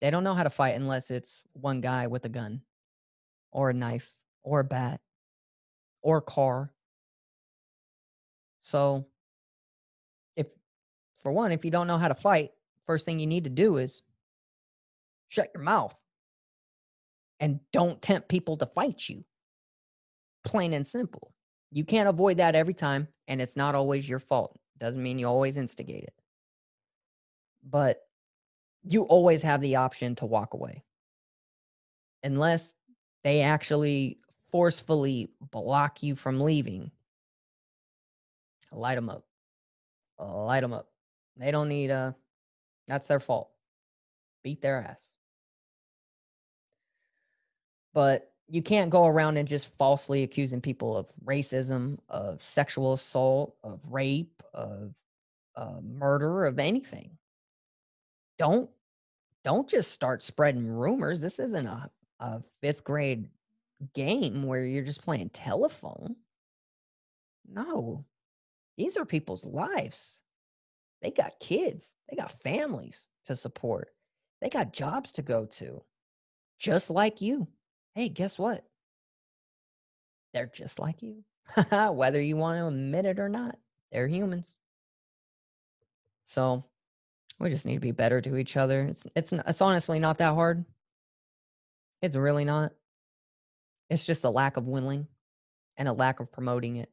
They 0.00 0.10
don't 0.10 0.24
know 0.24 0.34
how 0.34 0.44
to 0.44 0.50
fight 0.50 0.76
unless 0.76 1.10
it's 1.10 1.42
one 1.52 1.80
guy 1.80 2.06
with 2.08 2.24
a 2.24 2.28
gun 2.28 2.62
or 3.52 3.70
a 3.70 3.74
knife 3.74 4.14
or 4.42 4.60
a 4.60 4.64
bat 4.64 5.00
or 6.02 6.18
a 6.18 6.22
car 6.22 6.72
so, 8.60 9.06
if 10.36 10.48
for 11.14 11.32
one, 11.32 11.52
if 11.52 11.64
you 11.64 11.70
don't 11.70 11.86
know 11.86 11.98
how 11.98 12.08
to 12.08 12.14
fight, 12.14 12.52
first 12.86 13.04
thing 13.04 13.18
you 13.18 13.26
need 13.26 13.44
to 13.44 13.50
do 13.50 13.78
is 13.78 14.02
shut 15.28 15.50
your 15.54 15.62
mouth. 15.62 15.96
and 17.40 17.60
don't 17.72 18.02
tempt 18.02 18.28
people 18.28 18.56
to 18.58 18.66
fight 18.66 19.08
you. 19.08 19.24
Plain 20.44 20.72
and 20.72 20.86
simple. 20.86 21.32
You 21.70 21.84
can't 21.84 22.08
avoid 22.08 22.38
that 22.38 22.54
every 22.54 22.74
time, 22.74 23.08
and 23.28 23.40
it's 23.40 23.56
not 23.56 23.74
always 23.74 24.08
your 24.08 24.18
fault. 24.18 24.58
Doesn't 24.78 25.02
mean 25.02 25.18
you 25.18 25.26
always 25.26 25.56
instigate 25.56 26.04
it. 26.04 26.14
But 27.62 28.00
you 28.82 29.02
always 29.02 29.42
have 29.42 29.60
the 29.60 29.76
option 29.76 30.14
to 30.16 30.26
walk 30.26 30.54
away. 30.54 30.84
Unless 32.24 32.74
they 33.22 33.42
actually 33.42 34.18
forcefully 34.50 35.30
block 35.50 36.02
you 36.02 36.16
from 36.16 36.40
leaving, 36.40 36.90
light 38.72 38.96
them 38.96 39.10
up. 39.10 39.24
Light 40.18 40.60
them 40.60 40.72
up. 40.72 40.88
They 41.36 41.50
don't 41.50 41.68
need 41.68 41.90
a, 41.90 41.94
uh, 41.94 42.12
that's 42.86 43.08
their 43.08 43.20
fault. 43.20 43.50
Beat 44.42 44.60
their 44.60 44.78
ass. 44.82 45.02
But 47.92 48.30
you 48.50 48.62
can't 48.62 48.90
go 48.90 49.06
around 49.06 49.36
and 49.36 49.46
just 49.46 49.68
falsely 49.78 50.24
accusing 50.24 50.60
people 50.60 50.96
of 50.96 51.12
racism, 51.24 51.98
of 52.08 52.42
sexual 52.42 52.92
assault, 52.92 53.54
of 53.62 53.80
rape, 53.88 54.42
of 54.52 54.92
uh, 55.54 55.80
murder, 55.80 56.46
of 56.46 56.58
anything. 56.58 57.12
Don't 58.38 58.68
don't 59.44 59.68
just 59.68 59.92
start 59.92 60.22
spreading 60.22 60.66
rumors. 60.66 61.20
This 61.20 61.38
isn't 61.38 61.66
a, 61.66 61.90
a 62.18 62.42
fifth 62.60 62.82
grade 62.82 63.28
game 63.94 64.42
where 64.42 64.64
you're 64.64 64.84
just 64.84 65.04
playing 65.04 65.30
telephone. 65.30 66.16
No, 67.48 68.04
these 68.76 68.96
are 68.96 69.04
people's 69.04 69.44
lives. 69.44 70.18
They 71.02 71.12
got 71.12 71.40
kids, 71.40 71.92
they 72.08 72.16
got 72.16 72.42
families 72.42 73.06
to 73.26 73.36
support, 73.36 73.90
they 74.40 74.48
got 74.48 74.72
jobs 74.72 75.12
to 75.12 75.22
go 75.22 75.46
to, 75.46 75.82
just 76.58 76.90
like 76.90 77.20
you 77.20 77.46
hey, 78.00 78.08
guess 78.08 78.38
what? 78.38 78.64
They're 80.32 80.46
just 80.46 80.78
like 80.78 81.02
you. 81.02 81.22
Whether 81.70 82.18
you 82.22 82.34
want 82.34 82.58
to 82.58 82.66
admit 82.66 83.04
it 83.04 83.18
or 83.18 83.28
not, 83.28 83.58
they're 83.92 84.08
humans. 84.08 84.56
So 86.26 86.64
we 87.38 87.50
just 87.50 87.66
need 87.66 87.74
to 87.74 87.80
be 87.80 87.92
better 87.92 88.22
to 88.22 88.38
each 88.38 88.56
other. 88.56 88.84
It's 88.84 89.04
it's 89.14 89.32
it's 89.32 89.60
honestly 89.60 89.98
not 89.98 90.16
that 90.16 90.32
hard. 90.32 90.64
It's 92.00 92.16
really 92.16 92.46
not. 92.46 92.72
It's 93.90 94.06
just 94.06 94.24
a 94.24 94.30
lack 94.30 94.56
of 94.56 94.66
willing 94.66 95.06
and 95.76 95.86
a 95.86 95.92
lack 95.92 96.20
of 96.20 96.32
promoting 96.32 96.76
it. 96.76 96.88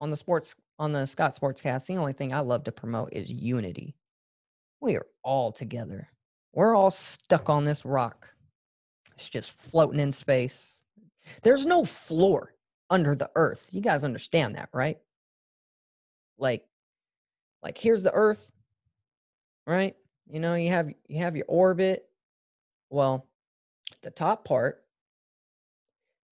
On 0.00 0.10
the 0.10 0.16
sports 0.16 0.54
on 0.78 0.92
the 0.92 1.06
Scott 1.06 1.34
Sportscast, 1.34 1.86
the 1.86 1.96
only 1.96 2.12
thing 2.12 2.32
I 2.32 2.40
love 2.40 2.64
to 2.64 2.72
promote 2.72 3.12
is 3.12 3.32
unity. 3.32 3.96
We 4.80 4.96
are 4.96 5.06
all 5.24 5.50
together. 5.50 6.08
We're 6.52 6.76
all 6.76 6.92
stuck 6.92 7.50
on 7.50 7.64
this 7.64 7.84
rock 7.84 8.33
it's 9.16 9.28
just 9.28 9.52
floating 9.52 10.00
in 10.00 10.12
space. 10.12 10.80
There's 11.42 11.64
no 11.64 11.84
floor 11.84 12.54
under 12.90 13.14
the 13.14 13.30
earth. 13.34 13.68
You 13.70 13.80
guys 13.80 14.04
understand 14.04 14.56
that, 14.56 14.68
right? 14.72 14.98
Like 16.38 16.64
like 17.62 17.78
here's 17.78 18.02
the 18.02 18.12
earth, 18.12 18.52
right? 19.66 19.96
You 20.28 20.40
know, 20.40 20.54
you 20.54 20.70
have 20.70 20.90
you 21.08 21.18
have 21.22 21.36
your 21.36 21.46
orbit. 21.48 22.06
Well, 22.90 23.26
the 24.02 24.10
top 24.10 24.44
part 24.44 24.82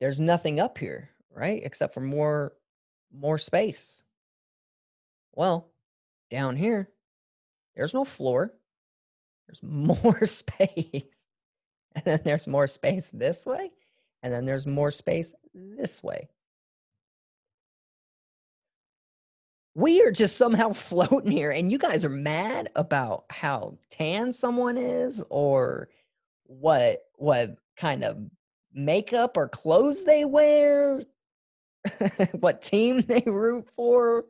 there's 0.01 0.19
nothing 0.21 0.59
up 0.59 0.79
here, 0.79 1.11
right? 1.35 1.63
Except 1.65 1.95
for 1.95 2.01
more 2.01 2.53
more 3.13 3.39
space. 3.39 4.03
Well, 5.35 5.71
down 6.31 6.57
here 6.57 6.91
there's 7.77 7.95
no 7.95 8.05
floor. 8.05 8.53
There's 9.47 9.63
more 9.63 10.27
space. 10.27 11.22
and 11.97 12.05
then 12.05 12.21
there's 12.25 12.47
more 12.47 12.67
space 12.67 13.11
this 13.11 13.47
way, 13.47 13.71
and 14.23 14.33
then 14.33 14.45
there's 14.47 14.67
more 14.67 14.91
space 14.91 15.35
this 15.55 16.03
way. 16.03 16.29
We 19.75 20.03
are 20.03 20.11
just 20.13 20.37
somehow 20.37 20.73
floating 20.73 21.31
here, 21.31 21.51
and 21.51 21.71
you 21.71 21.79
guys 21.79 22.05
are 22.05 22.11
mad 22.11 22.71
about 22.77 23.25
how 23.31 23.79
tan 23.91 24.33
someone 24.33 24.77
is 24.79 25.23
or 25.29 25.89
what 26.45 27.05
what 27.17 27.57
kind 27.77 28.05
of 28.05 28.19
makeup 28.73 29.37
or 29.37 29.49
clothes 29.49 30.05
they 30.05 30.25
wear, 30.25 31.03
what 32.33 32.63
team 32.63 33.03
they 33.03 33.23
root 33.27 33.69
for. 33.77 34.25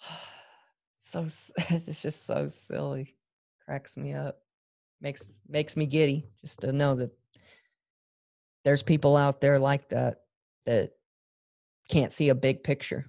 So 1.12 1.26
it's 1.56 2.02
just 2.02 2.24
so 2.24 2.46
silly. 2.46 3.16
Cracks 3.66 3.96
me 3.96 4.14
up 4.14 4.42
makes 5.00 5.26
makes 5.48 5.76
me 5.76 5.86
giddy 5.86 6.26
just 6.40 6.60
to 6.60 6.72
know 6.72 6.94
that 6.94 7.10
there's 8.64 8.82
people 8.82 9.16
out 9.16 9.40
there 9.40 9.58
like 9.58 9.88
that 9.88 10.20
that 10.66 10.92
can't 11.88 12.12
see 12.12 12.28
a 12.28 12.34
big 12.34 12.62
picture. 12.62 13.06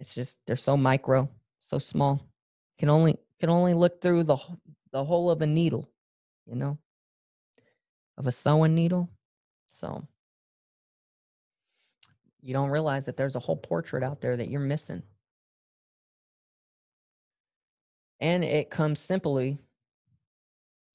It's 0.00 0.14
just 0.14 0.38
they're 0.46 0.56
so 0.56 0.76
micro, 0.76 1.28
so 1.64 1.78
small. 1.78 2.28
Can 2.78 2.88
only 2.88 3.18
can 3.40 3.50
only 3.50 3.74
look 3.74 4.00
through 4.00 4.24
the 4.24 4.36
the 4.92 5.04
hole 5.04 5.30
of 5.30 5.42
a 5.42 5.46
needle, 5.46 5.90
you 6.46 6.56
know, 6.56 6.78
of 8.18 8.26
a 8.26 8.32
sewing 8.32 8.74
needle. 8.74 9.10
So 9.70 10.06
you 12.40 12.54
don't 12.54 12.70
realize 12.70 13.06
that 13.06 13.16
there's 13.16 13.36
a 13.36 13.40
whole 13.40 13.56
portrait 13.56 14.02
out 14.02 14.20
there 14.20 14.36
that 14.36 14.48
you're 14.48 14.60
missing. 14.60 15.02
And 18.20 18.44
it 18.44 18.70
comes 18.70 18.98
simply 18.98 19.58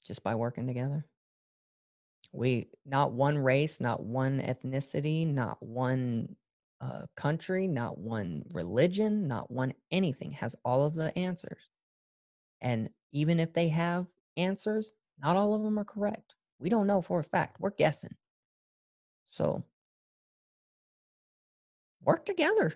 just 0.04 0.22
by 0.22 0.34
working 0.34 0.66
together. 0.66 1.06
We 2.32 2.68
not 2.86 3.12
one 3.12 3.38
race, 3.38 3.80
not 3.80 4.02
one 4.02 4.40
ethnicity, 4.40 5.26
not 5.26 5.62
one 5.62 6.36
uh, 6.80 7.02
country, 7.16 7.68
not 7.68 7.98
one 7.98 8.44
religion, 8.52 9.28
not 9.28 9.50
one 9.50 9.74
anything 9.90 10.32
has 10.32 10.56
all 10.64 10.84
of 10.84 10.94
the 10.94 11.16
answers. 11.16 11.60
And 12.60 12.88
even 13.12 13.38
if 13.38 13.52
they 13.52 13.68
have 13.68 14.06
answers, 14.36 14.92
not 15.20 15.36
all 15.36 15.54
of 15.54 15.62
them 15.62 15.78
are 15.78 15.84
correct. 15.84 16.34
We 16.58 16.70
don't 16.70 16.86
know 16.86 17.02
for 17.02 17.20
a 17.20 17.24
fact. 17.24 17.60
We're 17.60 17.70
guessing. 17.70 18.14
So 19.28 19.64
work 22.02 22.24
together. 22.24 22.74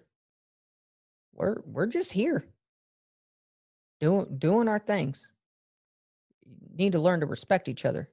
We're 1.32 1.56
we're 1.64 1.86
just 1.86 2.12
here 2.12 2.44
doing 4.00 4.38
doing 4.38 4.68
our 4.68 4.78
things 4.78 5.26
need 6.76 6.92
to 6.92 7.00
learn 7.00 7.20
to 7.20 7.26
respect 7.26 7.68
each 7.68 7.84
other. 7.84 8.08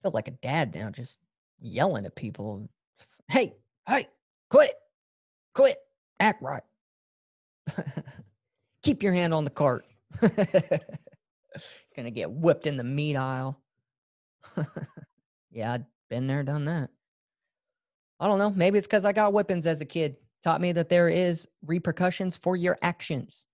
I 0.00 0.08
feel 0.08 0.12
like 0.12 0.28
a 0.28 0.32
dad 0.32 0.74
now, 0.74 0.90
just 0.90 1.18
yelling 1.60 2.06
at 2.06 2.14
people. 2.14 2.68
Hey, 3.26 3.54
hey, 3.88 4.06
quit, 4.50 4.74
quit, 5.54 5.78
act 6.20 6.42
right. 6.42 6.62
Keep 8.82 9.02
your 9.02 9.14
hand 9.14 9.32
on 9.32 9.44
the 9.44 9.50
cart. 9.50 9.86
Gonna 11.96 12.10
get 12.10 12.30
whipped 12.30 12.66
in 12.66 12.76
the 12.76 12.84
meat 12.84 13.16
aisle. 13.16 13.58
yeah, 15.50 15.72
I've 15.72 15.84
been 16.10 16.26
there, 16.26 16.42
done 16.42 16.66
that. 16.66 16.90
I 18.20 18.26
don't 18.26 18.38
know. 18.38 18.50
Maybe 18.50 18.76
it's 18.78 18.86
because 18.86 19.06
I 19.06 19.12
got 19.12 19.32
whippings 19.32 19.66
as 19.66 19.80
a 19.80 19.86
kid. 19.86 20.16
Taught 20.42 20.60
me 20.60 20.72
that 20.72 20.90
there 20.90 21.08
is 21.08 21.48
repercussions 21.64 22.36
for 22.36 22.56
your 22.56 22.78
actions. 22.82 23.46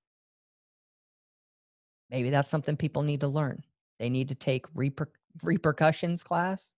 Maybe 2.11 2.31
that's 2.31 2.49
something 2.49 2.77
people 2.77 3.03
need 3.03 3.21
to 3.21 3.29
learn. 3.29 3.63
They 3.99 4.11
need 4.11 4.29
to 4.29 4.35
take 4.35 4.73
reper- 4.75 5.07
repercussions 5.43 6.23
class 6.23 6.75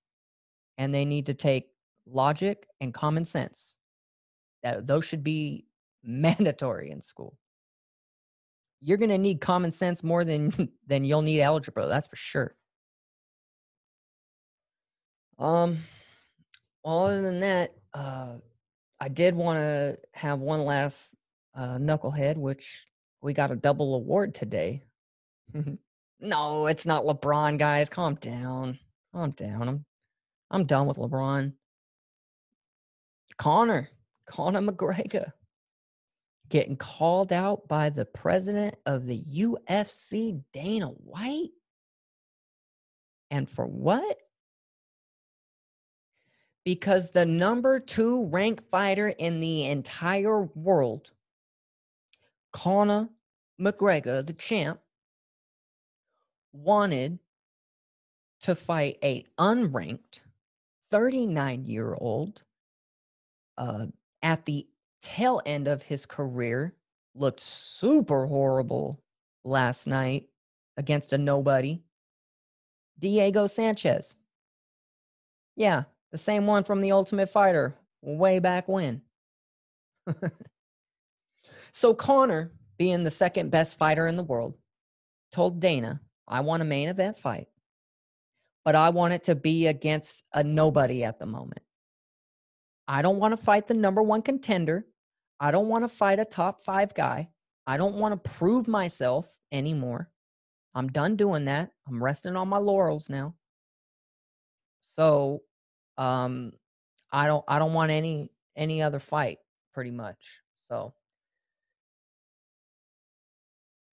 and 0.76 0.92
they 0.92 1.04
need 1.04 1.26
to 1.26 1.34
take 1.34 1.68
logic 2.06 2.66
and 2.80 2.92
common 2.92 3.24
sense. 3.24 3.74
That 4.62 4.86
those 4.86 5.04
should 5.04 5.24
be 5.24 5.66
mandatory 6.04 6.90
in 6.90 7.00
school. 7.00 7.38
You're 8.80 8.98
going 8.98 9.10
to 9.10 9.18
need 9.18 9.40
common 9.40 9.72
sense 9.72 10.02
more 10.02 10.24
than 10.24 10.50
than 10.86 11.04
you'll 11.04 11.22
need 11.22 11.40
algebra, 11.40 11.86
that's 11.86 12.08
for 12.08 12.16
sure. 12.16 12.54
Um 15.38 15.78
well, 16.84 17.04
other 17.04 17.22
than 17.22 17.40
that, 17.40 17.74
uh 17.94 18.34
I 19.00 19.08
did 19.08 19.34
want 19.34 19.58
to 19.58 19.98
have 20.14 20.38
one 20.38 20.64
last 20.64 21.16
uh, 21.56 21.76
knucklehead, 21.76 22.36
which 22.36 22.86
we 23.20 23.32
got 23.32 23.50
a 23.50 23.56
double 23.56 23.96
award 23.96 24.32
today 24.32 24.84
Mm-hmm. 25.54 25.74
no, 26.20 26.66
it's 26.66 26.86
not 26.86 27.04
LeBron, 27.04 27.58
guys. 27.58 27.88
Calm 27.88 28.14
down. 28.16 28.78
Calm 29.12 29.30
down. 29.32 29.68
I'm 29.68 29.84
I'm 30.50 30.64
done 30.64 30.86
with 30.86 30.98
LeBron. 30.98 31.52
Conor, 33.38 33.88
Conor 34.26 34.60
McGregor 34.60 35.32
getting 36.52 36.76
called 36.76 37.32
out 37.32 37.66
by 37.66 37.88
the 37.88 38.04
president 38.04 38.74
of 38.84 39.06
the 39.06 39.18
UFC, 39.18 40.42
Dana 40.52 40.88
White. 40.88 41.52
And 43.30 43.48
for 43.48 43.66
what? 43.66 44.18
Because 46.62 47.10
the 47.10 47.24
number 47.24 47.80
two 47.80 48.26
ranked 48.26 48.64
fighter 48.70 49.08
in 49.08 49.40
the 49.40 49.64
entire 49.64 50.42
world, 50.42 51.10
Conor 52.52 53.08
McGregor, 53.58 54.24
the 54.24 54.34
champ, 54.34 54.78
wanted 56.52 57.18
to 58.42 58.54
fight 58.54 58.98
a 59.02 59.24
unranked 59.38 60.20
39 60.90 61.64
year 61.66 61.94
old 61.94 62.42
uh, 63.56 63.86
at 64.22 64.44
the 64.46 64.66
tail 65.00 65.40
end 65.46 65.68
of 65.68 65.82
his 65.82 66.06
career 66.06 66.74
looked 67.14 67.40
super 67.40 68.26
horrible 68.26 69.00
last 69.44 69.86
night 69.86 70.28
against 70.76 71.12
a 71.12 71.18
nobody. 71.18 71.82
Diego 72.98 73.46
sanchez. 73.46 74.16
Yeah 75.56 75.84
the 76.12 76.18
same 76.18 76.46
one 76.46 76.62
from 76.62 76.82
the 76.82 76.92
ultimate 76.92 77.30
fighter 77.30 77.74
way 78.02 78.38
back 78.38 78.68
when. 78.68 79.02
So 81.74 81.94
conor 81.94 82.52
being 82.76 83.02
the 83.02 83.10
second 83.10 83.50
best 83.50 83.78
fighter 83.78 84.06
in 84.06 84.16
the 84.16 84.22
world 84.22 84.54
told 85.32 85.58
dana 85.58 86.00
i 86.28 86.40
want 86.40 86.62
a 86.62 86.66
main 86.66 86.88
event 86.88 87.18
fight 87.18 87.48
but 88.64 88.74
I 88.74 88.90
want 88.90 89.14
it 89.14 89.24
to 89.24 89.34
be 89.34 89.66
against 89.66 90.24
a 90.32 90.42
nobody 90.42 91.04
at 91.04 91.18
the 91.18 91.26
moment. 91.26 91.62
I 92.86 93.02
don't 93.02 93.18
want 93.18 93.32
to 93.32 93.42
fight 93.42 93.66
the 93.66 93.74
number 93.74 94.02
one 94.02 94.22
contender. 94.22 94.86
I 95.40 95.50
don't 95.50 95.68
want 95.68 95.84
to 95.84 95.88
fight 95.88 96.20
a 96.20 96.24
top 96.24 96.64
five 96.64 96.94
guy. 96.94 97.28
I 97.66 97.76
don't 97.76 97.96
want 97.96 98.22
to 98.22 98.30
prove 98.30 98.68
myself 98.68 99.28
anymore. 99.50 100.10
I'm 100.74 100.88
done 100.88 101.16
doing 101.16 101.46
that. 101.46 101.70
I'm 101.88 102.02
resting 102.02 102.36
on 102.36 102.48
my 102.48 102.58
laurels 102.58 103.08
now. 103.08 103.34
So 104.96 105.42
um 105.98 106.52
I 107.12 107.26
don't 107.26 107.44
I 107.46 107.58
don't 107.58 107.74
want 107.74 107.90
any 107.90 108.30
any 108.56 108.82
other 108.82 108.98
fight 108.98 109.38
pretty 109.74 109.90
much. 109.90 110.40
So 110.68 110.94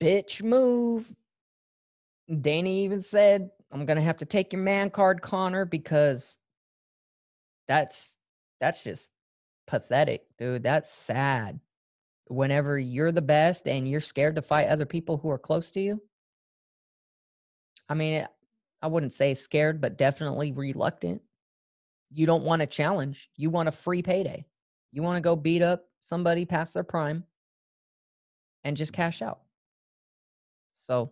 bitch 0.02 0.44
move. 0.44 1.18
Danny 2.42 2.86
even 2.86 3.02
said 3.02 3.50
I'm 3.72 3.86
gonna 3.86 4.02
have 4.02 4.18
to 4.18 4.26
take 4.26 4.54
your 4.54 4.62
man 4.62 4.90
card, 4.90 5.22
Conor, 5.22 5.66
because 5.66 6.36
that's 7.68 8.16
that's 8.60 8.84
just 8.84 9.08
pathetic, 9.68 10.26
dude. 10.38 10.64
That's 10.64 10.92
sad. 10.92 11.60
Whenever 12.26 12.78
you're 12.78 13.12
the 13.12 13.22
best 13.22 13.68
and 13.68 13.90
you're 13.90 14.02
scared 14.02 14.36
to 14.36 14.42
fight 14.42 14.68
other 14.68 14.86
people 14.86 15.18
who 15.18 15.30
are 15.30 15.40
close 15.40 15.72
to 15.72 15.82
you. 15.82 16.02
I 17.88 17.96
mean, 17.96 18.22
eh, 18.22 18.28
I 18.82 18.88
wouldn't 18.88 19.14
say 19.14 19.34
scared, 19.34 19.82
but 19.82 19.98
definitely 19.98 20.52
reluctant. 20.52 21.22
You 22.12 22.28
don't 22.28 22.44
want 22.44 22.62
a 22.62 22.68
challenge. 22.68 23.30
You 23.36 23.50
want 23.50 23.70
a 23.70 23.72
free 23.72 24.04
payday. 24.04 24.46
You 24.92 25.02
want 25.02 25.18
to 25.18 25.22
go 25.22 25.36
beat 25.36 25.62
up 25.62 25.86
somebody 26.02 26.46
past 26.46 26.74
their 26.74 26.84
prime 26.84 27.24
and 28.64 28.78
just 28.78 28.94
cash 28.94 29.22
out. 29.22 29.40
So 30.88 31.12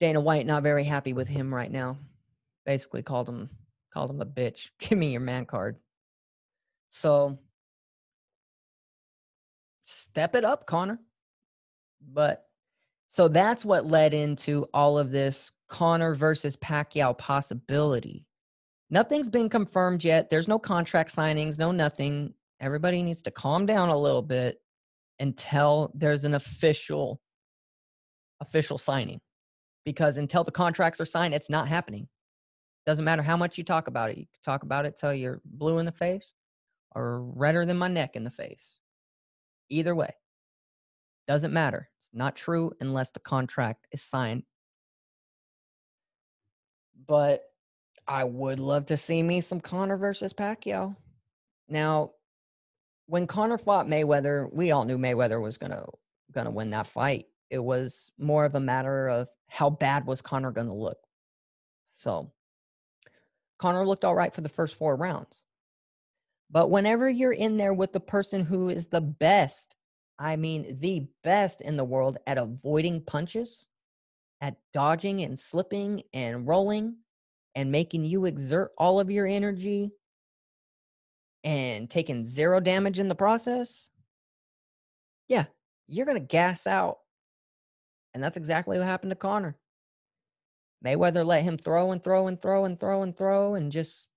Dana 0.00 0.20
White 0.20 0.46
not 0.46 0.62
very 0.62 0.84
happy 0.84 1.12
with 1.12 1.28
him 1.28 1.52
right 1.52 1.70
now. 1.70 1.98
Basically 2.64 3.02
called 3.02 3.28
him 3.28 3.50
called 3.92 4.10
him 4.10 4.20
a 4.20 4.26
bitch. 4.26 4.70
Give 4.78 4.98
me 4.98 5.12
your 5.12 5.20
man 5.20 5.46
card. 5.46 5.76
So 6.90 7.38
step 9.84 10.34
it 10.34 10.44
up, 10.44 10.66
Conor. 10.66 10.98
But 12.00 12.44
so 13.10 13.28
that's 13.28 13.64
what 13.64 13.86
led 13.86 14.14
into 14.14 14.68
all 14.72 14.98
of 14.98 15.10
this 15.10 15.50
Conor 15.68 16.14
versus 16.14 16.56
Pacquiao 16.56 17.16
possibility. 17.16 18.24
Nothing's 18.90 19.28
been 19.28 19.48
confirmed 19.48 20.04
yet. 20.04 20.30
There's 20.30 20.48
no 20.48 20.58
contract 20.58 21.14
signings, 21.14 21.58
no 21.58 21.72
nothing. 21.72 22.34
Everybody 22.60 23.02
needs 23.02 23.22
to 23.22 23.30
calm 23.30 23.66
down 23.66 23.88
a 23.88 23.98
little 23.98 24.22
bit 24.22 24.60
until 25.18 25.92
there's 25.94 26.24
an 26.24 26.34
official 26.34 27.20
official 28.40 28.78
signing 28.78 29.20
because 29.88 30.18
until 30.18 30.44
the 30.44 30.52
contracts 30.52 31.00
are 31.00 31.06
signed, 31.06 31.32
it's 31.32 31.48
not 31.48 31.66
happening. 31.66 32.06
Doesn't 32.84 33.06
matter 33.06 33.22
how 33.22 33.38
much 33.38 33.56
you 33.56 33.64
talk 33.64 33.88
about 33.88 34.10
it. 34.10 34.18
You 34.18 34.26
talk 34.44 34.62
about 34.62 34.84
it 34.84 34.98
till 34.98 35.14
you're 35.14 35.40
blue 35.46 35.78
in 35.78 35.86
the 35.86 35.92
face 35.92 36.30
or 36.94 37.22
redder 37.22 37.64
than 37.64 37.78
my 37.78 37.88
neck 37.88 38.14
in 38.14 38.22
the 38.22 38.30
face. 38.30 38.80
Either 39.70 39.94
way, 39.94 40.14
doesn't 41.26 41.54
matter. 41.54 41.88
It's 41.96 42.08
not 42.12 42.36
true 42.36 42.70
unless 42.82 43.12
the 43.12 43.20
contract 43.20 43.86
is 43.90 44.02
signed. 44.02 44.42
But 47.06 47.44
I 48.06 48.24
would 48.24 48.60
love 48.60 48.84
to 48.86 48.98
see 48.98 49.22
me 49.22 49.40
some 49.40 49.60
Conor 49.60 49.96
versus 49.96 50.34
Pacquiao. 50.34 50.96
Now, 51.66 52.10
when 53.06 53.26
Conor 53.26 53.56
fought 53.56 53.86
Mayweather, 53.86 54.52
we 54.52 54.70
all 54.70 54.84
knew 54.84 54.98
Mayweather 54.98 55.40
was 55.40 55.56
gonna 55.56 55.86
gonna 56.30 56.50
win 56.50 56.72
that 56.72 56.88
fight. 56.88 57.24
It 57.50 57.58
was 57.58 58.12
more 58.18 58.44
of 58.44 58.54
a 58.54 58.60
matter 58.60 59.08
of 59.08 59.28
how 59.48 59.70
bad 59.70 60.06
was 60.06 60.22
Conor 60.22 60.50
going 60.52 60.66
to 60.66 60.72
look. 60.72 60.98
So 61.94 62.32
Conor 63.58 63.86
looked 63.86 64.04
all 64.04 64.14
right 64.14 64.32
for 64.32 64.40
the 64.40 64.48
first 64.48 64.76
four 64.76 64.96
rounds. 64.96 65.42
But 66.50 66.70
whenever 66.70 67.08
you're 67.10 67.32
in 67.32 67.56
there 67.56 67.74
with 67.74 67.92
the 67.92 68.00
person 68.00 68.44
who 68.44 68.68
is 68.68 68.86
the 68.86 69.00
best, 69.00 69.76
I 70.18 70.36
mean, 70.36 70.78
the 70.80 71.06
best 71.22 71.60
in 71.60 71.76
the 71.76 71.84
world 71.84 72.18
at 72.26 72.38
avoiding 72.38 73.02
punches, 73.02 73.66
at 74.40 74.56
dodging 74.72 75.22
and 75.22 75.38
slipping 75.38 76.02
and 76.12 76.46
rolling 76.46 76.96
and 77.54 77.72
making 77.72 78.04
you 78.04 78.24
exert 78.24 78.72
all 78.78 79.00
of 79.00 79.10
your 79.10 79.26
energy 79.26 79.90
and 81.44 81.90
taking 81.90 82.24
zero 82.24 82.60
damage 82.60 82.98
in 82.98 83.08
the 83.08 83.14
process, 83.14 83.86
yeah, 85.28 85.44
you're 85.86 86.06
going 86.06 86.20
to 86.20 86.26
gas 86.26 86.66
out 86.66 86.98
and 88.14 88.22
that's 88.22 88.36
exactly 88.36 88.78
what 88.78 88.86
happened 88.86 89.10
to 89.10 89.16
Conor. 89.16 89.56
Mayweather 90.84 91.24
let 91.24 91.42
him 91.42 91.58
throw 91.58 91.90
and 91.90 92.02
throw 92.02 92.28
and 92.28 92.40
throw 92.40 92.64
and 92.64 92.78
throw 92.78 93.02
and 93.02 93.16
throw 93.16 93.54
and 93.54 93.72
just 93.72 94.08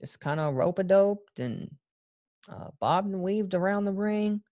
just 0.00 0.20
kind 0.20 0.40
of 0.40 0.54
rope 0.54 0.78
a 0.78 0.84
doped 0.84 1.38
and 1.38 1.74
uh, 2.48 2.68
bobbed 2.80 3.08
and 3.08 3.22
weaved 3.22 3.54
around 3.54 3.84
the 3.84 3.92
ring. 3.92 4.42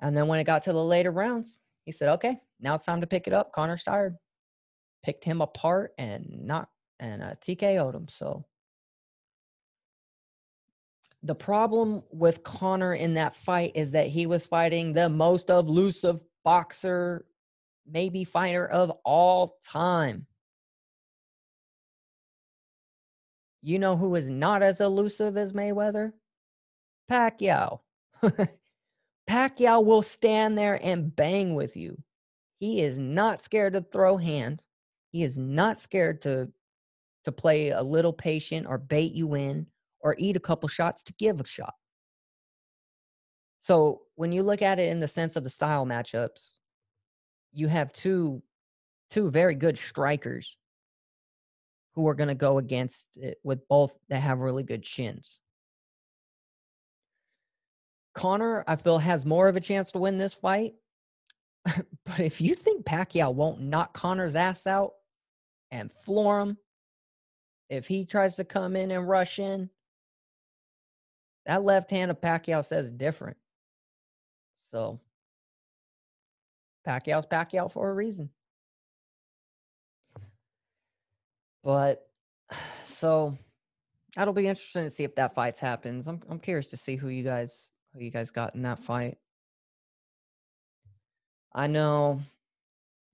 And 0.00 0.16
then 0.16 0.28
when 0.28 0.40
it 0.40 0.44
got 0.44 0.64
to 0.64 0.72
the 0.72 0.84
later 0.84 1.10
rounds, 1.10 1.58
he 1.84 1.92
said, 1.92 2.08
"Okay, 2.10 2.40
now 2.60 2.74
it's 2.74 2.84
time 2.84 3.00
to 3.00 3.06
pick 3.06 3.26
it 3.26 3.32
up." 3.32 3.52
Conor's 3.52 3.84
tired. 3.84 4.16
Picked 5.04 5.24
him 5.24 5.40
apart 5.40 5.92
and 5.98 6.44
not 6.44 6.68
and 6.98 7.22
uh, 7.22 7.34
TKO'd 7.40 7.94
him. 7.94 8.08
So 8.08 8.46
the 11.22 11.34
problem 11.34 12.02
with 12.10 12.42
Conor 12.42 12.94
in 12.94 13.14
that 13.14 13.36
fight 13.36 13.72
is 13.74 13.92
that 13.92 14.08
he 14.08 14.26
was 14.26 14.46
fighting 14.46 14.92
the 14.92 15.08
most 15.08 15.50
elusive 15.50 16.20
boxer, 16.44 17.24
maybe 17.86 18.24
fighter 18.24 18.66
of 18.66 18.90
all 19.04 19.58
time. 19.66 20.26
You 23.62 23.78
know 23.78 23.96
who 23.96 24.14
is 24.14 24.28
not 24.28 24.62
as 24.62 24.80
elusive 24.80 25.36
as 25.36 25.54
Mayweather? 25.54 26.12
Pacquiao. 27.10 27.80
Pacquiao 29.28 29.84
will 29.84 30.02
stand 30.02 30.58
there 30.58 30.78
and 30.82 31.14
bang 31.14 31.54
with 31.54 31.76
you. 31.76 31.96
He 32.58 32.82
is 32.82 32.98
not 32.98 33.42
scared 33.42 33.72
to 33.72 33.80
throw 33.80 34.16
hands. 34.16 34.66
He 35.12 35.22
is 35.22 35.38
not 35.38 35.80
scared 35.80 36.22
to 36.22 36.50
to 37.24 37.32
play 37.32 37.70
a 37.70 37.82
little 37.82 38.12
patient 38.12 38.66
or 38.68 38.76
bait 38.76 39.12
you 39.12 39.34
in 39.34 39.66
or 40.00 40.14
eat 40.18 40.36
a 40.36 40.40
couple 40.40 40.68
shots 40.68 41.02
to 41.04 41.14
give 41.14 41.40
a 41.40 41.46
shot. 41.46 41.74
So 43.60 44.02
when 44.16 44.32
you 44.32 44.42
look 44.42 44.62
at 44.62 44.78
it 44.78 44.90
in 44.90 45.00
the 45.00 45.08
sense 45.08 45.36
of 45.36 45.44
the 45.44 45.50
style 45.50 45.86
matchups, 45.86 46.52
you 47.52 47.68
have 47.68 47.92
two 47.92 48.42
two 49.10 49.30
very 49.30 49.54
good 49.54 49.78
strikers 49.78 50.56
who 51.94 52.08
are 52.08 52.14
going 52.14 52.28
to 52.28 52.34
go 52.34 52.58
against 52.58 53.16
it 53.16 53.38
with 53.44 53.66
both 53.68 53.96
that 54.08 54.20
have 54.20 54.40
really 54.40 54.64
good 54.64 54.82
chins. 54.82 55.38
Conor, 58.14 58.64
I 58.66 58.76
feel, 58.76 58.98
has 58.98 59.24
more 59.24 59.48
of 59.48 59.56
a 59.56 59.60
chance 59.60 59.92
to 59.92 59.98
win 59.98 60.18
this 60.18 60.34
fight. 60.34 60.74
but 61.64 62.20
if 62.20 62.40
you 62.40 62.54
think 62.54 62.84
Pacquiao 62.84 63.32
won't 63.32 63.60
knock 63.60 63.94
Conor's 63.94 64.34
ass 64.34 64.66
out 64.66 64.92
and 65.70 65.92
floor 66.04 66.40
him, 66.40 66.58
if 67.68 67.86
he 67.86 68.04
tries 68.04 68.36
to 68.36 68.44
come 68.44 68.76
in 68.76 68.90
and 68.90 69.08
rush 69.08 69.38
in, 69.38 69.70
that 71.46 71.64
left 71.64 71.90
hand 71.90 72.10
of 72.10 72.20
Pacquiao 72.20 72.64
says 72.64 72.90
different. 72.90 73.36
So 74.74 74.98
Pacquiao's 76.84 77.26
Pacquiao 77.26 77.70
for 77.70 77.88
a 77.88 77.94
reason. 77.94 78.28
But 81.62 82.04
so 82.88 83.38
that'll 84.16 84.34
be 84.34 84.48
interesting 84.48 84.82
to 84.82 84.90
see 84.90 85.04
if 85.04 85.14
that 85.14 85.36
fight 85.36 85.56
happens. 85.58 86.08
I'm 86.08 86.20
I'm 86.28 86.40
curious 86.40 86.66
to 86.68 86.76
see 86.76 86.96
who 86.96 87.06
you 87.06 87.22
guys 87.22 87.70
who 87.92 88.00
you 88.00 88.10
guys 88.10 88.32
got 88.32 88.56
in 88.56 88.62
that 88.62 88.82
fight. 88.82 89.16
I 91.52 91.68
know 91.68 92.20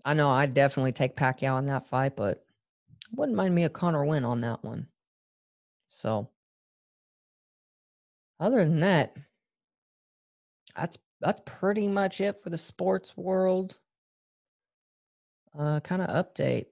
I 0.02 0.14
know 0.14 0.30
I'd 0.30 0.54
definitely 0.54 0.92
take 0.92 1.14
Pacquiao 1.14 1.58
in 1.58 1.66
that 1.66 1.86
fight, 1.86 2.16
but 2.16 2.42
wouldn't 3.14 3.36
mind 3.36 3.54
me 3.54 3.64
a 3.64 3.68
Conor 3.68 4.06
win 4.06 4.24
on 4.24 4.40
that 4.40 4.64
one. 4.64 4.86
So 5.88 6.30
other 8.38 8.64
than 8.64 8.80
that, 8.80 9.14
that's 10.74 10.96
that's 11.20 11.40
pretty 11.44 11.86
much 11.86 12.20
it 12.20 12.42
for 12.42 12.50
the 12.50 12.58
sports 12.58 13.16
world 13.16 13.78
uh, 15.58 15.80
kind 15.80 16.02
of 16.02 16.08
update. 16.08 16.66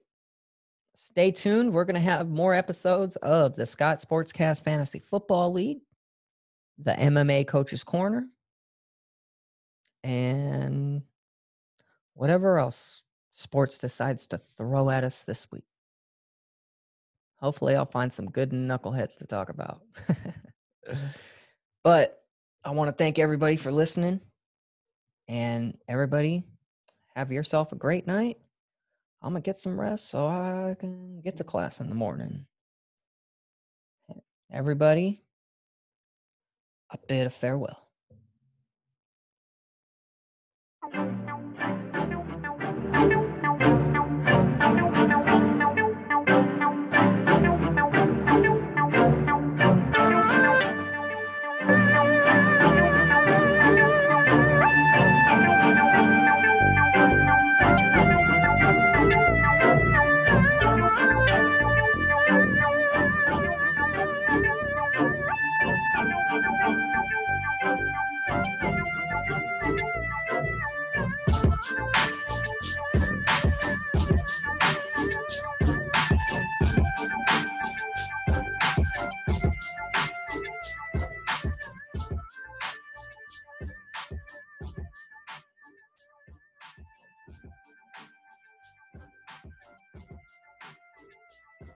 stay 0.95 1.31
tuned. 1.31 1.73
We're 1.73 1.85
going 1.85 1.95
to 1.95 2.01
have 2.01 2.29
more 2.29 2.53
episodes 2.53 3.15
of 3.17 3.55
the 3.55 3.65
Scott 3.65 4.01
Sportscast 4.01 4.63
Fantasy 4.63 4.99
Football 4.99 5.53
League, 5.53 5.81
the 6.77 6.91
MMA 6.91 7.47
Coaches 7.47 7.83
Corner, 7.83 8.27
and 10.03 11.03
whatever 12.13 12.57
else 12.57 13.01
sports 13.33 13.77
decides 13.79 14.27
to 14.27 14.37
throw 14.57 14.89
at 14.89 15.03
us 15.03 15.23
this 15.23 15.47
week. 15.51 15.63
Hopefully, 17.37 17.75
I'll 17.75 17.85
find 17.85 18.11
some 18.11 18.29
good 18.29 18.51
knuckleheads 18.51 19.17
to 19.17 19.25
talk 19.25 19.49
about. 19.49 19.81
but 21.83 22.21
I 22.63 22.71
want 22.71 22.89
to 22.89 22.95
thank 22.95 23.17
everybody 23.17 23.55
for 23.55 23.71
listening. 23.71 24.19
And 25.29 25.77
everybody, 25.87 26.43
have 27.15 27.31
yourself 27.31 27.71
a 27.71 27.75
great 27.75 28.07
night. 28.07 28.39
I'm 29.21 29.33
going 29.33 29.43
to 29.43 29.45
get 29.45 29.59
some 29.59 29.79
rest 29.79 30.09
so 30.09 30.25
I 30.25 30.75
can 30.79 31.21
get 31.21 31.37
to 31.37 31.43
class 31.43 31.79
in 31.79 31.87
the 31.87 31.93
morning. 31.93 32.47
Everybody, 34.51 35.21
a 36.91 36.97
bid 37.07 37.27
of 37.27 37.33
farewell. 37.35 37.77